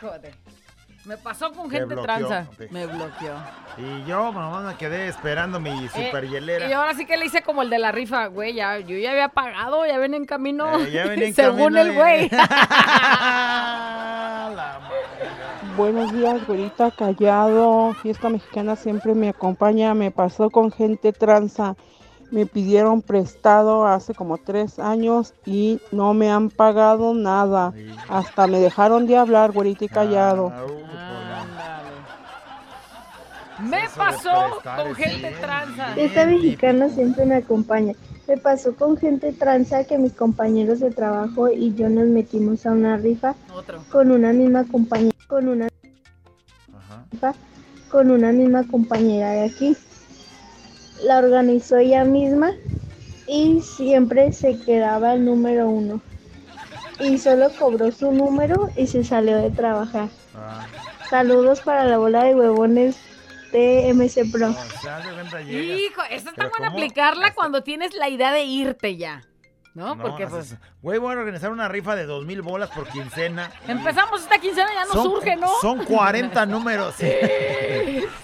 Joder. 0.00 0.32
Me 1.06 1.16
pasó 1.16 1.52
con 1.52 1.70
Te 1.70 1.78
gente 1.78 1.94
bloqueó, 1.94 2.02
tranza. 2.02 2.48
Me 2.70 2.84
bloqueó. 2.84 3.34
Y 3.78 4.04
yo, 4.08 4.32
mamá, 4.32 4.60
me 4.62 4.74
quedé 4.74 5.06
esperando 5.06 5.60
mi 5.60 5.86
super 5.88 6.24
Eh, 6.24 6.28
hielera. 6.28 6.68
Y 6.68 6.72
ahora 6.72 6.94
sí 6.94 7.06
que 7.06 7.16
le 7.16 7.26
hice 7.26 7.42
como 7.42 7.62
el 7.62 7.70
de 7.70 7.78
la 7.78 7.92
rifa, 7.92 8.26
güey. 8.26 8.54
Ya, 8.54 8.80
yo 8.80 8.98
ya 8.98 9.12
había 9.12 9.28
pagado, 9.28 9.86
ya 9.86 9.98
ven 9.98 10.14
en 10.14 10.24
camino. 10.24 10.80
Eh, 10.80 10.90
ya 10.90 11.06
ven 11.06 11.22
en 11.22 11.32
Según 11.34 11.74
camino 11.74 11.80
el 11.80 11.94
güey. 11.94 12.28
Buenos 15.76 16.12
días, 16.12 16.44
güerita 16.44 16.90
callado. 16.90 17.94
Fiesta 18.02 18.28
mexicana 18.28 18.74
siempre 18.74 19.14
me 19.14 19.28
acompaña. 19.28 19.94
Me 19.94 20.10
pasó 20.10 20.50
con 20.50 20.72
gente 20.72 21.12
tranza. 21.12 21.76
Me 22.32 22.46
pidieron 22.46 23.02
prestado 23.02 23.86
hace 23.86 24.12
como 24.12 24.38
tres 24.38 24.80
años 24.80 25.34
y 25.44 25.80
no 25.92 26.14
me 26.14 26.32
han 26.32 26.50
pagado 26.50 27.14
nada. 27.14 27.72
Hasta 28.08 28.48
me 28.48 28.58
dejaron 28.58 29.06
de 29.06 29.16
hablar, 29.16 29.52
güerita 29.52 29.84
y 29.84 29.88
callado. 29.88 30.52
Me 33.60 33.82
pasó 33.96 34.60
con 34.76 34.94
gente 34.94 35.34
tranza. 35.40 35.94
Esta 35.96 36.26
mexicana 36.26 36.88
siempre 36.88 37.24
me 37.24 37.36
acompaña. 37.36 37.94
Me 38.28 38.36
pasó 38.36 38.74
con 38.74 38.96
gente 38.96 39.32
tranza 39.32 39.84
que 39.84 39.98
mis 39.98 40.12
compañeros 40.12 40.80
de 40.80 40.90
trabajo 40.90 41.48
y 41.48 41.74
yo 41.74 41.88
nos 41.88 42.06
metimos 42.06 42.66
a 42.66 42.72
una 42.72 42.96
rifa 42.96 43.34
Otro. 43.54 43.82
con 43.90 44.10
una 44.10 44.32
misma 44.32 44.64
compañera, 44.64 45.16
con 45.28 45.48
una 45.48 45.68
rifa 47.12 47.34
con 47.88 48.10
una 48.10 48.32
misma 48.32 48.66
compañera 48.66 49.30
de 49.30 49.44
aquí. 49.44 49.76
La 51.04 51.18
organizó 51.18 51.76
ella 51.76 52.04
misma 52.04 52.52
y 53.26 53.60
siempre 53.60 54.32
se 54.32 54.58
quedaba 54.58 55.14
el 55.14 55.24
número 55.24 55.68
uno. 55.68 56.00
Y 56.98 57.18
solo 57.18 57.48
cobró 57.58 57.92
su 57.92 58.10
número 58.12 58.70
y 58.76 58.86
se 58.86 59.04
salió 59.04 59.36
de 59.36 59.50
trabajar. 59.50 60.08
Ah, 60.34 60.66
Saludos 61.10 61.60
para 61.60 61.84
la 61.84 61.98
bola 61.98 62.24
de 62.24 62.34
huevones 62.34 62.96
de 63.58 63.94
MC 63.94 64.30
Pro. 64.30 64.48
llegas. 65.44 65.78
Hijo, 65.80 66.02
esa 66.04 66.30
está 66.30 66.32
Pero 66.36 66.50
buena 66.50 66.68
aplicarla 66.68 67.34
cuando 67.34 67.62
tienes 67.62 67.94
la 67.94 68.08
idea 68.08 68.32
de 68.32 68.44
irte 68.44 68.96
ya. 68.96 69.22
¿No? 69.74 69.94
No, 69.94 70.02
Porque 70.04 70.26
pues. 70.26 70.56
Güey, 70.80 70.98
voy 70.98 71.14
a 71.14 71.18
organizar 71.18 71.50
una 71.50 71.68
rifa 71.68 71.94
de 71.96 72.06
dos 72.06 72.24
mil 72.24 72.40
bolas 72.40 72.70
por 72.70 72.88
quincena. 72.88 73.50
Empezamos 73.68 74.22
esta 74.22 74.38
quincena, 74.38 74.70
ya 74.72 74.86
no 74.86 74.92
Son- 74.94 75.02
surge, 75.04 75.36
¿no? 75.36 75.48
Son 75.60 75.84
40 75.84 76.46
números. 76.46 76.94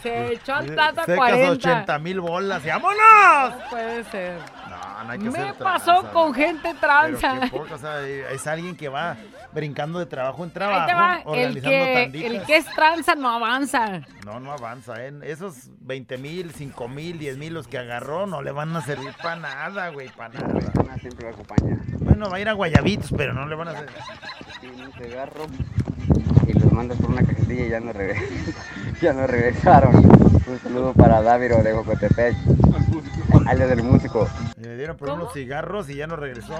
Se 0.02 0.32
echó 0.32 0.54
al 0.54 0.74
tato 0.74 1.02
a 1.02 1.04
Secas 1.04 1.16
40. 1.18 1.50
80 1.52 1.98
mil 1.98 2.20
bolas. 2.20 2.64
y 2.64 2.68
¡Vámonos! 2.68 3.50
No 3.58 3.68
puede 3.70 4.04
ser. 4.04 4.38
No, 4.68 5.04
no 5.04 5.10
hay 5.12 5.18
que 5.18 5.24
Me 5.26 5.32
ser 5.32 5.54
pasó 5.54 5.92
tranza. 5.92 6.10
con 6.12 6.34
gente 6.34 6.62
Pero 6.62 6.78
tranza. 6.78 7.40
qué 7.40 7.48
poca, 7.48 7.74
o 7.74 7.78
sea, 7.78 8.00
es 8.08 8.46
alguien 8.46 8.74
que 8.76 8.88
va 8.88 9.16
brincando 9.54 9.98
de 9.98 10.06
trabajo 10.06 10.42
en 10.42 10.50
Ahí 10.50 10.54
trabajo, 10.54 10.86
te 10.86 10.94
va. 10.94 11.16
El 11.16 11.26
organizando 11.26 11.84
que, 11.84 11.94
tanditas. 11.94 12.30
el 12.30 12.42
que 12.42 12.56
es 12.56 12.66
tranza 12.74 13.14
no 13.14 13.30
avanza. 13.30 14.02
No, 14.24 14.40
no 14.40 14.52
avanza, 14.52 15.04
¿eh? 15.04 15.12
Esos 15.22 15.70
20 15.80 16.18
mil, 16.18 16.52
5 16.52 16.88
mil, 16.88 17.18
10 17.18 17.38
mil 17.38 17.54
los 17.54 17.68
que 17.68 17.78
agarró 17.78 18.26
no 18.26 18.42
le 18.42 18.52
van 18.52 18.74
a 18.76 18.82
servir 18.82 19.12
para 19.22 19.36
nada, 19.36 19.88
güey, 19.90 20.08
para 20.10 20.34
nada. 20.34 20.98
Siempre 21.00 21.26
me 21.26 21.32
acompaña. 21.32 21.78
Bueno, 21.98 22.30
va 22.30 22.36
a 22.36 22.40
ir 22.40 22.48
a 22.48 22.52
Guayabitos, 22.52 23.12
pero 23.16 23.32
no 23.32 23.46
le 23.46 23.54
van 23.54 23.68
a. 23.68 23.86
Tiene 24.60 24.86
un 24.86 24.92
cigarro 24.92 25.46
y 26.46 26.52
los 26.52 26.72
mandas 26.72 26.98
por 26.98 27.10
una 27.10 27.22
cajetilla 27.22 27.66
y 27.66 27.68
ya 27.70 27.80
no, 27.80 27.92
regresan. 27.92 28.24
ya 29.00 29.12
no 29.12 29.26
regresaron. 29.26 29.94
Un 29.96 30.58
saludo 30.62 30.92
para 30.92 31.22
Dáviro 31.22 31.62
de 31.62 31.72
Jocotepec. 31.72 32.36
Alias 33.46 33.68
del 33.68 33.82
músico. 33.82 34.28
Le 34.56 34.76
dieron 34.76 34.96
por 34.96 35.10
unos 35.10 35.32
cigarros 35.32 35.88
y 35.88 35.96
ya 35.96 36.06
no 36.06 36.16
regresó. 36.16 36.54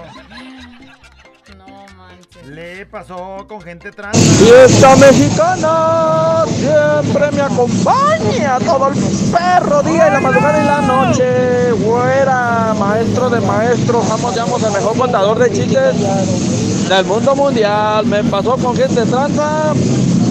Manches. 2.12 2.46
Le 2.46 2.86
pasó 2.86 3.44
con 3.48 3.60
gente 3.60 3.90
trans. 3.90 4.18
Fiesta 4.18 4.96
mexicana 4.96 6.44
siempre 6.46 7.30
me 7.32 7.40
acompaña 7.40 8.58
todo 8.58 8.88
el 8.88 8.94
perro 9.30 9.82
día 9.82 10.08
y 10.08 10.10
la 10.12 10.20
madrugada 10.20 10.62
y 10.62 10.66
la 10.66 10.80
noche. 10.82 11.72
Güera, 11.72 12.74
maestro 12.78 13.30
de 13.30 13.40
maestros, 13.40 14.08
vamos, 14.08 14.36
llamos 14.36 14.62
el 14.62 14.72
mejor 14.72 14.96
contador 14.96 15.38
de 15.38 15.52
chistes 15.52 16.88
del 16.88 17.04
mundo 17.06 17.34
mundial. 17.34 18.04
Me 18.06 18.22
pasó 18.24 18.56
con 18.56 18.76
gente 18.76 19.04
tranza. 19.06 19.72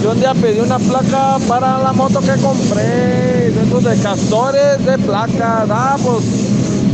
Yo 0.02 0.12
un 0.12 0.20
día 0.20 0.34
pedí 0.34 0.60
una 0.60 0.78
placa 0.78 1.38
para 1.48 1.78
la 1.78 1.92
moto 1.92 2.20
que 2.20 2.34
compré, 2.40 3.50
de 3.50 3.62
esos 3.66 3.84
de 3.84 3.96
castores 4.02 4.84
de 4.84 4.98
placa. 4.98 5.64
Ah, 5.68 5.96
pues 6.02 6.24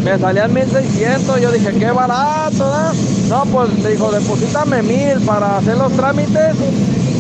me 0.05 0.18
salían 0.18 0.53
1600. 0.53 1.40
Yo 1.40 1.53
dije, 1.53 1.72
qué 1.78 1.90
barato, 1.90 2.68
¿da? 2.68 2.92
No, 3.28 3.44
pues 3.44 3.72
me 3.78 3.90
dijo, 3.90 4.11
deposítame 4.11 4.82
mil 4.82 5.20
para 5.26 5.59
hacer 5.59 5.76
los 5.76 5.92
trámites 5.92 6.57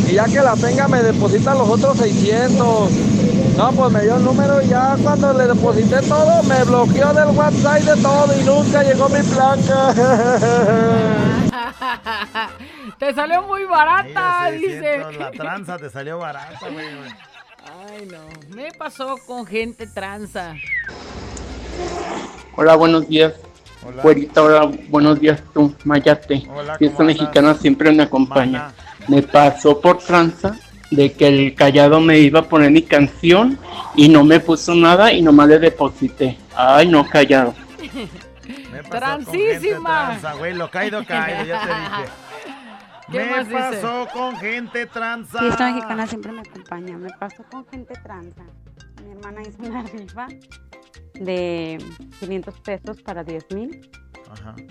y 0.08 0.14
ya 0.14 0.24
que 0.24 0.40
la 0.40 0.54
tenga 0.54 0.88
me 0.88 1.02
deposita 1.02 1.54
los 1.54 1.68
otros 1.68 1.98
600. 1.98 2.90
No, 3.56 3.72
pues 3.72 3.92
me 3.92 4.02
dio 4.02 4.16
el 4.16 4.24
número 4.24 4.62
y 4.62 4.68
ya 4.68 4.96
cuando 5.02 5.32
le 5.32 5.48
deposité 5.48 6.00
todo 6.02 6.42
me 6.44 6.64
bloqueó 6.64 7.12
del 7.12 7.36
website 7.36 7.84
de 7.84 8.00
todo 8.00 8.40
y 8.40 8.44
nunca 8.44 8.82
llegó 8.82 9.08
mi 9.08 9.22
placa. 9.22 9.94
Te 12.98 13.14
salió 13.14 13.42
muy 13.42 13.64
barata, 13.64 14.50
dice. 14.50 14.80
600, 14.80 15.16
La 15.16 15.30
tranza 15.30 15.78
te 15.78 15.88
salió 15.88 16.18
barata, 16.18 16.68
güey. 16.68 16.86
Ay, 17.88 18.08
no. 18.10 18.18
Me 18.56 18.72
pasó 18.72 19.16
con 19.24 19.46
gente 19.46 19.86
tranza. 19.86 20.54
Hola, 22.60 22.74
buenos 22.74 23.08
días. 23.08 23.34
Hola. 23.86 24.02
Güerita, 24.02 24.42
hola, 24.42 24.68
buenos 24.88 25.20
días 25.20 25.40
tú, 25.54 25.72
Mayate. 25.84 26.42
Hola, 26.52 26.76
Fiesta 26.76 27.04
mexicana 27.04 27.54
siempre 27.54 27.92
me 27.92 28.02
acompaña. 28.02 28.72
Me 29.06 29.22
pasó 29.22 29.80
por 29.80 29.98
tranza 29.98 30.56
de 30.90 31.12
que 31.12 31.28
el 31.28 31.54
callado 31.54 32.00
me 32.00 32.18
iba 32.18 32.40
a 32.40 32.42
poner 32.42 32.72
mi 32.72 32.82
canción 32.82 33.56
y 33.94 34.08
no 34.08 34.24
me 34.24 34.40
puso 34.40 34.74
nada 34.74 35.12
y 35.12 35.22
nomás 35.22 35.46
le 35.46 35.60
deposité. 35.60 36.36
Ay, 36.56 36.88
no, 36.88 37.08
callado. 37.08 37.54
Me 38.72 38.82
pasó 38.82 38.88
con 38.88 38.90
Transísima. 38.90 40.06
gente 40.08 40.20
tranza, 40.20 40.34
güey. 40.34 40.54
Lo 40.54 40.68
caído, 40.68 41.04
caído, 41.04 41.44
ya 41.44 41.60
te 41.62 41.68
dije. 41.68 42.12
¿Qué 43.12 43.18
me 43.20 43.30
más 43.30 43.48
dice? 43.48 43.60
pasó 43.60 44.08
con 44.12 44.36
gente 44.36 44.86
tranza. 44.86 45.38
Fiesta 45.38 45.72
mexicana 45.72 46.06
siempre 46.08 46.32
me 46.32 46.40
acompaña. 46.40 46.98
Me 46.98 47.10
pasó 47.10 47.44
con 47.48 47.64
gente 47.68 47.94
tranza. 48.02 48.42
Hermana 49.18 49.42
hizo 49.42 49.62
una 49.62 49.82
rifa 49.82 50.28
de 51.14 51.78
500 52.20 52.60
pesos 52.60 53.02
para 53.02 53.24
10 53.24 53.46
mil 53.52 53.90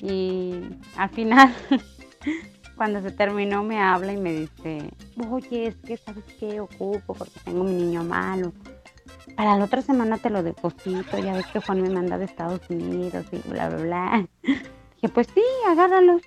y 0.02 0.62
al 0.96 1.10
final 1.10 1.54
Cuando 2.78 3.02
se 3.02 3.10
terminó 3.10 3.64
me 3.64 3.82
habla 3.82 4.14
y 4.14 4.18
me 4.18 4.32
dice, 4.32 4.92
oye, 5.32 5.66
es 5.66 5.76
que 5.78 5.98
sabes 5.98 6.24
qué 6.40 6.60
ocupo 6.60 7.16
porque 7.16 7.40
tengo 7.44 7.64
mi 7.64 7.74
niño 7.74 8.04
malo. 8.04 8.54
Para 9.36 9.58
la 9.58 9.66
otra 9.66 9.82
semana 9.82 10.20
te 10.20 10.30
lo 10.30 10.44
deposito, 10.44 11.18
ya 11.18 11.34
ves 11.34 11.48
que 11.48 11.60
Juan 11.60 11.82
me 11.82 11.90
manda 11.90 12.20
de 12.20 12.26
Estados 12.26 12.62
Unidos 12.70 13.26
y 13.32 13.38
bla, 13.50 13.70
bla, 13.70 13.78
bla. 13.80 14.28
Dije, 14.44 15.10
pues 15.12 15.28
sí, 15.34 15.42
agárralos. 15.68 16.22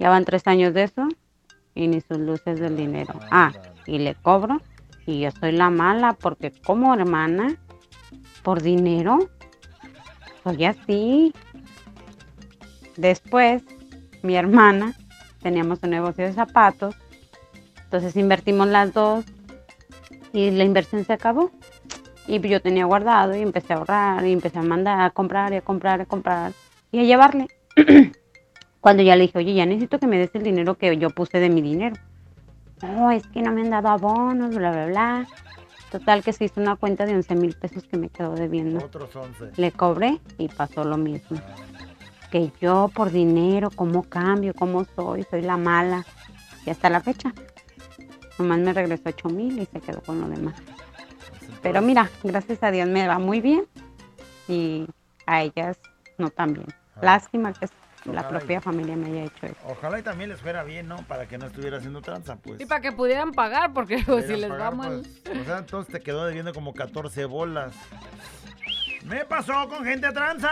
Ya 0.00 0.10
van 0.10 0.24
tres 0.24 0.44
años 0.48 0.74
de 0.74 0.84
eso 0.84 1.06
y 1.76 1.86
ni 1.86 2.00
sus 2.00 2.18
luces 2.18 2.58
del 2.58 2.76
dinero. 2.76 3.14
Ah, 3.30 3.52
y 3.86 3.98
le 3.98 4.16
cobro 4.16 4.60
y 5.06 5.20
yo 5.20 5.30
soy 5.30 5.52
la 5.52 5.70
mala 5.70 6.12
porque 6.12 6.52
como 6.64 6.94
hermana, 6.94 7.56
por 8.42 8.62
dinero, 8.62 9.18
soy 10.44 10.64
así. 10.64 11.32
Después, 12.96 13.62
mi 14.22 14.36
hermana, 14.36 14.94
teníamos 15.42 15.82
un 15.82 15.90
negocio 15.90 16.24
de 16.24 16.32
zapatos, 16.32 16.94
entonces 17.84 18.16
invertimos 18.16 18.68
las 18.68 18.92
dos 18.92 19.24
y 20.32 20.50
la 20.50 20.64
inversión 20.64 21.04
se 21.04 21.12
acabó. 21.12 21.50
Y 22.26 22.38
yo 22.48 22.60
tenía 22.60 22.84
guardado 22.84 23.34
y 23.34 23.40
empecé 23.40 23.72
a 23.72 23.76
ahorrar 23.76 24.24
y 24.24 24.32
empecé 24.32 24.58
a 24.58 24.62
mandar 24.62 25.00
a 25.00 25.10
comprar 25.10 25.52
y 25.52 25.56
a 25.56 25.62
comprar 25.62 26.00
a 26.00 26.06
comprar 26.06 26.52
y 26.92 27.00
a 27.00 27.02
llevarle. 27.02 27.48
Cuando 28.80 29.02
ya 29.02 29.16
le 29.16 29.22
dije, 29.22 29.38
oye, 29.38 29.54
ya 29.54 29.66
necesito 29.66 29.98
que 29.98 30.06
me 30.06 30.18
des 30.18 30.34
el 30.34 30.42
dinero 30.42 30.76
que 30.76 30.96
yo 30.96 31.10
puse 31.10 31.38
de 31.38 31.50
mi 31.50 31.60
dinero. 31.60 31.96
No, 32.82 33.10
es 33.10 33.26
que 33.28 33.42
no 33.42 33.52
me 33.52 33.62
han 33.62 33.70
dado 33.70 33.88
abonos, 33.88 34.54
bla, 34.54 34.70
bla, 34.70 34.86
bla. 34.86 35.26
Total 35.90 36.22
que 36.22 36.32
se 36.32 36.44
hizo 36.44 36.60
una 36.60 36.76
cuenta 36.76 37.04
de 37.04 37.14
11 37.14 37.34
mil 37.34 37.54
pesos 37.54 37.84
que 37.84 37.96
me 37.96 38.08
quedó 38.08 38.34
debiendo. 38.34 38.84
Otros 38.84 39.14
11. 39.14 39.52
Le 39.56 39.72
cobré 39.72 40.20
y 40.38 40.48
pasó 40.48 40.84
lo 40.84 40.96
mismo. 40.96 41.40
Que 42.30 42.52
yo 42.60 42.90
por 42.94 43.10
dinero, 43.10 43.70
¿cómo 43.74 44.04
cambio? 44.04 44.54
¿Cómo 44.54 44.84
soy? 44.84 45.24
Soy 45.24 45.42
la 45.42 45.56
mala. 45.56 46.06
Y 46.64 46.70
hasta 46.70 46.88
la 46.90 47.00
fecha. 47.00 47.34
Nomás 48.38 48.60
me 48.60 48.72
regresó 48.72 49.02
8 49.06 49.28
mil 49.28 49.58
y 49.58 49.66
se 49.66 49.80
quedó 49.80 50.00
con 50.00 50.20
lo 50.20 50.28
demás. 50.28 50.54
Pero 51.60 51.82
mira, 51.82 52.08
gracias 52.22 52.62
a 52.62 52.70
Dios 52.70 52.88
me 52.88 53.06
va 53.08 53.18
muy 53.18 53.40
bien. 53.40 53.66
Y 54.46 54.86
a 55.26 55.42
ellas 55.42 55.78
no 56.18 56.30
tan 56.30 56.54
bien. 56.54 56.66
Lástima 57.02 57.52
que 57.52 57.66
la 58.04 58.28
propia 58.28 58.58
y- 58.58 58.60
familia 58.60 58.96
me 58.96 59.06
haya 59.06 59.24
hecho 59.24 59.46
eso. 59.46 59.56
Ojalá 59.68 59.98
y 59.98 60.02
también 60.02 60.30
les 60.30 60.40
fuera 60.40 60.62
bien, 60.64 60.88
¿no? 60.88 60.96
Para 61.08 61.26
que 61.26 61.38
no 61.38 61.46
estuviera 61.46 61.78
haciendo 61.78 62.00
tranza, 62.00 62.36
pues. 62.36 62.60
Y 62.60 62.66
para 62.66 62.80
que 62.80 62.92
pudieran 62.92 63.32
pagar, 63.32 63.72
porque 63.72 64.02
pues, 64.06 64.26
si 64.26 64.36
les 64.36 64.48
pagar, 64.50 64.72
va 64.72 64.76
mal. 64.76 65.02
pues. 65.24 65.38
O 65.40 65.44
sea, 65.44 65.58
entonces 65.58 65.92
te 65.92 66.00
quedó 66.00 66.24
debiendo 66.26 66.52
como 66.54 66.72
14 66.74 67.24
bolas. 67.26 67.74
Me 69.06 69.24
pasó 69.24 69.52
con 69.68 69.82
gente 69.84 70.12
tranza. 70.12 70.50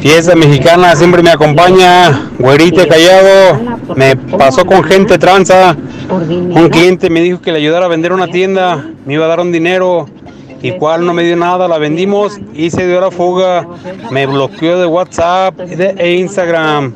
Fiesta 0.00 0.36
mexicana 0.36 0.94
siempre 0.94 1.22
me 1.24 1.30
acompaña, 1.30 2.30
güerite 2.38 2.86
callado, 2.86 3.76
me 3.96 4.14
pasó 4.16 4.64
con 4.64 4.84
gente 4.84 5.18
tranza. 5.18 5.76
Un 6.08 6.68
cliente 6.70 7.10
me 7.10 7.20
dijo 7.20 7.40
que 7.40 7.50
le 7.50 7.58
ayudara 7.58 7.86
a 7.86 7.88
vender 7.88 8.12
una 8.12 8.28
tienda, 8.28 8.76
me 9.04 9.14
iba 9.14 9.24
a 9.24 9.28
dar 9.28 9.40
un 9.40 9.50
dinero, 9.50 10.08
y 10.64 10.78
cual 10.78 11.04
no 11.04 11.12
me 11.12 11.22
dio 11.22 11.36
nada, 11.36 11.68
la 11.68 11.76
vendimos 11.76 12.40
y 12.54 12.70
se 12.70 12.86
dio 12.86 12.98
la 12.98 13.10
fuga. 13.10 13.68
Me 14.10 14.26
bloqueó 14.26 14.78
de 14.78 14.86
WhatsApp 14.86 15.60
e 15.60 16.14
Instagram. 16.14 16.94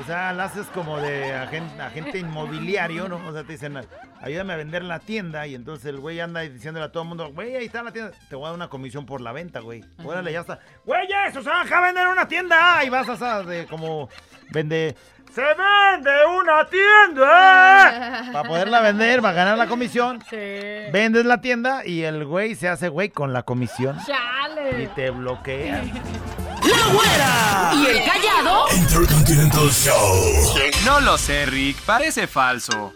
O 0.00 0.04
sea, 0.10 0.32
la 0.32 0.44
haces 0.44 0.66
como 0.68 0.96
de 0.96 1.34
agente, 1.34 1.82
agente 1.82 2.18
inmobiliario, 2.18 3.10
¿no? 3.10 3.20
O 3.28 3.32
sea, 3.34 3.44
te 3.44 3.52
dicen, 3.52 3.78
ayúdame 4.22 4.54
a 4.54 4.56
vender 4.56 4.82
la 4.82 5.00
tienda. 5.00 5.46
Y 5.46 5.54
entonces 5.54 5.84
el 5.84 6.00
güey 6.00 6.18
anda 6.18 6.40
diciéndole 6.40 6.86
a 6.86 6.92
todo 6.92 7.02
el 7.02 7.10
mundo, 7.10 7.30
güey, 7.34 7.56
ahí 7.56 7.66
está 7.66 7.82
la 7.82 7.92
tienda. 7.92 8.12
Te 8.30 8.34
voy 8.34 8.46
a 8.46 8.48
dar 8.48 8.56
una 8.56 8.68
comisión 8.68 9.04
por 9.04 9.20
la 9.20 9.32
venta, 9.32 9.60
güey. 9.60 9.84
Órale, 10.02 10.32
ya 10.32 10.40
está. 10.40 10.60
Güey, 10.86 11.08
eso 11.28 11.42
se 11.42 11.50
baja 11.50 11.76
a 11.76 11.80
vender 11.82 12.08
una 12.08 12.26
tienda. 12.26 12.82
Y 12.86 12.88
vas 12.88 13.06
a 13.20 13.42
de 13.42 13.66
como 13.66 14.08
vende. 14.50 14.96
¡Se 15.34 15.42
vende 15.42 16.10
una 16.36 16.64
tienda! 16.64 18.28
Para 18.32 18.48
poderla 18.48 18.80
vender, 18.80 19.24
va 19.24 19.30
a 19.30 19.32
ganar 19.32 19.58
la 19.58 19.66
comisión. 19.66 20.22
Vendes 20.30 21.24
la 21.24 21.40
tienda 21.40 21.86
y 21.86 22.02
el 22.02 22.24
güey 22.24 22.54
se 22.54 22.68
hace 22.68 22.88
güey 22.88 23.10
con 23.10 23.32
la 23.32 23.42
comisión. 23.42 23.96
Y 24.00 24.06
¡Chale! 24.06 24.88
te 24.94 25.10
bloquea. 25.10 25.82
¡La 25.82 26.92
güera! 26.92 27.70
¿Y 27.74 27.86
el 27.86 28.04
callado? 28.04 28.64
Intercontinental 28.76 29.70
Show. 29.70 30.54
No 30.84 31.00
lo 31.00 31.16
sé, 31.18 31.46
Rick, 31.46 31.80
parece 31.82 32.26
falso. 32.26 32.92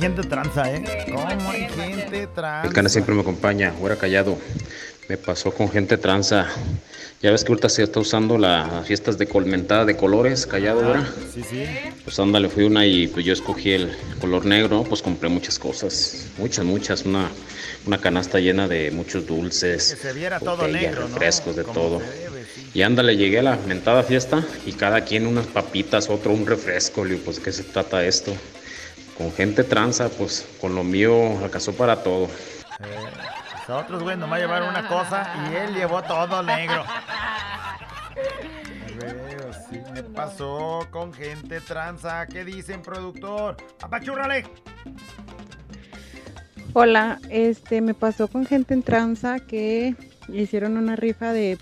Hay 0.00 0.08
gente 0.08 0.22
tranza, 0.28 0.72
eh? 0.72 0.82
¿Cómo 1.12 1.50
hay 1.50 1.68
gente 1.68 2.26
tranza? 2.28 2.66
El 2.66 2.72
cana 2.72 2.88
siempre 2.88 3.14
me 3.14 3.20
acompaña, 3.20 3.72
fuera 3.78 3.96
callado. 3.96 4.38
Me 5.08 5.16
pasó 5.18 5.52
con 5.52 5.70
gente 5.70 5.98
tranza. 5.98 6.46
Ya 7.20 7.30
ves 7.30 7.44
que 7.44 7.52
ahorita 7.52 7.68
se 7.68 7.82
está 7.82 8.00
usando 8.00 8.38
las 8.38 8.86
fiestas 8.86 9.18
de 9.18 9.26
colmentada 9.26 9.84
de 9.84 9.94
colores, 9.96 10.46
callado, 10.46 10.80
¿verdad? 10.80 11.06
Sí, 11.34 11.42
sí. 11.42 11.64
Pues 12.04 12.18
ándale, 12.18 12.48
fui 12.48 12.64
una 12.64 12.86
y 12.86 13.08
pues 13.08 13.26
yo 13.26 13.34
escogí 13.34 13.72
el 13.72 13.94
color 14.20 14.46
negro, 14.46 14.84
pues 14.84 15.02
compré 15.02 15.28
muchas 15.28 15.58
cosas, 15.58 16.28
muchas, 16.38 16.64
muchas, 16.64 17.04
una, 17.04 17.28
una 17.86 17.98
canasta 17.98 18.38
llena 18.38 18.68
de 18.68 18.90
muchos 18.90 19.26
dulces, 19.26 19.94
Que 19.94 20.08
se 20.08 20.12
viera 20.14 20.38
todo 20.40 20.56
botellas, 20.58 20.80
negro, 20.82 21.00
¿no? 21.02 21.08
refrescos, 21.08 21.56
de 21.56 21.62
Como 21.64 21.74
todo. 21.74 21.98
debe, 21.98 22.44
sí. 22.54 22.70
Y 22.72 22.82
ándale, 22.82 23.16
llegué 23.18 23.40
a 23.40 23.42
la 23.42 23.56
mentada 23.66 24.02
fiesta 24.02 24.42
y 24.64 24.72
cada 24.72 25.02
quien 25.04 25.26
unas 25.26 25.46
papitas, 25.46 26.08
otro 26.08 26.32
un 26.32 26.46
refresco. 26.46 27.04
Le 27.04 27.14
digo, 27.14 27.24
pues, 27.26 27.38
¿qué 27.40 27.52
se 27.52 27.64
trata 27.64 28.02
esto? 28.02 28.32
Con 29.20 29.30
gente 29.32 29.64
tranza, 29.64 30.08
pues, 30.08 30.48
con 30.62 30.74
lo 30.74 30.82
mío 30.82 31.38
alcanzó 31.44 31.74
para 31.74 32.02
todo. 32.02 32.28
Pues 32.78 33.68
a 33.68 33.76
otros, 33.76 34.02
güey, 34.02 34.16
nomás 34.16 34.40
llevaron 34.40 34.70
una 34.70 34.88
cosa 34.88 35.30
y 35.50 35.56
él 35.56 35.74
llevó 35.74 36.00
todo 36.00 36.42
negro. 36.42 36.82
Veo, 38.98 39.52
sí, 39.68 39.78
me 39.92 40.02
pasó 40.02 40.88
con 40.90 41.12
gente 41.12 41.60
tranza. 41.60 42.26
¿Qué 42.28 42.46
dicen, 42.46 42.80
productor? 42.80 43.58
¡Apachúrrale! 43.82 44.46
Hola, 46.72 47.18
este 47.28 47.82
me 47.82 47.92
pasó 47.92 48.26
con 48.26 48.46
gente 48.46 48.72
en 48.72 48.82
tranza 48.82 49.38
que 49.40 49.96
hicieron 50.28 50.78
una 50.78 50.96
rifa 50.96 51.34
de 51.34 51.58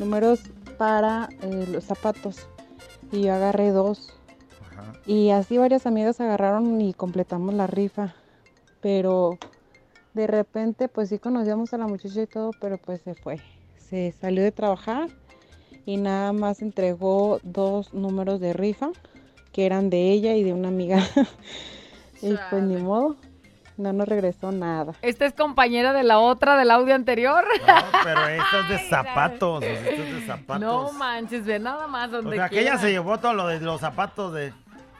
números 0.00 0.40
para 0.76 1.28
eh, 1.40 1.68
los 1.70 1.84
zapatos 1.84 2.48
y 3.12 3.22
yo 3.22 3.34
agarré 3.34 3.70
dos. 3.70 4.15
Y 5.06 5.30
así 5.30 5.56
varias 5.56 5.86
amigas 5.86 6.20
agarraron 6.20 6.80
y 6.80 6.92
completamos 6.92 7.54
la 7.54 7.66
rifa. 7.66 8.14
Pero 8.80 9.38
de 10.14 10.26
repente 10.26 10.88
pues 10.88 11.08
sí 11.08 11.18
conocíamos 11.18 11.72
a 11.72 11.78
la 11.78 11.86
muchacha 11.86 12.22
y 12.22 12.26
todo, 12.26 12.50
pero 12.60 12.78
pues 12.78 13.02
se 13.02 13.14
fue. 13.14 13.40
Se 13.76 14.12
salió 14.12 14.42
de 14.42 14.52
trabajar 14.52 15.08
y 15.84 15.96
nada 15.96 16.32
más 16.32 16.60
entregó 16.60 17.38
dos 17.44 17.94
números 17.94 18.40
de 18.40 18.52
rifa 18.52 18.90
que 19.52 19.64
eran 19.64 19.88
de 19.88 20.10
ella 20.10 20.34
y 20.34 20.42
de 20.42 20.52
una 20.52 20.68
amiga. 20.68 20.98
y 22.20 22.34
pues 22.50 22.62
ni 22.62 22.76
modo, 22.76 23.16
no 23.78 23.92
nos 23.92 24.08
regresó 24.08 24.52
nada. 24.52 24.94
Esta 25.02 25.26
es 25.26 25.34
compañera 25.34 25.92
de 25.92 26.02
la 26.02 26.18
otra 26.18 26.56
del 26.56 26.70
audio 26.70 26.94
anterior. 26.94 27.44
Pero 28.04 28.28
esta 28.28 28.60
es 28.60 28.68
de 28.68 28.78
zapatos. 28.90 29.62
Esta 29.62 29.90
es 29.90 30.14
de 30.14 30.26
zapatos. 30.26 30.60
No 30.60 30.92
manches, 30.92 31.44
ve 31.44 31.58
nada 31.58 31.86
más 31.86 32.08
o 32.08 32.22
donde 32.22 32.36
sea, 32.36 32.48
que 32.48 32.60
ella 32.60 32.72
quiera. 32.72 32.78
se 32.78 32.90
llevó 32.90 33.18
todo 33.18 33.34
lo 33.34 33.46
de 33.46 33.60
los 33.60 33.80
zapatos 33.80 34.32
de... 34.34 34.52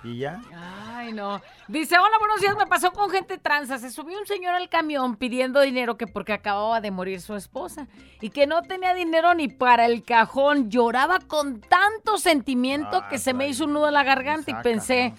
¿Y 0.05 0.19
ya? 0.19 0.41
Ay, 0.55 1.13
no. 1.13 1.41
Dice, 1.69 1.97
hola, 1.99 2.17
buenos 2.19 2.41
días, 2.41 2.57
me 2.57 2.67
pasó 2.67 2.93
con 2.93 3.11
gente 3.11 3.39
tranza. 3.39 3.79
Se 3.79 3.91
subió 3.91 4.19
un 4.19 4.27
señor 4.27 4.55
al 4.55 4.69
camión 4.69 5.17
pidiendo 5.17 5.61
dinero 5.61 5.97
que 5.97 6.07
porque 6.07 6.33
acababa 6.33 6.81
de 6.81 6.91
morir 6.91 7.21
su 7.21 7.35
esposa 7.35 7.87
y 8.21 8.31
que 8.31 8.47
no 8.47 8.63
tenía 8.63 8.95
dinero 8.95 9.35
ni 9.35 9.49
para 9.49 9.87
el 9.87 10.05
cajón. 10.05 10.71
Lloraba 10.71 11.19
con 11.21 11.61
tanto 11.61 12.19
sentimiento 12.19 13.05
que 13.11 13.19
se 13.19 13.35
me 13.35 13.49
hizo 13.49 13.65
un 13.65 13.73
nudo 13.73 13.89
en 13.89 13.95
la 13.95 14.05
garganta 14.05 14.51
y 14.51 14.63
pensé, 14.63 15.15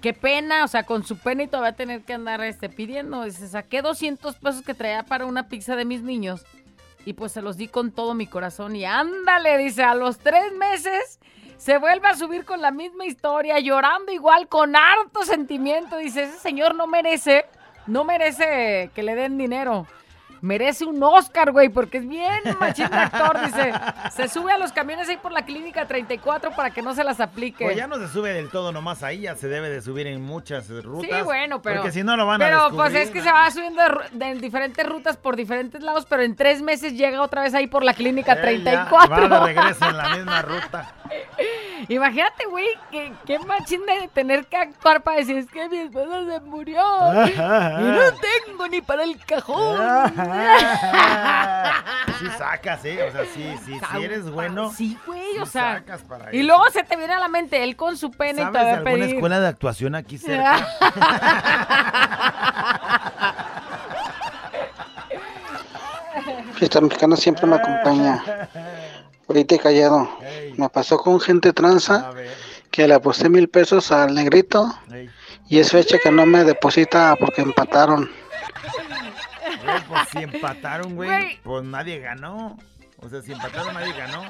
qué 0.00 0.12
pena, 0.12 0.64
o 0.64 0.68
sea, 0.68 0.84
con 0.84 1.04
su 1.04 1.18
pena 1.18 1.44
y 1.44 1.48
todavía 1.48 1.76
tener 1.76 2.02
que 2.02 2.14
andar 2.14 2.40
este, 2.42 2.68
pidiendo. 2.68 3.24
Dice, 3.24 3.46
saqué 3.48 3.82
200 3.82 4.36
pesos 4.36 4.62
que 4.62 4.74
traía 4.74 5.04
para 5.04 5.26
una 5.26 5.48
pizza 5.48 5.76
de 5.76 5.84
mis 5.84 6.02
niños 6.02 6.44
y 7.04 7.12
pues 7.12 7.32
se 7.32 7.40
los 7.40 7.56
di 7.56 7.68
con 7.68 7.92
todo 7.92 8.14
mi 8.14 8.26
corazón 8.26 8.74
y 8.74 8.84
ándale, 8.84 9.58
dice, 9.58 9.84
a 9.84 9.94
los 9.94 10.18
tres 10.18 10.52
meses 10.54 11.20
se 11.58 11.78
vuelve 11.78 12.08
a 12.08 12.14
subir 12.14 12.44
con 12.44 12.60
la 12.60 12.70
misma 12.70 13.06
historia, 13.06 13.58
llorando 13.58 14.12
igual, 14.12 14.48
con 14.48 14.76
harto 14.76 15.22
sentimiento. 15.24 15.96
Dice, 15.96 16.24
ese 16.24 16.38
señor 16.38 16.74
no 16.74 16.86
merece, 16.86 17.44
no 17.86 18.04
merece 18.04 18.90
que 18.94 19.02
le 19.02 19.14
den 19.14 19.38
dinero. 19.38 19.86
merece 20.42 20.84
un 20.84 21.02
Oscar, 21.02 21.50
güey, 21.50 21.70
porque 21.70 21.98
es 21.98 22.06
bien 22.06 22.38
machín 22.60 22.88
de 22.90 22.96
actor, 22.96 23.40
dice. 23.46 23.72
Se 24.12 24.28
sube 24.28 24.52
a 24.52 24.58
los 24.58 24.70
camiones 24.70 25.08
ahí 25.08 25.16
por 25.16 25.32
la 25.32 25.44
clínica 25.44 25.86
34 25.86 26.52
para 26.52 26.70
que 26.70 26.82
no 26.82 26.94
se 26.94 27.02
las 27.02 27.18
aplique. 27.20 27.64
Pues 27.64 27.76
ya 27.76 27.86
no 27.88 27.96
se 27.96 28.06
sube 28.08 28.32
del 28.32 28.50
todo 28.50 28.70
nomás 28.70 29.02
ahí, 29.02 29.22
ya 29.22 29.34
se 29.34 29.48
debe 29.48 29.70
de 29.70 29.80
subir 29.80 30.06
en 30.06 30.20
muchas 30.20 30.68
rutas. 30.84 31.10
Sí, 31.10 31.24
bueno, 31.24 31.62
pero. 31.62 31.76
Porque 31.76 31.90
si 31.90 32.04
no 32.04 32.16
lo 32.16 32.26
van 32.26 32.42
a 32.42 32.44
Pero 32.46 32.70
pues 32.76 32.94
es 32.94 33.10
que 33.10 33.22
se 33.22 33.32
va 33.32 33.50
subiendo 33.50 33.82
de, 34.12 34.26
de 34.26 34.34
diferentes 34.40 34.86
rutas 34.86 35.16
por 35.16 35.34
diferentes 35.36 35.82
lados, 35.82 36.06
pero 36.08 36.22
en 36.22 36.36
tres 36.36 36.60
meses 36.62 36.92
llega 36.92 37.22
otra 37.22 37.42
vez 37.42 37.54
ahí 37.54 37.66
por 37.66 37.82
la 37.82 37.94
clínica 37.94 38.34
Eh, 38.34 38.36
ya, 38.36 38.42
34. 38.42 39.08
van 39.08 39.30
de 39.30 39.40
regreso 39.54 39.84
en 39.88 39.96
la 39.96 40.08
misma 40.16 40.42
ruta. 40.42 40.92
Imagínate, 41.88 42.46
güey, 42.46 42.66
que 42.90 43.12
qué 43.26 43.38
machín 43.40 43.84
de 43.86 44.08
tener 44.08 44.46
que 44.46 44.56
actuar 44.56 45.02
para 45.02 45.18
decir, 45.18 45.36
es 45.36 45.46
que 45.50 45.68
mi 45.68 45.78
esposa 45.78 46.24
se 46.26 46.40
murió. 46.40 46.80
y 47.26 47.34
no 47.36 48.00
tengo 48.46 48.66
ni 48.68 48.80
para 48.80 49.04
el 49.04 49.18
cajón. 49.24 49.80
Sí 52.18 52.24
sacas, 52.38 52.82
¿eh? 52.86 53.02
O 53.06 53.12
sea, 53.12 53.24
sí, 53.26 53.54
sí, 53.66 53.78
si 53.92 54.02
eres 54.02 54.30
bueno. 54.30 54.72
Sí, 54.74 54.96
güey, 55.06 55.32
sí 55.34 55.38
o 55.38 55.44
sea. 55.44 55.74
sacas 55.80 56.00
para 56.00 56.34
Y 56.34 56.38
eso. 56.38 56.46
luego 56.46 56.70
se 56.70 56.82
te 56.82 56.96
viene 56.96 57.12
a 57.12 57.20
la 57.20 57.28
mente 57.28 57.62
él 57.62 57.76
con 57.76 57.98
su 57.98 58.10
pene 58.10 58.40
y 58.40 58.46
te 58.46 58.52
¿Sabes 58.52 58.54
de 58.54 58.62
va 58.62 58.70
a 58.70 58.76
alguna 58.78 59.04
escuela 59.04 59.38
de 59.40 59.48
actuación 59.48 59.94
aquí 59.94 60.16
cerca? 60.16 60.66
Fiesta 66.54 66.80
mexicana 66.80 67.16
siempre 67.16 67.46
me 67.46 67.56
acompaña. 67.56 68.22
Ahorita 69.28 69.54
he 69.54 69.58
callado. 69.58 70.08
Me 70.56 70.68
pasó 70.68 70.98
con 70.98 71.20
gente 71.20 71.52
tranza 71.52 72.12
que 72.70 72.86
le 72.86 72.94
aposté 72.94 73.28
mil 73.28 73.48
pesos 73.48 73.90
al 73.92 74.14
negrito 74.14 74.72
y 75.48 75.58
es 75.58 75.70
fecha 75.70 75.98
que 76.02 76.10
no 76.10 76.26
me 76.26 76.44
deposita 76.44 77.16
porque 77.18 77.42
empataron. 77.42 78.10
Güey, 79.64 79.82
pues 79.88 80.08
si 80.10 80.18
empataron, 80.18 80.94
güey, 80.94 81.38
pues 81.42 81.64
nadie 81.64 81.98
ganó. 82.00 82.56
O 83.02 83.08
sea, 83.08 83.20
si 83.22 83.32
empataron, 83.32 83.74
nadie 83.74 83.92
ganó. 83.92 84.22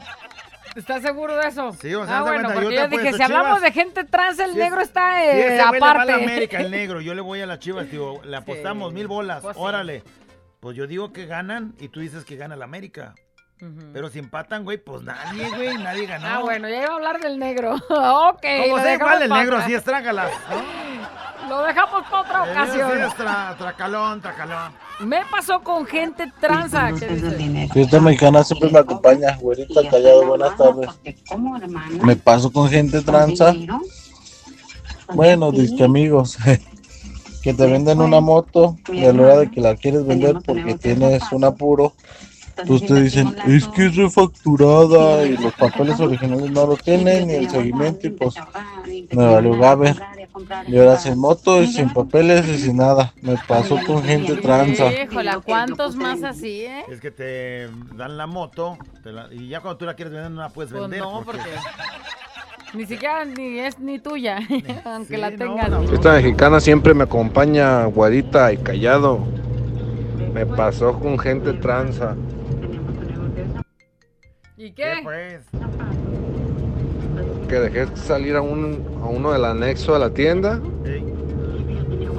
¿Estás 0.74 1.00
seguro 1.02 1.34
de 1.36 1.48
eso? 1.48 1.72
Sí, 1.80 1.94
o 1.94 2.04
sea, 2.04 2.18
ah, 2.18 2.22
bueno, 2.22 2.50
porque 2.52 2.64
yo 2.64 2.70
yo 2.82 2.88
dije, 2.88 3.12
si 3.14 3.22
hablamos 3.22 3.56
Chivas. 3.58 3.62
de 3.62 3.72
gente 3.72 4.04
trans, 4.04 4.38
el 4.38 4.52
Si 4.52 4.58
negro 4.58 4.80
es- 4.82 4.88
está 4.88 5.14
Si 5.16 5.22
eh, 5.22 5.30
ese 5.56 5.66
güey 5.68 5.72
le 5.72 5.80
va 5.80 5.86
a 5.86 5.90
aparte. 5.92 6.12
la 6.12 6.16
América, 6.18 6.60
el 6.60 6.70
negro, 6.70 7.00
yo 7.00 7.14
le 7.14 7.22
voy 7.22 7.40
a 7.40 7.46
las 7.46 7.60
chivas, 7.60 7.90
digo, 7.90 8.20
le 8.24 8.36
apostamos 8.36 8.92
mil 8.92 9.06
bolas, 9.06 9.40
Pues 9.42 9.56
sí. 9.56 9.62
órale. 9.62 10.02
Pues 10.60 10.76
yo 10.76 10.86
digo 10.86 11.12
que 11.14 11.24
ganan 11.26 11.74
y 11.80 11.88
tú 11.88 12.00
dices 12.00 12.24
que 12.26 12.36
gana 12.36 12.56
la 12.56 12.64
América. 12.66 13.14
Pero 13.92 14.10
si 14.10 14.18
empatan, 14.18 14.64
güey, 14.64 14.76
pues 14.76 15.02
nadie, 15.02 15.48
güey, 15.48 15.78
nadie 15.78 16.06
ganó. 16.06 16.26
Ah, 16.26 16.38
bueno, 16.40 16.68
ya 16.68 16.82
iba 16.82 16.92
a 16.92 16.96
hablar 16.96 17.20
del 17.20 17.38
negro. 17.38 17.74
ok. 17.88 18.44
Como 18.64 18.78
sea 18.82 18.94
igual 18.94 19.22
el 19.22 19.30
negro, 19.30 19.58
sí 19.66 19.74
es 19.74 19.82
trágalas. 19.82 20.30
Lo 21.48 21.62
dejamos 21.62 22.02
para 22.10 22.22
otra 22.42 22.66
Sí, 22.66 22.80
ocasión. 22.80 23.02
es 23.02 23.12
tra- 23.14 23.56
tracalón, 23.56 24.20
tracalón. 24.20 24.72
Me 25.00 25.20
pasó 25.30 25.60
con 25.60 25.86
gente 25.86 26.30
transa. 26.40 26.90
Fiesta 27.72 28.00
mexicana 28.00 28.42
siempre 28.42 28.68
me 28.70 28.80
acompaña, 28.80 29.36
güerita 29.40 29.88
callado, 29.88 30.26
buenas 30.26 30.56
tardes. 30.56 30.90
Me 32.02 32.16
paso 32.16 32.50
con 32.50 32.68
gente 32.68 33.00
tranza. 33.02 33.54
Bueno, 35.14 35.52
disque 35.52 35.84
amigos, 35.84 36.36
que 37.42 37.54
te 37.54 37.66
venden 37.66 38.00
una 38.00 38.20
moto 38.20 38.76
y 38.92 39.04
a 39.04 39.12
la 39.12 39.22
hora 39.22 39.36
de 39.38 39.50
que 39.50 39.60
la 39.60 39.76
quieres 39.76 40.04
vender 40.04 40.38
porque 40.44 40.74
tienes 40.74 41.22
un 41.30 41.44
apuro, 41.44 41.92
pues 42.66 42.86
te 42.86 43.02
dicen, 43.02 43.36
es 43.46 43.66
que 43.68 43.86
es 43.86 43.96
refacturada 43.96 45.24
y 45.24 45.36
los 45.36 45.52
papeles 45.54 46.00
originales 46.00 46.50
no 46.50 46.66
lo 46.66 46.76
tienen, 46.76 47.26
ni 47.26 47.34
el 47.34 47.50
seguimiento 47.50 48.06
y 48.06 48.10
pues 48.10 48.34
me 49.12 49.26
valió 49.26 49.58
gaber. 49.58 49.96
Y 50.66 50.78
ahora 50.78 50.96
sin 50.98 51.18
moto 51.18 51.62
y 51.62 51.66
sin 51.66 51.92
papeles 51.92 52.46
y 52.48 52.58
sin 52.58 52.76
nada. 52.78 53.12
Me 53.20 53.36
pasó 53.46 53.78
con 53.86 54.02
gente 54.02 54.36
tranza. 54.36 54.92
Híjole, 54.92 55.30
¿cuántos 55.44 55.96
más 55.96 56.22
así, 56.22 56.62
eh? 56.62 56.84
Es 56.88 57.00
que 57.00 57.10
te 57.10 57.68
dan 57.94 58.16
la 58.16 58.26
moto 58.26 58.78
te 59.02 59.12
la- 59.12 59.28
y 59.32 59.48
ya 59.48 59.60
cuando 59.60 59.76
tú 59.78 59.84
la 59.84 59.94
quieres 59.94 60.12
vender 60.12 60.30
no 60.30 60.40
la 60.40 60.48
puedes 60.48 60.70
Pues 60.72 60.82
vender. 60.82 61.00
no, 61.00 61.22
porque 61.24 61.40
ni 62.74 62.86
siquiera 62.86 63.24
ni 63.24 63.58
es 63.58 63.78
ni 63.78 63.98
tuya, 63.98 64.38
aunque 64.84 65.16
la 65.18 65.30
no, 65.30 65.36
tengas. 65.36 65.88
Fiesta 65.88 66.12
mexicana 66.14 66.60
siempre 66.60 66.94
me 66.94 67.04
acompaña 67.04 67.84
guarita 67.86 68.52
y 68.52 68.56
callado. 68.58 69.20
Me 70.32 70.44
pasó 70.44 70.98
con 70.98 71.18
gente 71.18 71.52
tranza. 71.54 72.14
¿Y 74.66 74.72
qué? 74.72 74.94
pues? 75.04 75.42
Que 77.48 77.54
dejé 77.60 77.86
salir 77.96 78.34
a, 78.34 78.40
un, 78.42 78.84
a 79.00 79.06
uno 79.06 79.30
del 79.30 79.44
anexo 79.44 79.92
de 79.92 80.00
la 80.00 80.10
tienda 80.10 80.60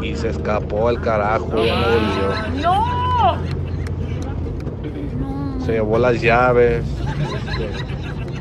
y 0.01 0.15
se 0.15 0.29
escapó 0.29 0.87
al 0.87 1.01
carajo. 1.01 1.61
ya 1.65 1.75
no 1.75 1.87
volvió. 1.91 2.61
¡No! 2.63 3.37
Se 5.65 5.73
llevó 5.73 5.99
las 5.99 6.21
llaves, 6.21 6.85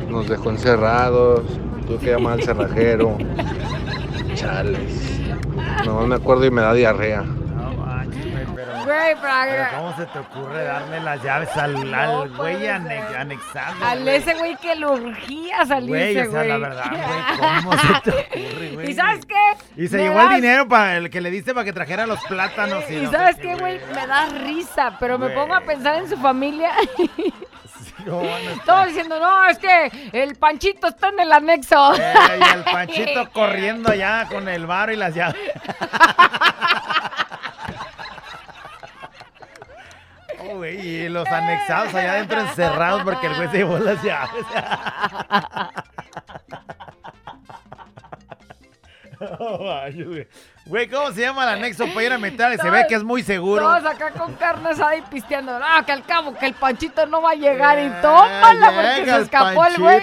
nos 0.08 0.28
dejó 0.28 0.50
encerrados. 0.50 1.42
Tuve 1.88 1.98
que 1.98 2.10
llamar 2.12 2.34
al 2.34 2.44
cerrajero. 2.44 3.18
Chales. 4.36 5.20
No 5.84 6.06
me 6.06 6.14
acuerdo 6.14 6.46
y 6.46 6.52
me 6.52 6.62
da 6.62 6.72
diarrea. 6.74 7.24
Güey, 8.86 9.16
pero, 9.20 9.66
¿cómo 9.76 9.96
se 9.96 10.06
te 10.06 10.18
ocurre 10.20 10.64
darle 10.64 11.00
las 11.00 11.22
llaves 11.22 11.48
al, 11.56 11.92
al 11.94 12.28
güey 12.36 12.66
ane- 12.68 13.16
anexado? 13.18 13.84
al 13.84 14.02
güey? 14.02 14.14
ese 14.16 14.34
güey 14.34 14.56
que 14.56 14.74
le 14.76 14.86
urgía 14.86 15.66
salirse, 15.66 15.88
Güey, 15.88 16.14
güey. 16.14 16.28
o 16.28 16.30
sea, 16.30 16.44
la 16.44 16.58
verdad, 16.58 16.84
güey, 16.90 17.38
¿cómo 17.62 17.72
se 17.76 18.00
te 18.02 18.10
ocurre, 18.10 18.70
güey? 18.74 18.90
¿Y 18.90 18.94
sabes 18.94 19.26
qué? 19.26 19.34
Y 19.82 19.88
se 19.88 19.96
Me 19.96 20.02
llevó 20.04 20.20
el 20.22 20.34
dinero 20.36 20.68
para 20.68 20.96
el 20.96 21.10
que 21.10 21.20
le 21.20 21.30
diste 21.30 21.52
para 21.52 21.64
que 21.64 21.72
trajera 21.72 22.06
los 22.06 22.20
plátanos. 22.24 22.88
Y, 22.90 22.96
no 23.02 23.10
sabes 23.10 23.36
qué, 23.36 23.54
güey, 23.56 23.80
me 23.94 24.06
da 24.06 24.26
risa, 24.26 24.96
pero 25.00 25.18
me 25.18 25.30
pongo 25.30 25.54
a 25.54 25.60
pensar 25.62 25.96
en 25.96 26.08
su 26.08 26.16
familia. 26.16 26.70
¿Cómo 28.04 28.18
van 28.18 28.28
a 28.28 28.38
estar? 28.52 28.64
Todos 28.64 28.86
diciendo, 28.88 29.18
no, 29.18 29.46
es 29.48 29.58
que 29.58 29.90
el 30.12 30.36
Panchito 30.36 30.86
está 30.86 31.08
en 31.08 31.18
el 31.20 31.32
anexo. 31.32 31.94
Eh, 31.94 32.14
y 32.38 32.54
el 32.56 32.62
Panchito 32.64 33.30
corriendo 33.32 33.90
allá 33.90 34.26
con 34.30 34.48
el 34.48 34.64
bar 34.66 34.92
y 34.92 34.96
las 34.96 35.12
llaves. 35.14 35.40
Güey, 40.54 40.80
y 40.86 41.08
los 41.08 41.26
anexados 41.28 41.94
allá 41.94 42.12
adentro 42.12 42.40
encerrados 42.40 43.02
porque 43.02 43.26
el 43.26 43.34
güey 43.36 43.48
se 43.50 43.56
llevó 43.58 43.78
las 43.78 44.02
llaves. 44.02 44.44
Oh, 49.38 49.80
güey. 50.66 50.88
¿cómo 50.90 51.10
se 51.12 51.22
llama 51.22 51.44
el 51.44 51.48
anexo 51.58 51.86
para 51.86 52.02
ir 52.04 52.12
a 52.12 52.18
meter? 52.18 52.60
Se 52.60 52.68
ve 52.68 52.84
que 52.88 52.96
es 52.96 53.02
muy 53.02 53.22
seguro. 53.22 53.62
Todos 53.62 53.86
acá 53.86 54.10
con 54.10 54.34
carne 54.34 54.70
asada 54.70 54.96
y 54.96 55.02
pisteando. 55.02 55.58
No, 55.58 55.64
que 55.86 55.92
al 55.92 56.04
cabo 56.04 56.34
que 56.36 56.44
el 56.46 56.54
Panchito 56.54 57.06
no 57.06 57.22
va 57.22 57.30
a 57.30 57.34
llegar 57.34 57.78
y 57.78 57.88
tómala 58.02 58.66
porque 58.74 58.94
llega 59.00 59.12
se 59.12 59.16
el 59.16 59.22
escapó 59.22 59.64
el 59.64 59.76
güey. 59.78 60.02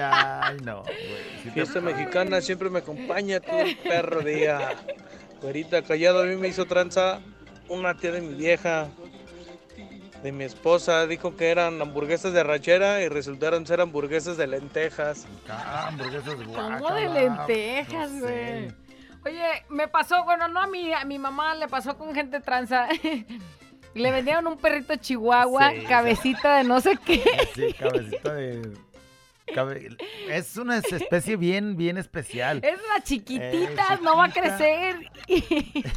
Ay, 0.00 0.56
no, 0.64 0.82
güey. 0.82 0.96
Sí 1.42 1.44
te- 1.44 1.50
Fiesta 1.52 1.80
mexicana 1.80 2.40
siempre 2.40 2.68
me 2.68 2.80
acompaña 2.80 3.38
todo 3.40 3.60
el 3.60 3.76
perro 3.78 4.20
día. 4.22 4.70
Güerita 5.40 5.82
callado, 5.82 6.22
a 6.22 6.26
mí 6.26 6.34
me 6.36 6.48
hizo 6.48 6.64
tranza 6.66 7.20
una 7.68 7.94
tía 7.96 8.10
de 8.12 8.20
mi 8.22 8.34
vieja, 8.34 8.88
de 10.22 10.32
mi 10.32 10.44
esposa. 10.44 11.06
Dijo 11.06 11.36
que 11.36 11.50
eran 11.50 11.80
hamburguesas 11.80 12.32
de 12.32 12.42
rachera 12.42 13.02
y 13.02 13.08
resultaron 13.08 13.66
ser 13.66 13.80
hamburguesas 13.80 14.36
de 14.36 14.46
lentejas. 14.46 15.26
Ah, 15.48 15.88
hamburguesas 15.88 16.34
Como 16.34 16.92
de 16.94 17.08
lentejas, 17.08 18.10
güey. 18.20 18.72
Oye, 19.24 19.64
me 19.68 19.86
pasó, 19.88 20.24
bueno, 20.24 20.48
no 20.48 20.60
a 20.60 20.66
mi, 20.66 20.92
a 20.94 21.04
mi 21.04 21.18
mamá 21.18 21.54
le 21.54 21.68
pasó 21.68 21.96
con 21.98 22.14
gente 22.14 22.40
tranza. 22.40 22.88
Le 23.92 24.12
vendieron 24.12 24.46
un 24.46 24.56
perrito 24.56 24.94
chihuahua, 24.94 25.70
Sí, 25.72 25.84
cabecita 25.84 26.58
de 26.58 26.62
no 26.64 26.80
sé 26.80 26.96
qué. 27.04 27.24
Sí, 27.56 27.72
cabecita 27.72 28.34
de. 28.34 28.72
cabe- 29.52 29.96
Es 30.28 30.56
una 30.56 30.78
especie 30.78 31.34
bien, 31.34 31.76
bien 31.76 31.98
especial. 31.98 32.60
Es 32.62 32.78
una 32.88 33.02
chiquitita, 33.02 33.94
Eh, 33.94 33.98
no 34.00 34.16
va 34.16 34.26
a 34.26 34.30
crecer. 34.30 35.10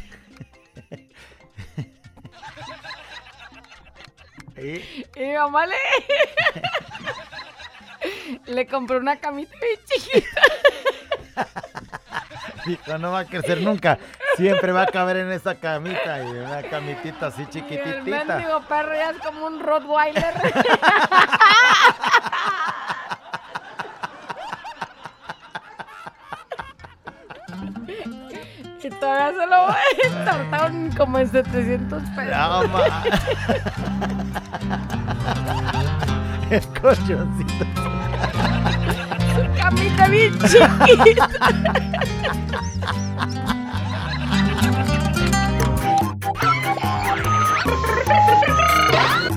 Y- 4.56 5.04
Y 5.16 5.20
mi 5.20 5.34
mamá 5.34 5.66
le. 5.66 5.76
le 8.46 8.66
compró 8.66 8.98
una 8.98 9.16
camita 9.16 9.56
bien 9.60 9.78
chiquita. 9.86 10.40
Dijo, 12.66 12.98
no 12.98 13.12
va 13.12 13.20
a 13.20 13.24
crecer 13.26 13.60
nunca. 13.60 13.98
Siempre 14.36 14.72
va 14.72 14.82
a 14.82 14.86
caber 14.86 15.18
en 15.18 15.30
esa 15.32 15.54
camita 15.56 16.22
y 16.24 16.28
una 16.28 16.62
camitita 16.62 17.26
así 17.26 17.46
Y 17.52 17.74
el 17.74 18.02
mendigo 18.02 18.62
perro 18.68 18.94
ya 18.94 19.10
es 19.10 19.18
como 19.18 19.46
un 19.46 19.60
Rottweiler. 19.60 20.34
todavía 29.04 29.32
se 29.38 29.46
lo 29.46 30.96
como 30.96 31.18
en 31.18 31.30
700 31.30 32.02
pesos. 32.10 32.36
No, 32.36 32.68
ma. 32.68 33.04
El 36.50 36.66
colchoncito. 36.80 37.64
Su 39.34 39.42
camita 39.58 40.08
bien 40.08 40.32
chiquita. 40.38 41.28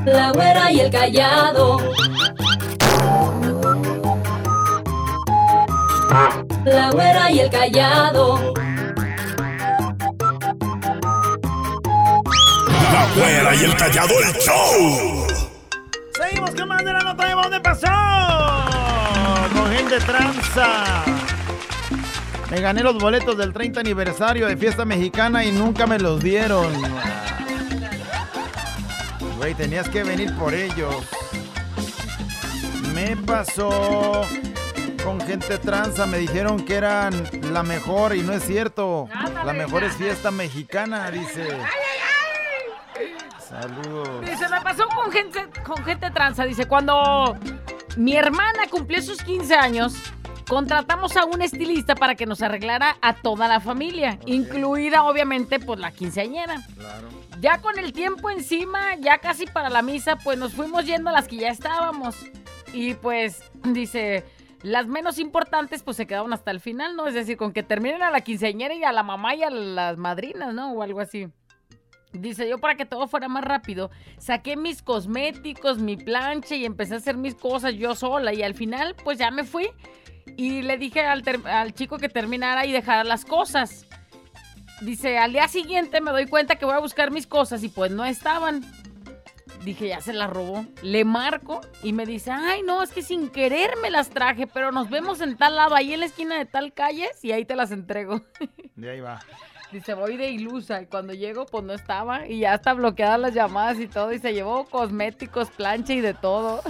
La 0.05 0.32
güera 0.32 0.72
y 0.72 0.80
el 0.82 0.91
callado. 0.91 1.80
La 6.65 6.91
güera 6.91 7.32
y 7.32 7.39
el 7.39 7.49
callado. 7.49 8.53
La 12.98 13.14
güera 13.14 13.54
y 13.54 13.64
el 13.64 13.76
callado 13.76 14.10
el 14.26 14.34
show. 14.39 15.28
Seguimos 16.20 16.50
con 16.56 16.68
más 16.68 16.84
de 16.84 16.93
la 16.93 17.00
nota 17.02 17.28
de 17.28 17.34
dónde 17.34 17.60
pasó. 17.60 17.93
Con 19.54 19.72
gente 19.72 20.00
tranza. 20.00 21.04
Me 22.50 22.60
gané 22.60 22.82
los 22.82 22.98
boletos 22.98 23.38
del 23.38 23.54
30 23.54 23.82
aniversario 23.82 24.48
de 24.48 24.58
fiesta 24.58 24.84
mexicana 24.84 25.45
y 25.45 25.52
nunca 25.52 25.86
me 25.86 26.00
los 26.00 26.24
dieron. 26.24 26.74
Güey, 29.38 29.54
tenías 29.54 29.88
que 29.89 30.04
venir 30.04 30.36
por 30.36 30.56
ellos. 30.56 30.95
Me 32.95 33.16
pasó 33.16 34.24
con 35.04 35.22
gente 35.22 35.60
tranza. 35.60 36.08
Me 36.08 36.18
dijeron 36.18 36.66
que 36.66 36.74
eran 36.74 37.30
la 37.54 37.62
mejor 37.62 38.16
y 38.16 38.22
no 38.22 38.34
es 38.34 38.43
cierto. 38.43 39.08
La 39.45 39.54
mejor 39.54 39.84
es 39.84 39.93
fiesta 39.93 40.32
mexicana, 40.32 41.12
dice. 41.12 41.48
Saludos. 43.62 44.22
Dice, 44.22 44.47
me 44.49 44.62
pasó 44.62 44.88
con 44.88 45.12
gente, 45.12 45.49
con 45.66 45.84
gente 45.84 46.12
tranza. 46.12 46.45
Dice, 46.45 46.68
cuando 46.68 47.36
mi 47.95 48.16
hermana 48.16 48.68
cumplió 48.70 49.01
sus 49.01 49.24
15 49.24 49.55
años, 49.55 49.95
contratamos 50.47 51.18
a 51.18 51.26
un 51.26 51.41
estilista 51.41 51.95
para 51.95 52.14
que 52.14 52.28
nos 52.28 52.43
arreglara 52.43 52.97
a 53.01 53.16
toda 53.16 53.47
la 53.47 53.60
familia, 53.60 54.20
incluida 54.28 55.03
obviamente 55.03 55.60
pues 55.60 55.80
la 55.80 55.91
quinceañera. 55.91 56.62
Ya 57.39 57.60
con 57.60 57.80
el 57.80 57.93
tiempo 57.93 58.30
encima, 58.30 58.95
ya 58.99 59.18
casi 59.18 59.47
para 59.47 59.70
la 59.70 59.82
misa, 59.82 60.18
pues 60.18 60.38
nos 60.38 60.53
fuimos 60.53 60.86
yendo 60.86 61.10
a 61.10 61.14
las 61.14 61.28
que 61.28 61.38
ya 61.38 61.49
estábamos. 61.49 62.16
Y 62.74 62.93
pues 62.93 63.43
dice, 63.64 64.24
las 64.62 64.86
menos 64.86 65.18
importantes 65.18 65.82
pues 65.82 65.97
se 65.97 66.05
quedaron 66.05 66.32
hasta 66.32 66.51
el 66.51 66.60
final, 66.60 66.95
¿no? 66.95 67.08
Es 67.08 67.16
decir, 67.16 67.38
con 67.38 67.53
que 67.53 67.64
terminen 67.64 68.03
a 68.03 68.12
la 68.12 68.22
quinceañera 68.22 68.76
y 68.76 68.84
a 68.84 68.91
la 68.91 69.01
mamá 69.01 69.34
y 69.34 69.41
a 69.41 69.49
las 69.49 69.97
madrinas, 69.97 70.53
¿no? 70.53 70.74
O 70.74 70.84
algo 70.84 70.99
así. 70.99 71.28
Dice 72.14 72.47
yo 72.47 72.58
para 72.58 72.76
que 72.76 72.86
todo 72.86 73.08
fuera 73.08 73.28
más 73.28 73.43
rápido, 73.43 73.91
saqué 74.18 74.55
mis 74.55 74.82
cosméticos, 74.82 75.80
mi 75.80 75.97
plancha 75.97 76.55
y 76.55 76.66
empecé 76.66 76.93
a 76.93 76.97
hacer 76.97 77.18
mis 77.18 77.36
cosas 77.36 77.74
yo 77.76 77.95
sola 77.95 78.34
y 78.34 78.43
al 78.43 78.53
final 78.53 78.95
pues 79.03 79.18
ya 79.18 79.30
me 79.30 79.43
fui 79.43 79.70
y 80.38 80.62
le 80.62 80.78
dije 80.78 81.01
al, 81.01 81.74
chico 81.74 81.97
que 81.97 82.10
terminara 82.10 82.66
y 82.66 82.72
dejara 82.72 83.03
las 83.03 83.26
cosas. 83.26 83.86
Dice, 84.82 85.18
al 85.18 85.34
día 85.34 85.47
siguiente 85.47 86.01
me 86.01 86.12
doy 86.12 86.28
cuenta 86.28 86.55
que 86.55 86.66
voy 86.66 86.76
a 86.76 86.80
buscar 86.80 87.12
mis 87.12 87.28
cosas 87.28 87.64
y 87.64 87.70
pues 87.70 87.91
no 87.91 88.05
estaban. 88.05 88.64
Dije, 89.64 89.88
ya 89.89 89.99
se 89.99 90.14
las 90.14 90.30
robó. 90.30 90.66
Le 90.82 91.03
marco 91.03 91.62
y 91.84 91.91
me 91.91 92.05
dice, 92.05 92.32
ay 92.32 92.62
no, 92.62 92.84
es 92.84 92.91
que 92.91 93.01
sin 93.01 93.30
querer 93.30 93.72
me 93.82 93.89
las 93.89 94.10
traje, 94.10 94.47
pero 94.47 94.72
nos 94.72 94.89
vemos 94.89 95.20
en 95.20 95.36
tal 95.36 95.55
lado, 95.55 95.76
ahí 95.76 95.93
en 95.93 96.01
la 96.01 96.05
esquina 96.05 96.38
de 96.38 96.45
tal 96.45 96.74
calle 96.74 97.10
y 97.22 97.32
ahí 97.32 97.43
te 97.43 97.55
las 97.55 97.72
entrego. 97.72 98.22
De 98.76 98.91
ahí 98.91 98.99
va. 99.01 99.20
Dice, 99.72 99.93
voy 99.93 100.18
de 100.18 100.30
ilusa. 100.32 100.82
Y 100.82 100.86
cuando 100.86 101.13
llego, 101.13 101.45
pues 101.45 101.63
no 101.63 101.74
estaba. 101.74 102.26
Y 102.28 102.39
ya 102.39 102.55
está 102.55 102.74
bloqueadas 102.74 103.20
las 103.20 103.34
llamadas 103.34 103.80
y 103.80 103.88
todo. 103.88 104.13
Y 104.13 104.20
se 104.20 104.34
llevó 104.34 104.65
cosméticos, 104.65 105.49
plancha 105.51 105.93
y 105.93 106.01
de 106.01 106.13
todo. 106.13 106.61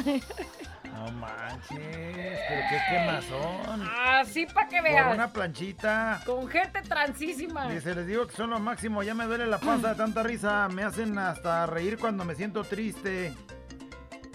No 0.93 1.11
manches, 1.11 1.69
pero 1.69 2.61
qué 2.69 2.79
quemazón. 2.89 3.87
Así 4.09 4.45
para 4.47 4.67
que 4.67 4.77
Por 4.77 4.83
veas. 4.85 5.13
una 5.13 5.31
planchita. 5.31 6.21
Con 6.25 6.47
gente 6.47 6.81
transísima. 6.81 7.69
Dice, 7.69 7.93
les 7.93 8.07
digo 8.07 8.25
que 8.25 8.35
son 8.35 8.49
lo 8.49 8.59
máximo, 8.59 9.03
ya 9.03 9.13
me 9.13 9.25
duele 9.25 9.45
la 9.45 9.59
panza 9.59 9.89
de 9.89 9.95
tanta 9.95 10.23
risa, 10.23 10.67
me 10.69 10.83
hacen 10.83 11.17
hasta 11.19 11.67
reír 11.67 11.97
cuando 11.99 12.25
me 12.25 12.33
siento 12.35 12.63
triste. 12.63 13.33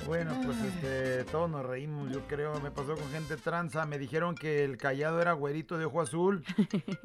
Bueno, 0.07 0.33
pues 0.45 0.57
este, 0.59 1.25
todos 1.25 1.49
nos 1.49 1.65
reímos, 1.65 2.11
yo 2.13 2.21
creo. 2.27 2.59
Me 2.61 2.71
pasó 2.71 2.95
con 2.95 3.11
gente 3.11 3.37
tranza, 3.37 3.87
me 3.87 3.99
dijeron 3.99 4.35
que 4.35 4.65
el 4.65 4.77
callado 4.77 5.21
era 5.21 5.33
güerito 5.33 5.79
de 5.79 5.85
ojo 5.85 6.01
azul 6.01 6.45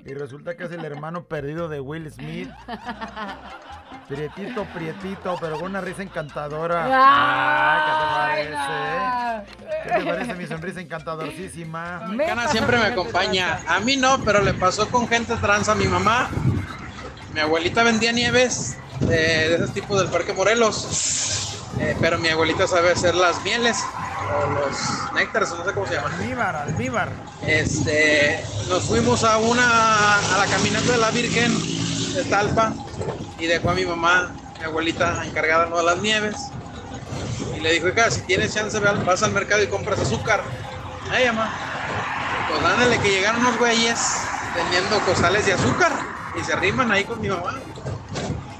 y 0.06 0.14
resulta 0.14 0.58
que 0.58 0.66
es 0.66 0.72
el 0.72 0.84
hermano 0.84 1.26
perdido 1.26 1.70
de 1.70 1.80
Will 1.80 2.12
Smith. 2.12 2.50
Prietito, 4.08 4.66
prietito, 4.74 5.36
pero 5.40 5.60
con 5.60 5.72
una 5.72 5.82
risa 5.82 6.02
encantadora. 6.02 6.88
Ah, 6.90 8.36
¿Qué 8.36 8.44
te 8.46 8.54
parece? 8.54 9.84
¿Qué 9.84 10.00
te 10.00 10.06
parece 10.06 10.34
mi 10.36 10.46
sonrisa 10.46 10.80
encantadorcísima? 10.80 12.08
Mexicana 12.08 12.48
siempre 12.48 12.78
me 12.78 12.86
acompaña. 12.86 13.60
A 13.68 13.80
mí 13.82 13.98
no, 13.98 14.24
pero 14.24 14.42
le 14.42 14.54
pasó 14.54 14.88
con 14.90 15.08
gente 15.08 15.36
trans 15.36 15.68
a 15.68 15.76
mi 15.76 15.86
mamá. 15.88 16.30
Mi 17.34 17.42
abuelita 17.42 17.84
vendía 17.84 18.14
nieves 18.14 18.78
eh, 19.02 19.06
de 19.50 19.56
esos 19.56 19.74
tipos 19.74 20.00
del 20.00 20.10
Parque 20.10 20.34
Morelos. 20.34 21.27
Eh, 21.80 21.96
pero 22.00 22.18
mi 22.18 22.28
abuelita 22.30 22.68
sabe 22.68 22.92
hacer 22.92 23.14
las 23.14 23.44
mieles 23.44 23.78
o 24.34 24.48
los 24.50 25.14
néctares, 25.14 25.50
no 25.52 25.64
sé 25.64 25.74
cómo 25.74 25.86
se 25.86 25.96
llaman. 25.96 26.14
Almíbar, 26.14 26.56
almíbar. 26.56 27.12
Este, 27.46 28.44
nos 28.68 28.84
fuimos 28.86 29.24
a 29.24 29.38
una 29.38 30.18
a 30.18 30.38
la 30.38 30.46
caminata 30.48 30.92
de 30.92 30.98
la 30.98 31.12
Virgen 31.12 31.54
de 32.14 32.24
Talpa 32.24 32.74
y 33.38 33.46
dejó 33.46 33.70
a 33.70 33.74
mi 33.76 33.86
mamá, 33.86 34.32
mi 34.58 34.66
abuelita, 34.66 35.24
encargada 35.24 35.68
¿no? 35.68 35.78
de 35.78 35.84
las 35.84 35.98
nieves. 36.00 36.36
Y 37.56 37.60
le 37.60 37.74
dijo, 37.74 37.88
hija, 37.90 38.10
si 38.10 38.22
tienes 38.22 38.54
chance, 38.54 38.80
vas 38.80 39.24
al 39.24 39.32
mercado 39.32 39.62
y 39.62 39.68
compras 39.68 40.00
azúcar. 40.00 40.44
Ay, 41.12 41.28
mamá. 41.28 41.54
Pues 42.50 42.64
ándale 42.64 43.00
que 43.00 43.10
llegaron 43.10 43.42
unos 43.42 43.58
güeyes 43.58 44.00
vendiendo 44.56 45.00
costales 45.02 45.46
de 45.46 45.54
azúcar 45.54 45.92
y 46.40 46.44
se 46.44 46.54
arriman 46.54 46.92
ahí 46.92 47.04
con 47.04 47.22
mi 47.22 47.30
mamá. 47.30 47.54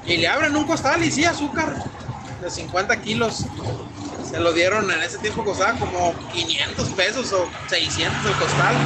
Y 0.06 0.18
le 0.18 0.28
abren 0.28 0.56
un 0.56 0.64
costal 0.64 1.02
y 1.04 1.10
sí, 1.10 1.24
azúcar 1.24 1.74
de 2.40 2.50
50 2.50 3.00
kilos. 3.00 3.44
Se 4.28 4.38
lo 4.38 4.52
dieron 4.52 4.90
en 4.90 5.00
ese 5.02 5.18
tiempo 5.18 5.44
costaba 5.44 5.78
como 5.78 6.14
500 6.32 6.88
pesos 6.90 7.32
o 7.32 7.48
600 7.68 8.26
el 8.26 8.36
costal. 8.36 8.76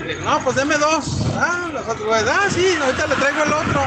Y 0.00 0.08
dije, 0.08 0.20
no, 0.22 0.42
pues 0.42 0.56
deme 0.56 0.76
dos. 0.78 1.04
Ah, 1.36 1.68
los 1.72 1.82
otros 1.86 2.06
güeyes, 2.06 2.28
ah, 2.28 2.48
sí, 2.50 2.74
ahorita 2.80 3.06
le 3.06 3.14
traigo 3.16 3.44
el 3.44 3.52
otro. 3.52 3.82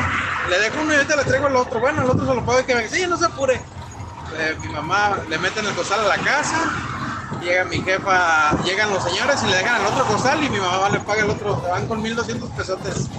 Le 0.49 0.59
dejo 0.59 0.81
uno 0.81 0.93
y 0.93 0.95
ahorita 0.97 1.15
le 1.15 1.23
traigo 1.23 1.47
el 1.47 1.55
otro. 1.55 1.79
Bueno, 1.79 2.03
el 2.03 2.09
otro 2.09 2.25
se 2.25 2.35
lo 2.35 2.45
puedo 2.45 2.65
que 2.65 2.75
me 2.75 2.87
sí, 2.87 3.05
no 3.07 3.17
se 3.17 3.25
apure. 3.25 3.59
Mi 4.61 4.67
mamá 4.69 5.17
le 5.29 5.37
meten 5.39 5.65
el 5.65 5.73
costal 5.73 6.01
a 6.01 6.17
la 6.17 6.17
casa. 6.17 6.71
Llega 7.41 7.65
mi 7.65 7.81
jefa, 7.81 8.51
llegan 8.63 8.91
los 8.91 9.03
señores 9.03 9.41
y 9.43 9.47
le 9.47 9.57
dejan 9.57 9.81
el 9.81 9.87
otro 9.87 10.05
costal 10.05 10.43
y 10.43 10.49
mi 10.49 10.59
mamá 10.59 10.89
le 10.89 10.99
paga 10.99 11.23
el 11.23 11.29
otro. 11.29 11.61
Se 11.61 11.69
van 11.69 11.87
con 11.87 12.01
1200 12.01 12.49
pesotes. 12.51 13.09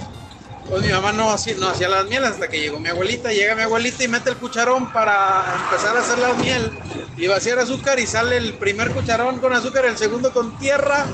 Pues 0.69 0.81
mi 0.81 0.89
mamá 0.89 1.13
no 1.13 1.29
hacía, 1.29 1.55
no 1.57 1.69
hacía 1.69 1.87
las 1.87 2.05
mieles 2.07 2.31
hasta 2.31 2.49
que 2.49 2.59
llegó 2.59 2.79
mi 2.79 2.89
abuelita. 2.89 3.31
Llega 3.31 3.55
mi 3.55 3.61
abuelita 3.61 4.03
y 4.03 4.07
mete 4.07 4.31
el 4.31 4.37
cucharón 4.37 4.91
para 4.91 5.45
empezar 5.63 5.95
a 5.95 6.01
hacer 6.01 6.19
la 6.19 6.33
miel. 6.33 6.77
Y 7.15 7.27
vaciar 7.27 7.59
azúcar 7.59 7.99
y 7.99 8.05
sale 8.05 8.37
el 8.37 8.53
primer 8.55 8.91
cucharón 8.91 9.39
con 9.39 9.53
azúcar, 9.53 9.85
el 9.85 9.97
segundo 9.97 10.33
con 10.33 10.57
tierra. 10.57 11.05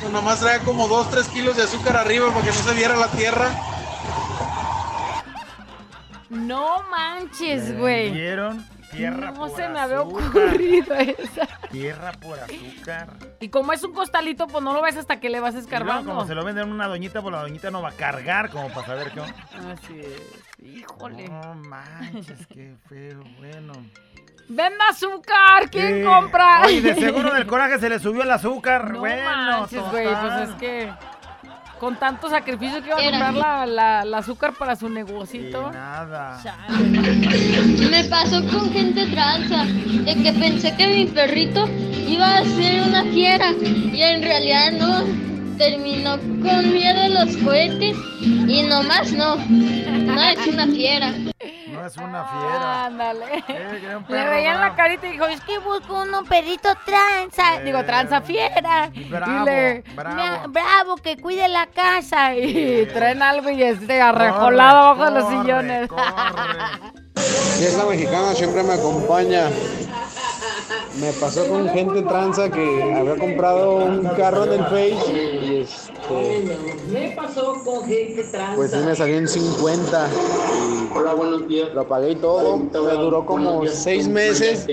Pues 0.00 0.12
nomás 0.12 0.40
trae 0.40 0.60
como 0.60 0.86
2, 0.86 1.10
3 1.10 1.28
kilos 1.28 1.56
de 1.56 1.62
azúcar 1.62 1.96
arriba 1.96 2.28
para 2.32 2.44
que 2.44 2.52
no 2.52 2.62
se 2.62 2.74
viera 2.74 2.96
la 2.96 3.08
tierra. 3.08 3.50
No 6.28 6.82
manches, 6.90 7.76
güey. 7.78 8.10
Vieron 8.10 8.66
tierra 8.92 9.30
No 9.32 9.34
por 9.34 9.56
se 9.56 9.68
me 9.68 9.78
había 9.80 10.00
ocurrido 10.02 10.94
esa. 10.94 11.46
Tierra 11.70 12.12
por 12.12 12.38
azúcar. 12.38 13.08
Y 13.40 13.48
como 13.48 13.72
es 13.72 13.82
un 13.82 13.92
costalito, 13.92 14.46
pues 14.46 14.62
no 14.62 14.72
lo 14.72 14.82
ves 14.82 14.96
hasta 14.96 15.18
que 15.20 15.28
le 15.30 15.40
vas 15.40 15.54
escarbando. 15.54 16.10
como 16.10 16.26
se 16.26 16.34
lo 16.34 16.44
venden 16.44 16.68
a 16.68 16.72
una 16.72 16.86
doñita, 16.86 17.20
pues 17.22 17.32
la 17.32 17.42
doñita 17.42 17.70
no 17.70 17.82
va 17.82 17.88
a 17.90 17.92
cargar 17.92 18.50
como 18.50 18.68
para 18.68 18.86
saber 18.86 19.10
qué 19.12 19.20
onda. 19.20 19.34
Así 19.72 19.98
es. 20.00 20.64
Híjole. 20.64 21.28
No 21.28 21.54
manches, 21.54 22.46
qué 22.46 22.76
feo, 22.88 23.22
bueno. 23.38 23.72
¡Venda 24.48 24.88
azúcar! 24.90 25.70
¿Quién 25.70 25.98
Sí. 26.00 26.04
compra? 26.04 26.62
Oye, 26.66 26.80
de 26.82 26.94
seguro 26.96 27.32
del 27.32 27.46
coraje 27.48 27.78
se 27.78 27.88
le 27.88 27.98
subió 27.98 28.22
el 28.22 28.30
azúcar. 28.30 28.90
No 28.92 28.98
bueno, 29.00 29.24
manches, 29.24 29.82
güey, 29.90 30.06
pues 30.08 30.48
es 30.48 30.54
que 30.56 30.92
con 31.82 31.96
tanto 31.96 32.30
sacrificio 32.30 32.80
que 32.80 32.90
iba 32.90 32.96
a 32.96 33.02
comprar 33.02 33.34
la, 33.34 33.66
la, 33.66 34.04
la 34.04 34.18
azúcar 34.18 34.54
para 34.56 34.76
su 34.76 34.88
negocito. 34.88 35.72
nada. 35.72 36.40
Me 37.90 38.04
pasó 38.04 38.40
con 38.46 38.72
gente 38.72 39.04
tranza, 39.06 39.64
de 39.64 40.14
que 40.22 40.32
pensé 40.32 40.76
que 40.76 40.86
mi 40.86 41.06
perrito 41.06 41.68
iba 42.06 42.36
a 42.36 42.44
ser 42.44 42.82
una 42.82 43.02
fiera 43.06 43.50
y 43.60 44.00
en 44.00 44.22
realidad 44.22 44.70
no. 44.78 45.32
Terminó 45.58 46.18
con 46.18 46.72
miedo 46.72 47.02
a 47.02 47.08
los 47.08 47.36
cohetes 47.38 47.96
y 48.20 48.62
nomás 48.62 49.10
no. 49.10 49.34
No 49.34 50.22
es 50.22 50.46
una 50.46 50.68
fiera. 50.68 51.12
No 51.82 51.88
es 51.88 51.96
una 51.96 52.24
fiera. 52.26 52.84
Ándale. 52.84 53.44
un 53.96 54.04
Le 54.14 54.28
veían 54.28 54.60
la 54.60 54.76
carita 54.76 55.08
y 55.08 55.12
dijo, 55.12 55.24
es 55.26 55.40
que 55.40 55.58
busco 55.58 56.02
uno 56.02 56.22
perrito 56.22 56.68
tranza. 56.86 57.60
Digo, 57.64 57.84
tranza 57.84 58.20
fiera. 58.20 58.88
bravo, 59.10 59.42
y 59.42 59.44
le, 59.44 59.84
bravo. 59.96 60.14
"Mira, 60.14 60.44
bravo, 60.46 60.96
que 60.98 61.16
cuide 61.20 61.48
la 61.48 61.66
casa. 61.66 62.36
Y 62.36 62.86
traen 62.86 63.20
algo 63.20 63.50
y 63.50 63.64
este 63.64 64.00
arrejolado 64.00 64.78
abajo 64.78 65.04
de 65.06 65.10
los 65.10 65.24
corre, 65.24 65.42
sillones. 65.42 65.90
Fiesta 67.58 67.84
mexicana 67.86 68.32
siempre 68.34 68.62
me 68.62 68.74
acompaña. 68.74 69.48
Me 71.00 71.12
pasó 71.14 71.48
con 71.48 71.68
gente 71.70 72.02
tranza 72.02 72.48
que 72.48 72.94
había 72.96 73.16
comprado 73.16 73.76
un 73.78 74.06
carro 74.10 74.44
en 74.44 74.52
el 74.52 74.64
Face 74.66 75.40
Me 76.90 77.10
pasó 77.16 77.62
con 77.64 77.84
gente 77.86 78.22
trans. 78.24 78.56
Pues 78.56 78.70
sí 78.70 78.76
me 78.78 78.94
salió 78.94 79.16
en 79.16 79.28
50 79.28 80.08
y 80.10 80.96
Hola, 80.98 81.14
buenos 81.14 81.48
días. 81.48 81.70
lo 81.74 81.86
pagué 81.88 82.10
y 82.12 82.16
todo. 82.16 82.58
Me 82.58 82.68
duró 82.70 83.24
como 83.24 83.66
6 83.66 84.08
meses. 84.08 84.66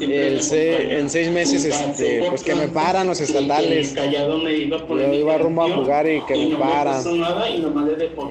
El 0.00 0.42
se- 0.42 0.98
en 0.98 1.08
6 1.10 1.30
meses, 1.30 1.64
este, 1.64 2.26
pues 2.28 2.42
que 2.42 2.54
me 2.54 2.68
paran 2.68 3.06
los 3.06 3.20
estatales. 3.20 3.94
Yo 3.94 5.12
iba 5.14 5.38
rumbo 5.38 5.62
a 5.64 5.70
jugar 5.74 6.08
y 6.08 6.20
que 6.24 6.36
me 6.48 6.56
paran. 6.56 7.02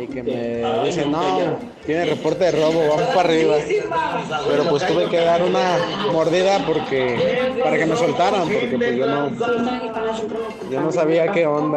Y 0.02 0.08
que 0.08 0.24
me 0.24 0.84
dicen, 0.86 1.12
no, 1.12 1.58
tiene 1.86 2.06
reporte 2.06 2.46
de 2.46 2.52
robo, 2.52 2.80
vamos 2.90 3.02
para 3.16 3.22
arriba. 3.30 3.56
Pero 4.50 4.64
pues 4.70 4.86
tuve 4.86 5.06
que 5.10 5.18
dar 5.18 5.44
una 5.44 5.78
mordida 6.12 6.64
porque 6.66 7.18
para 7.64 7.78
que 7.78 7.86
me 7.86 7.96
soltaran, 7.96 8.42
porque 8.50 8.76
pues 8.78 8.96
yo 8.98 9.06
no, 9.08 9.30
yo 10.70 10.82
no 10.82 10.92
sabía 10.92 11.32
qué 11.32 11.46
onda. 11.48 11.69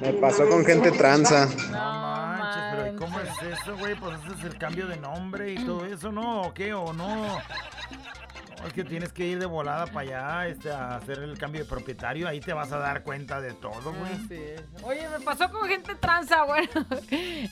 Me 0.00 0.12
pasó 0.14 0.48
con 0.48 0.64
gente 0.64 0.90
tranza. 0.92 1.46
manches, 1.70 2.62
pero 2.72 2.92
¿y 2.92 2.96
cómo 2.96 3.20
es 3.20 3.28
eso, 3.60 3.76
güey? 3.76 3.94
Pues 3.96 4.16
ese 4.24 4.34
es 4.38 4.44
el 4.44 4.58
cambio 4.58 4.86
de 4.86 4.96
nombre 4.96 5.52
y 5.52 5.64
todo 5.64 5.84
eso, 5.84 6.10
¿no? 6.12 6.42
¿O 6.42 6.54
qué? 6.54 6.72
¿O 6.74 6.92
no? 6.92 7.16
No, 7.26 8.66
es 8.66 8.72
que 8.74 8.84
tienes 8.84 9.10
que 9.12 9.24
ir 9.26 9.38
de 9.38 9.46
volada 9.46 9.86
para 9.86 10.00
allá 10.00 10.48
este, 10.48 10.70
a 10.70 10.96
hacer 10.96 11.18
el 11.20 11.38
cambio 11.38 11.62
de 11.62 11.68
propietario. 11.68 12.28
Ahí 12.28 12.40
te 12.40 12.52
vas 12.52 12.70
a 12.72 12.78
dar 12.78 13.02
cuenta 13.02 13.40
de 13.40 13.52
todo, 13.54 13.92
güey. 13.92 14.58
Oye, 14.82 15.08
me 15.08 15.24
pasó 15.24 15.50
con 15.50 15.66
gente 15.68 15.94
tranza, 15.94 16.42
bueno, 16.46 16.68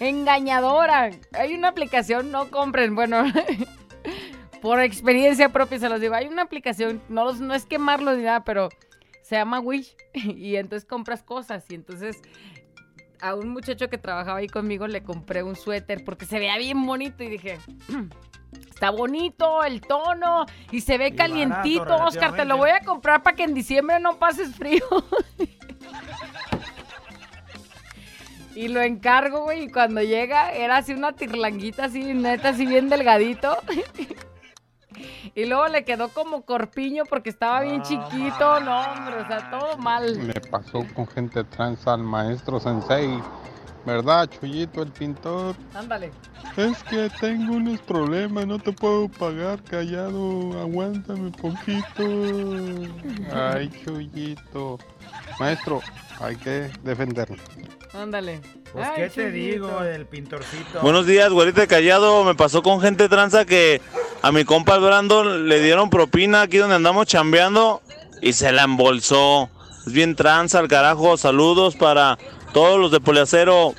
engañadora. 0.01 1.11
Hay 1.33 1.55
una 1.55 1.69
aplicación, 1.69 2.31
no 2.31 2.51
compren, 2.51 2.95
bueno, 2.95 3.25
por 4.63 4.81
experiencia 4.81 5.49
propia 5.51 5.79
se 5.79 5.89
los 5.89 6.01
digo. 6.01 6.15
Hay 6.15 6.27
una 6.27 6.43
aplicación, 6.43 7.01
no, 7.09 7.25
los- 7.25 7.41
no 7.41 7.55
es 7.55 7.65
quemarlo 7.65 8.15
ni 8.15 8.23
nada, 8.25 8.45
pero 8.45 8.69
se 9.29 9.37
llama 9.37 9.61
Wish 9.61 9.95
y 10.15 10.57
entonces 10.57 10.89
compras 10.89 11.23
cosas 11.23 11.65
y 11.69 11.75
entonces 11.75 12.17
a 13.21 13.35
un 13.35 13.51
muchacho 13.51 13.91
que 13.91 13.99
trabajaba 13.99 14.39
ahí 14.39 14.47
conmigo 14.47 14.87
le 14.87 15.03
compré 15.03 15.43
un 15.43 15.55
suéter 15.55 16.03
porque 16.03 16.25
se 16.25 16.39
veía 16.39 16.57
bien 16.57 16.87
bonito 16.87 17.23
y 17.23 17.29
dije, 17.29 17.59
está 18.71 18.91
bonito 18.91 19.65
el 19.65 19.83
tono 19.83 20.47
y 20.71 20.81
se 20.81 20.97
ve 20.97 21.15
calientito, 21.15 21.97
Oscar, 21.97 22.37
te 22.37 22.47
lo 22.47 22.57
voy 22.57 22.71
a 22.71 22.81
comprar 22.81 23.23
para 23.23 23.37
que 23.37 23.43
en 23.43 23.53
diciembre 23.53 24.01
no 24.01 24.19
pases 24.19 24.55
frío. 24.55 24.85
Y 28.55 28.67
lo 28.67 28.83
encargo, 28.83 29.45
güey, 29.45 29.67
y 29.67 29.69
cuando 29.69 30.03
llega 30.03 30.51
era 30.51 30.79
así 30.79 30.93
una 30.93 31.13
tirlanguita 31.13 31.85
así, 31.85 32.03
neta, 32.03 32.49
así 32.49 32.67
bien 32.67 32.89
delgadito. 32.89 33.57
Y 35.35 35.47
luego 35.47 35.69
le 35.69 35.85
quedó 35.85 36.09
como 36.09 36.43
corpiño 36.43 37.05
porque 37.05 37.31
estaba 37.31 37.61
bien 37.63 37.83
chiquito, 37.83 38.61
no, 38.61 38.81
hombre, 38.81 39.21
o 39.21 39.27
sea, 39.27 39.51
todo 39.51 39.77
mal. 39.79 40.19
Me 40.19 40.35
pasó 40.35 40.85
con 40.95 41.07
gente 41.07 41.45
trans 41.45 41.87
al 41.87 42.03
maestro 42.03 42.61
Sensei. 42.61 43.21
¿Verdad, 43.87 44.29
Chuyito, 44.29 44.83
el 44.83 44.93
pintor? 44.93 45.57
Ándale. 45.75 46.13
Es 46.57 46.83
que 46.85 47.09
tengo 47.21 47.55
unos 47.55 47.81
problemas, 47.81 48.47
no 48.47 48.59
te 48.59 48.73
puedo 48.73 49.09
pagar 49.09 49.63
callado, 49.63 50.61
aguántame 50.61 51.31
poquito. 51.31 52.05
Ay, 53.33 53.71
Chuyito. 53.85 54.79
Maestro, 55.41 55.81
hay 56.21 56.37
que 56.37 56.71
defenderlo. 56.83 57.37
Ándale. 57.95 58.43
Pues, 58.73 58.87
Ay, 58.87 59.03
¿qué 59.03 59.09
te 59.11 59.31
digo 59.31 59.81
del 59.81 60.07
pintorcito? 60.07 60.81
Buenos 60.83 61.07
días, 61.07 61.31
güerita 61.31 61.67
callado. 61.67 62.25
Me 62.25 62.35
pasó 62.35 62.63
con 62.63 62.81
gente 62.81 63.09
tranza 63.09 63.45
que 63.45 63.81
a 64.23 64.31
mi 64.31 64.45
compa 64.45 64.75
el 64.75 64.83
Brandon 64.83 65.49
le 65.49 65.61
dieron 65.61 65.89
propina 65.91 66.43
aquí 66.43 66.59
donde 66.59 66.77
andamos 66.77 67.07
chambeando 67.07 67.81
y 68.21 68.35
se 68.35 68.53
la 68.53 68.65
embolsó. 68.65 69.49
Es 69.87 69.93
bien 69.93 70.17
tranza 70.17 70.59
al 70.59 70.69
carajo. 70.69 71.17
Saludos 71.17 71.77
para 71.77 72.19
todos 72.53 72.79
los 72.79 72.91
de 72.91 73.01
Poliacero. 73.01 73.75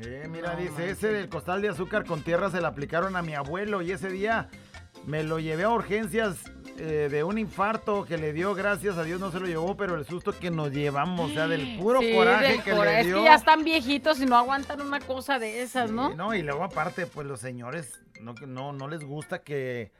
Eh, 0.00 0.28
mira, 0.30 0.54
dice, 0.54 0.90
ese 0.90 1.08
del 1.08 1.28
costal 1.28 1.60
de 1.60 1.70
azúcar 1.70 2.04
con 2.04 2.22
tierra 2.22 2.50
se 2.50 2.60
le 2.60 2.66
aplicaron 2.66 3.16
a 3.16 3.22
mi 3.22 3.34
abuelo 3.34 3.82
y 3.82 3.90
ese 3.90 4.08
día 4.08 4.48
me 5.04 5.24
lo 5.24 5.40
llevé 5.40 5.64
a 5.64 5.70
urgencias 5.70 6.36
eh, 6.78 7.08
de 7.10 7.22
un 7.24 7.38
infarto 7.38 8.04
que 8.04 8.18
le 8.18 8.32
dio, 8.32 8.54
gracias 8.54 8.96
a 8.98 9.04
Dios 9.04 9.20
no 9.20 9.30
se 9.30 9.38
lo 9.40 9.46
llevó, 9.46 9.76
pero 9.76 9.94
el 9.96 10.04
susto 10.04 10.32
que 10.38 10.50
nos 10.50 10.72
llevamos, 10.72 11.30
o 11.30 11.34
sea, 11.34 11.46
del 11.46 11.76
puro 11.80 12.00
Sí, 12.00 12.12
coraje 12.12 12.48
del 12.52 12.62
que 12.62 12.72
le 12.74 13.00
Es 13.00 13.06
dio. 13.06 13.18
que 13.18 13.24
ya 13.24 13.34
están 13.34 13.64
viejitos 13.64 14.20
y 14.20 14.26
no 14.26 14.36
aguantan 14.36 14.80
una 14.80 15.00
cosa 15.00 15.38
de 15.38 15.62
esas, 15.62 15.90
¿no? 15.90 16.10
Sí, 16.10 16.16
no, 16.16 16.34
y 16.34 16.42
luego 16.42 16.64
aparte, 16.64 17.06
pues 17.06 17.26
los 17.26 17.40
señores 17.40 18.00
no, 18.20 18.34
no, 18.46 18.72
no 18.72 18.88
les 18.88 19.04
gusta 19.04 19.42
que 19.42 19.92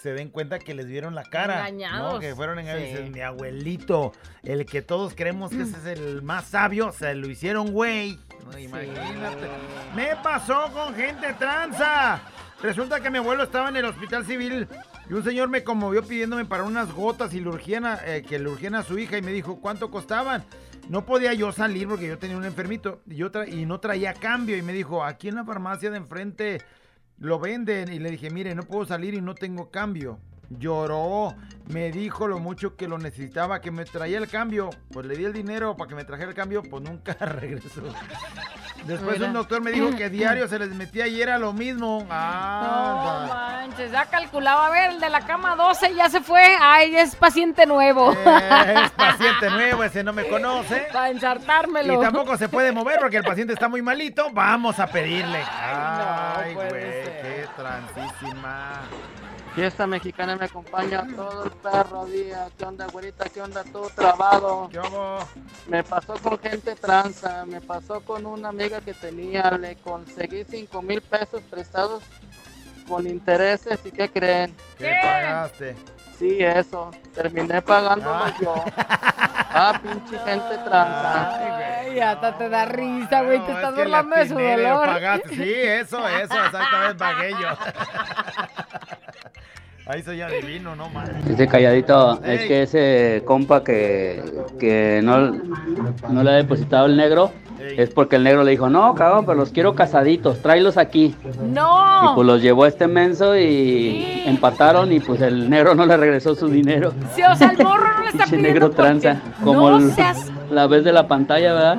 se 0.00 0.12
den 0.12 0.28
cuenta 0.28 0.58
que 0.58 0.74
les 0.74 0.86
vieron 0.86 1.14
la 1.14 1.24
cara. 1.24 1.66
Engañados. 1.68 2.14
¿no? 2.14 2.20
Que 2.20 2.34
fueron 2.34 2.58
engañados. 2.58 2.98
Sí. 3.06 3.10
Mi 3.10 3.20
abuelito, 3.22 4.12
el 4.42 4.64
que 4.66 4.82
todos 4.82 5.14
creemos 5.14 5.50
que 5.50 5.62
ese 5.62 5.76
es 5.78 5.86
el 5.98 6.22
más 6.22 6.44
sabio, 6.48 6.92
se 6.92 7.14
lo 7.14 7.28
hicieron 7.28 7.72
güey. 7.72 8.18
No, 8.44 8.58
imagínate. 8.58 9.48
Me 9.96 10.14
pasó 10.22 10.70
con 10.72 10.94
gente 10.94 11.32
tranza. 11.34 12.20
Resulta 12.62 13.00
que 13.00 13.10
mi 13.10 13.18
abuelo 13.18 13.42
estaba 13.44 13.70
en 13.70 13.76
el 13.76 13.86
hospital 13.86 14.24
civil 14.26 14.68
y 15.10 15.12
un 15.12 15.24
señor 15.24 15.48
me 15.48 15.64
conmovió 15.64 16.02
pidiéndome 16.06 16.44
para 16.46 16.62
unas 16.62 16.92
gotas 16.94 17.34
y 17.34 17.40
le 17.40 17.48
urgían 17.48 17.84
a- 17.84 17.98
eh, 18.06 18.22
que 18.22 18.38
le 18.38 18.48
urgían 18.48 18.76
a 18.76 18.84
su 18.84 18.96
hija 18.98 19.18
y 19.18 19.22
me 19.22 19.32
dijo 19.32 19.60
cuánto 19.60 19.90
costaban. 19.90 20.44
No 20.88 21.04
podía 21.04 21.34
yo 21.34 21.50
salir 21.52 21.88
porque 21.88 22.06
yo 22.06 22.16
tenía 22.18 22.36
un 22.36 22.44
enfermito 22.44 23.02
y, 23.06 23.22
y 23.60 23.66
no 23.66 23.80
traía 23.80 24.14
cambio 24.14 24.56
y 24.56 24.62
me 24.62 24.72
dijo, 24.72 25.04
aquí 25.04 25.28
en 25.28 25.34
la 25.34 25.44
farmacia 25.44 25.90
de 25.90 25.96
enfrente 25.98 26.62
lo 27.18 27.38
venden 27.38 27.92
y 27.92 27.98
le 27.98 28.10
dije, 28.10 28.30
mire, 28.30 28.54
no 28.54 28.62
puedo 28.62 28.86
salir 28.86 29.14
y 29.14 29.20
no 29.20 29.34
tengo 29.34 29.70
cambio. 29.70 30.18
Lloró, 30.48 31.34
me 31.72 31.90
dijo 31.90 32.26
lo 32.28 32.38
mucho 32.38 32.76
que 32.76 32.88
lo 32.88 32.98
necesitaba, 32.98 33.60
que 33.60 33.70
me 33.70 33.84
traía 33.84 34.18
el 34.18 34.28
cambio. 34.28 34.70
Pues 34.92 35.06
le 35.06 35.16
di 35.16 35.24
el 35.24 35.32
dinero 35.32 35.76
para 35.76 35.88
que 35.88 35.94
me 35.94 36.04
trajera 36.04 36.30
el 36.30 36.34
cambio, 36.36 36.62
pues 36.62 36.82
nunca 36.82 37.14
regresó. 37.20 37.82
Después 38.84 39.16
Mira. 39.18 39.28
un 39.28 39.34
doctor 39.34 39.60
me 39.60 39.70
dijo 39.72 39.94
que 39.96 40.08
diario 40.10 40.48
se 40.48 40.58
les 40.58 40.70
metía 40.74 41.06
y 41.06 41.20
era 41.20 41.38
lo 41.38 41.52
mismo. 41.52 42.00
No 42.00 42.06
Ah, 42.10 43.26
manches, 43.60 43.92
ya 43.92 44.06
calculaba, 44.06 44.66
a 44.66 44.70
ver, 44.70 44.90
el 44.92 45.00
de 45.00 45.10
la 45.10 45.20
cama 45.26 45.54
12 45.56 45.94
ya 45.94 46.08
se 46.08 46.20
fue, 46.20 46.42
ay, 46.60 46.96
es 46.96 47.14
paciente 47.14 47.66
nuevo. 47.66 48.12
Eh, 48.12 48.74
es 48.84 48.90
paciente 48.92 49.50
nuevo, 49.50 49.84
ese 49.84 50.02
no 50.02 50.12
me 50.12 50.26
conoce. 50.28 50.86
Para 50.92 51.10
ensartármelo. 51.10 51.94
Y 51.94 52.00
tampoco 52.00 52.36
se 52.36 52.48
puede 52.48 52.72
mover 52.72 52.98
porque 53.00 53.18
el 53.18 53.24
paciente 53.24 53.52
está 53.52 53.68
muy 53.68 53.82
malito. 53.82 54.28
Vamos 54.32 54.78
a 54.80 54.86
pedirle. 54.86 55.42
Ay, 55.44 56.54
güey, 56.54 56.70
qué 56.70 57.46
transísima. 57.56 58.80
Fiesta 59.54 59.86
mexicana 59.86 60.36
me 60.36 60.44
acompaña 60.44 61.04
todo 61.16 61.44
el 61.44 61.50
perro 61.62 62.06
día. 62.06 62.48
¿Qué 62.56 62.64
onda, 62.64 62.86
güerita? 62.86 63.28
¿Qué 63.28 63.42
onda 63.42 63.64
tú, 63.64 63.88
trabado? 63.94 64.68
¿Qué 64.70 64.78
hago? 64.78 65.18
Me 65.68 65.82
pasó 65.82 66.14
con 66.14 66.38
gente 66.38 66.74
tranza, 66.74 67.44
me 67.46 67.60
pasó 67.60 68.00
con 68.00 68.26
una 68.26 68.48
amiga 68.48 68.80
que 68.80 68.94
tenía, 68.94 69.50
le 69.52 69.76
conseguí 69.76 70.44
5 70.44 70.82
mil 70.82 71.00
pesos 71.02 71.42
prestados 71.50 72.02
con 72.88 73.06
intereses 73.06 73.78
y 73.84 73.90
¿qué 73.90 74.08
creen? 74.08 74.54
¿Qué 74.78 74.92
pagaste? 75.02 75.76
Sí, 76.18 76.38
eso, 76.40 76.90
terminé 77.14 77.62
pagándolo 77.62 78.26
yo. 78.40 78.54
Ah, 79.52 79.80
pinche 79.82 80.16
gente 80.16 80.58
tranza. 80.58 81.36
Ay, 81.80 81.98
hasta 81.98 82.38
te 82.38 82.48
da 82.48 82.66
risa, 82.66 83.22
güey, 83.22 83.44
te 83.44 83.50
estás 83.50 83.74
burlando 83.74 84.14
de 84.14 84.28
su 84.28 84.34
dolor. 84.34 84.86
pagaste. 84.86 85.28
Sí, 85.30 85.52
eso, 85.54 86.08
eso, 86.08 86.44
exactamente, 86.44 86.94
pagué 86.94 87.30
yo. 87.30 87.48
Ahí 89.92 90.02
soy 90.02 90.20
adivino, 90.20 90.76
no 90.76 90.88
mames. 90.90 91.24
Dice 91.26 91.48
calladito, 91.48 92.22
es 92.22 92.42
que 92.42 92.62
ese 92.62 93.22
compa 93.24 93.64
que, 93.64 94.22
que 94.60 95.00
no, 95.02 95.32
no 96.10 96.22
le 96.22 96.30
ha 96.30 96.34
depositado 96.34 96.86
el 96.86 96.96
negro, 96.96 97.32
es 97.76 97.90
porque 97.90 98.14
el 98.16 98.22
negro 98.22 98.44
le 98.44 98.52
dijo, 98.52 98.70
no, 98.70 98.94
cabrón, 98.94 99.26
pero 99.26 99.36
los 99.38 99.50
quiero 99.50 99.74
casaditos, 99.74 100.40
tráelos 100.42 100.76
aquí. 100.76 101.16
Y 101.24 101.48
No. 101.52 102.12
pues 102.14 102.24
los 102.24 102.40
llevó 102.40 102.64
a 102.64 102.68
este 102.68 102.86
menso 102.86 103.36
y 103.36 104.22
empataron 104.26 104.92
y 104.92 105.00
pues 105.00 105.20
el 105.22 105.50
negro 105.50 105.74
no 105.74 105.84
le 105.86 105.96
regresó 105.96 106.36
su 106.36 106.46
dinero. 106.48 106.92
Sí, 107.16 107.22
o 107.24 107.34
sea, 107.34 107.50
el 107.50 107.64
morro 107.64 107.88
no 107.98 108.04
le 108.04 108.10
está 108.10 108.24
pidiendo 108.26 108.48
negro 108.48 108.66
porque- 108.68 108.82
tranza, 108.82 109.20
como 109.42 109.70
No 109.70 109.78
el- 109.78 109.90
seas- 109.92 110.30
la 110.52 110.68
vez 110.68 110.84
de 110.84 110.92
la 110.92 111.08
pantalla, 111.08 111.52
¿verdad? 111.52 111.78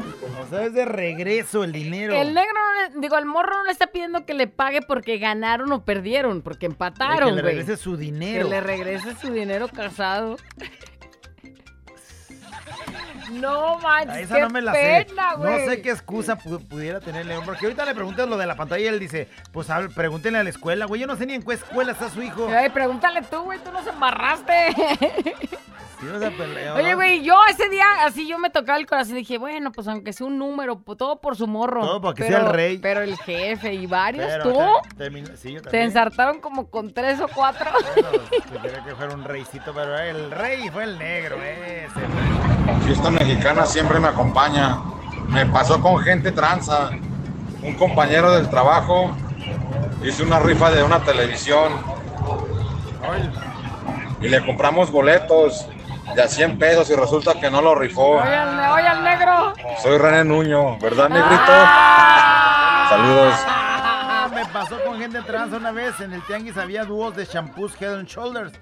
O 0.51 0.53
sea, 0.57 0.65
es 0.65 0.73
de 0.73 0.83
regreso 0.85 1.63
el 1.63 1.71
dinero. 1.71 2.13
El 2.13 2.33
negro, 2.33 2.51
no 2.53 2.95
le- 2.95 2.99
digo, 3.01 3.17
el 3.17 3.25
morro 3.25 3.57
no 3.59 3.63
le 3.63 3.71
está 3.71 3.87
pidiendo 3.87 4.25
que 4.25 4.33
le 4.33 4.47
pague 4.47 4.81
porque 4.81 5.17
ganaron 5.17 5.71
o 5.71 5.85
perdieron, 5.85 6.41
porque 6.41 6.65
empataron, 6.65 7.29
que 7.29 7.35
le 7.35 7.41
regrese 7.41 7.77
su 7.77 7.95
dinero. 7.95 8.43
Que 8.45 8.49
le 8.55 8.59
regrese 8.61 9.15
su 9.15 9.31
dinero 9.31 9.69
casado. 9.69 10.35
No 13.31 13.77
A 13.77 13.81
manches, 13.81 14.17
esa 14.25 14.35
qué 14.35 14.41
no 14.41 14.49
me 14.49 14.61
la 14.61 14.71
pena, 14.73 15.31
sé. 15.31 15.37
güey. 15.37 15.65
No 15.65 15.71
sé 15.71 15.81
qué 15.81 15.89
excusa 15.91 16.37
pu- 16.37 16.67
pudiera 16.67 16.99
tener 16.99 17.25
León. 17.25 17.43
Porque 17.45 17.65
ahorita 17.65 17.85
le 17.85 17.95
preguntas 17.95 18.27
lo 18.27 18.37
de 18.37 18.45
la 18.45 18.55
pantalla 18.55 18.83
y 18.83 18.87
él 18.87 18.99
dice, 18.99 19.27
pues 19.51 19.69
a 19.69 19.79
ver, 19.79 19.89
pregúntenle 19.91 20.39
a 20.39 20.43
la 20.43 20.49
escuela, 20.49 20.85
güey. 20.85 21.01
Yo 21.01 21.07
no 21.07 21.15
sé 21.15 21.25
ni 21.25 21.33
en 21.33 21.43
qué 21.43 21.53
escuela 21.53 21.91
está 21.93 22.09
su 22.09 22.21
hijo. 22.21 22.47
Ay, 22.49 22.69
pregúntale 22.69 23.21
tú, 23.23 23.41
güey, 23.43 23.59
tú 23.59 23.71
nos 23.71 23.85
embarraste. 23.87 24.75
Sí, 26.01 26.07
se 26.19 26.31
peleó. 26.31 26.73
Oye, 26.77 26.95
güey, 26.95 27.21
yo 27.23 27.35
ese 27.47 27.69
día, 27.69 27.85
así 28.07 28.27
yo 28.27 28.39
me 28.39 28.49
tocaba 28.49 28.79
el 28.79 28.87
corazón 28.87 29.17
y 29.17 29.19
dije, 29.19 29.37
bueno, 29.37 29.71
pues 29.71 29.87
aunque 29.87 30.13
sea 30.13 30.25
un 30.25 30.39
número, 30.39 30.79
po- 30.79 30.97
todo 30.97 31.21
por 31.21 31.35
su 31.35 31.45
morro. 31.45 31.81
Todo 31.81 32.01
para 32.01 32.15
que 32.15 32.23
Pero- 32.23 32.37
sea 32.39 32.47
el 32.47 32.53
rey. 32.55 32.77
Pero 32.79 33.01
el 33.01 33.15
jefe 33.19 33.75
y 33.75 33.85
varios, 33.85 34.25
Pero 34.25 34.43
¿tú? 34.51 34.59
te- 34.97 35.37
sí, 35.37 35.53
yo 35.53 35.61
Te 35.61 35.83
ensartaron 35.83 36.41
como 36.41 36.71
con 36.71 36.91
tres 36.91 37.19
o 37.19 37.27
cuatro. 37.27 37.69
Yo 38.51 38.61
quería 38.63 38.83
que 38.83 38.95
fuera 38.95 39.13
un 39.13 39.23
reycito, 39.23 39.73
pero 39.75 39.95
el 39.99 40.31
rey 40.31 40.69
fue 40.71 40.85
el 40.85 40.97
negro, 40.97 41.35
ese. 41.39 41.99
Fiesta 42.87 43.11
mexicana 43.23 43.65
siempre 43.67 43.99
me 43.99 44.07
acompaña. 44.07 44.79
Me 45.27 45.45
pasó 45.45 45.79
con 45.79 45.99
gente 45.99 46.31
tranza. 46.31 46.89
Un 47.61 47.75
compañero 47.75 48.31
del 48.31 48.49
trabajo 48.49 49.15
hizo 50.03 50.23
una 50.23 50.39
rifa 50.39 50.71
de 50.71 50.81
una 50.83 50.99
televisión. 51.01 51.73
Y 54.21 54.27
le 54.27 54.43
compramos 54.43 54.91
boletos 54.91 55.67
de 56.15 56.21
a 56.21 56.27
100 56.27 56.57
pesos 56.57 56.89
y 56.89 56.95
resulta 56.95 57.39
que 57.39 57.51
no 57.51 57.61
lo 57.61 57.75
rifó. 57.75 58.17
Oye, 58.17 58.35
al 58.35 59.03
negro. 59.03 59.53
Soy 59.81 59.97
René 59.97 60.23
Nuño, 60.23 60.79
¿verdad, 60.79 61.09
negrito? 61.09 61.53
Saludos. 62.89 63.35
Ah, 63.47 64.29
me 64.33 64.45
pasó 64.47 64.83
con 64.83 64.99
gente 64.99 65.21
trans 65.21 65.53
una 65.53 65.71
vez. 65.71 65.99
En 65.99 66.13
el 66.13 66.25
tianguis 66.25 66.57
había 66.57 66.85
dúos 66.85 67.15
de 67.15 67.25
shampoos 67.25 67.79
Head 67.79 67.93
and 67.93 68.07
Shoulders. 68.07 68.53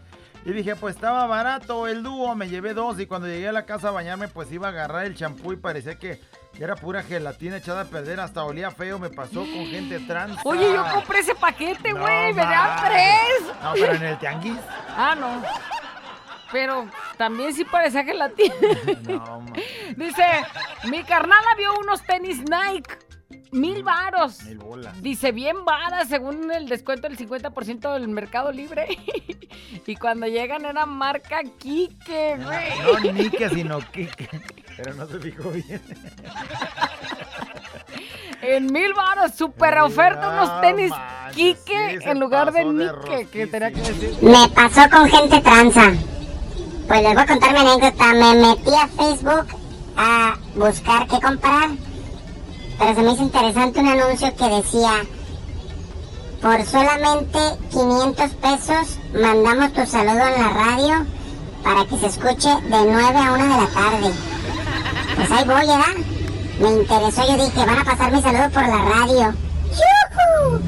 Y 0.45 0.51
dije, 0.53 0.75
pues 0.75 0.95
estaba 0.95 1.25
barato 1.27 1.85
el 1.87 2.01
dúo, 2.01 2.33
me 2.35 2.47
llevé 2.47 2.73
dos 2.73 2.99
y 2.99 3.05
cuando 3.05 3.27
llegué 3.27 3.49
a 3.49 3.51
la 3.51 3.65
casa 3.65 3.89
a 3.89 3.91
bañarme, 3.91 4.27
pues 4.29 4.51
iba 4.51 4.67
a 4.67 4.71
agarrar 4.71 5.05
el 5.05 5.15
champú 5.15 5.51
y 5.51 5.57
parecía 5.57 5.95
que 5.99 6.21
era 6.57 6.75
pura 6.75 7.03
gelatina 7.03 7.57
echada 7.57 7.81
a 7.81 7.85
perder, 7.85 8.19
hasta 8.19 8.43
olía 8.43 8.71
feo, 8.71 8.99
me 8.99 9.09
pasó 9.09 9.41
con 9.41 9.65
gente 9.67 9.99
trans. 9.99 10.37
Oye, 10.45 10.73
yo 10.73 10.83
compré 10.93 11.19
ese 11.19 11.35
paquete, 11.35 11.93
No 11.93 11.99
güey. 12.01 12.33
me 12.33 12.41
dan 12.41 12.85
tres. 12.85 13.53
No, 13.63 13.73
pero 13.73 13.93
en 13.93 14.03
el 14.03 14.17
tianguis. 14.17 14.57
Ah, 14.95 15.15
no. 15.19 15.41
Pero 16.51 16.87
también 17.17 17.53
sí 17.53 17.63
parecía 17.63 18.03
que 18.03 18.13
la 18.13 18.29
tiene. 18.29 18.55
No. 19.07 19.45
Dice, 19.95 20.23
mi 20.85 21.03
carnala 21.03 21.55
vio 21.57 21.73
unos 21.79 22.01
tenis 22.03 22.39
Nike. 22.39 22.91
Mil 23.51 23.83
varos. 23.83 24.43
Mil 24.43 24.57
bolas. 24.57 25.01
Dice, 25.01 25.31
bien 25.31 25.65
varas, 25.65 26.07
según 26.07 26.51
el 26.51 26.69
descuento 26.69 27.07
del 27.09 27.17
50% 27.17 27.93
del 27.93 28.07
mercado 28.07 28.51
libre. 28.51 28.87
y 29.85 29.95
cuando 29.95 30.27
llegan 30.27 30.65
era 30.65 30.85
marca 30.85 31.41
Kike, 31.57 32.37
güey. 32.37 33.03
No 33.05 33.11
Nike, 33.13 33.49
sino 33.53 33.79
Kike. 33.79 34.29
Pero 34.77 34.93
no 34.93 35.07
se 35.07 35.19
fijó 35.19 35.49
bien. 35.49 35.81
En 38.41 38.71
mil 38.71 38.93
varos, 38.93 39.33
super 39.33 39.79
oferta, 39.79 40.29
unos 40.29 40.61
tenis 40.61 40.91
sí, 41.33 41.57
se 41.65 42.09
en 42.09 42.19
lugar 42.19 42.53
de 42.53 42.63
Nike, 42.65 43.27
que 43.31 43.47
tenía 43.47 43.71
que 43.71 43.81
decir. 43.81 44.17
Me 44.21 44.47
pasó 44.49 44.89
con 44.89 45.09
gente 45.09 45.41
tranza. 45.41 45.91
Pues 46.87 47.03
les 47.03 47.13
voy 47.13 47.23
a 47.23 47.27
contar 47.27 47.53
mi 47.53 47.59
anécdota. 47.59 48.13
Me 48.13 48.35
metí 48.35 48.73
a 48.73 48.87
Facebook 48.87 49.47
a 49.97 50.37
buscar 50.55 51.07
qué 51.07 51.19
comprar. 51.19 51.69
Pero 52.79 52.95
se 52.95 53.01
me 53.01 53.11
hizo 53.11 53.23
interesante 53.23 53.79
un 53.81 53.87
anuncio 53.89 54.35
que 54.35 54.49
decía, 54.49 54.91
por 56.41 56.65
solamente 56.65 57.39
500 57.71 58.31
pesos 58.35 58.99
mandamos 59.13 59.73
tu 59.73 59.85
saludo 59.85 60.25
en 60.25 60.41
la 60.41 60.49
radio 60.49 61.05
para 61.61 61.85
que 61.85 61.97
se 61.97 62.07
escuche 62.07 62.49
de 62.49 62.69
9 62.69 63.03
a 63.03 63.33
1 63.33 63.43
de 63.43 63.61
la 63.61 63.67
tarde. 63.67 64.13
Pues 65.15 65.31
ahí 65.31 65.43
voy, 65.45 65.67
¿verdad? 65.67 65.95
Me 66.61 66.69
interesó, 66.69 67.27
yo 67.27 67.43
dije, 67.43 67.65
van 67.65 67.79
a 67.79 67.83
pasar 67.83 68.11
mi 68.13 68.21
saludo 68.21 68.49
por 68.49 68.63
la 68.63 68.85
radio. 68.85 69.33
¡Yujú! 69.69 70.61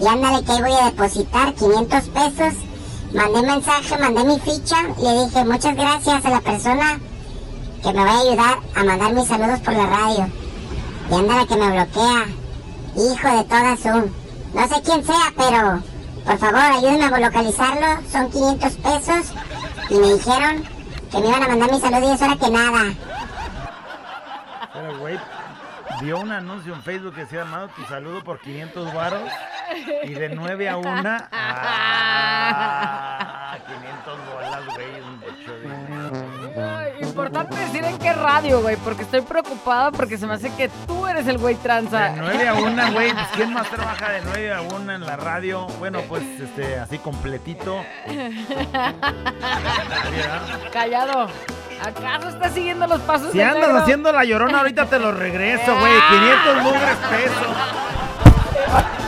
Y 0.00 0.06
ándale 0.06 0.44
que 0.44 0.52
ahí 0.52 0.62
voy 0.62 0.72
a 0.72 0.84
depositar 0.86 1.54
500 1.54 2.02
pesos. 2.08 2.54
Mandé 3.12 3.42
mensaje, 3.42 3.98
mandé 3.98 4.24
mi 4.24 4.38
ficha, 4.40 4.76
le 5.02 5.24
dije 5.24 5.44
muchas 5.44 5.76
gracias 5.76 6.24
a 6.24 6.30
la 6.30 6.40
persona 6.40 7.00
que 7.82 7.92
me 7.92 8.04
va 8.04 8.10
a 8.10 8.20
ayudar 8.20 8.58
a 8.74 8.84
mandar 8.84 9.12
mis 9.12 9.28
saludos 9.28 9.60
por 9.60 9.74
la 9.74 9.86
radio. 9.86 10.47
Y 11.10 11.14
ándale 11.14 11.46
que 11.46 11.56
me 11.56 11.70
bloquea. 11.70 12.26
Hijo 12.96 13.36
de 13.36 13.44
todas 13.44 13.80
su. 13.80 13.88
No 14.54 14.68
sé 14.68 14.82
quién 14.82 15.04
sea, 15.04 15.32
pero 15.36 15.82
por 16.24 16.38
favor 16.38 16.60
ayúdenme 16.60 17.04
a 17.04 17.20
localizarlo. 17.20 18.02
Son 18.10 18.30
500 18.30 18.72
pesos. 18.76 19.32
Y 19.90 19.94
me 19.94 20.12
dijeron 20.14 20.64
que 21.10 21.18
me 21.18 21.28
iban 21.28 21.42
a 21.42 21.48
mandar 21.48 21.72
mi 21.72 21.80
saludo 21.80 22.10
y 22.10 22.14
es 22.14 22.22
hora 22.22 22.36
que 22.36 22.50
nada. 22.50 22.94
Pero, 24.72 24.98
güey, 24.98 25.18
vio 26.02 26.18
un 26.20 26.30
anuncio 26.32 26.74
en 26.74 26.82
Facebook 26.82 27.14
que 27.14 27.22
decía, 27.22 27.42
Armado, 27.42 27.68
tu 27.68 27.82
saludo 27.84 28.22
por 28.22 28.40
500 28.40 28.92
varos. 28.94 29.30
Y 30.04 30.14
de 30.14 30.28
9 30.30 30.68
a 30.68 30.76
1, 30.76 30.88
ah, 31.32 32.78
500 33.66 34.18
bolas, 34.32 34.66
güey, 34.74 34.96
es 34.96 35.04
mucho 35.04 35.58
dinero. 35.60 35.97
Importante 37.28 37.60
decir 37.60 37.84
en 37.84 37.98
qué 37.98 38.12
radio, 38.14 38.62
güey, 38.62 38.76
porque 38.76 39.02
estoy 39.02 39.20
preocupada 39.20 39.90
porque 39.90 40.16
se 40.16 40.26
me 40.26 40.32
hace 40.32 40.50
que 40.54 40.70
tú 40.86 41.06
eres 41.06 41.26
el 41.26 41.36
güey 41.36 41.56
tranza. 41.56 42.04
De 42.04 42.20
9 42.22 42.48
a 42.48 42.54
1, 42.54 42.92
güey, 42.94 43.12
pues 43.12 43.26
¿quién 43.34 43.52
más 43.52 43.68
trabaja 43.68 44.12
de 44.12 44.22
9 44.24 44.54
a 44.54 44.62
1 44.62 44.92
en 44.94 45.04
la 45.04 45.16
radio? 45.16 45.66
Bueno, 45.78 46.00
pues, 46.08 46.22
este, 46.40 46.78
así 46.78 46.96
completito. 46.98 47.84
Callado. 50.72 51.28
¿Acaso 51.84 52.30
estás 52.30 52.54
siguiendo 52.54 52.86
los 52.86 53.00
pasos 53.02 53.30
Si 53.32 53.38
del 53.38 53.46
andas 53.48 53.68
negro? 53.68 53.82
haciendo 53.82 54.10
la 54.10 54.24
llorona, 54.24 54.60
ahorita 54.60 54.86
te 54.86 54.98
lo 54.98 55.12
regreso, 55.12 55.78
güey. 55.78 55.92
500 56.10 56.62
mugres 56.62 56.96
pesos. 57.10 57.56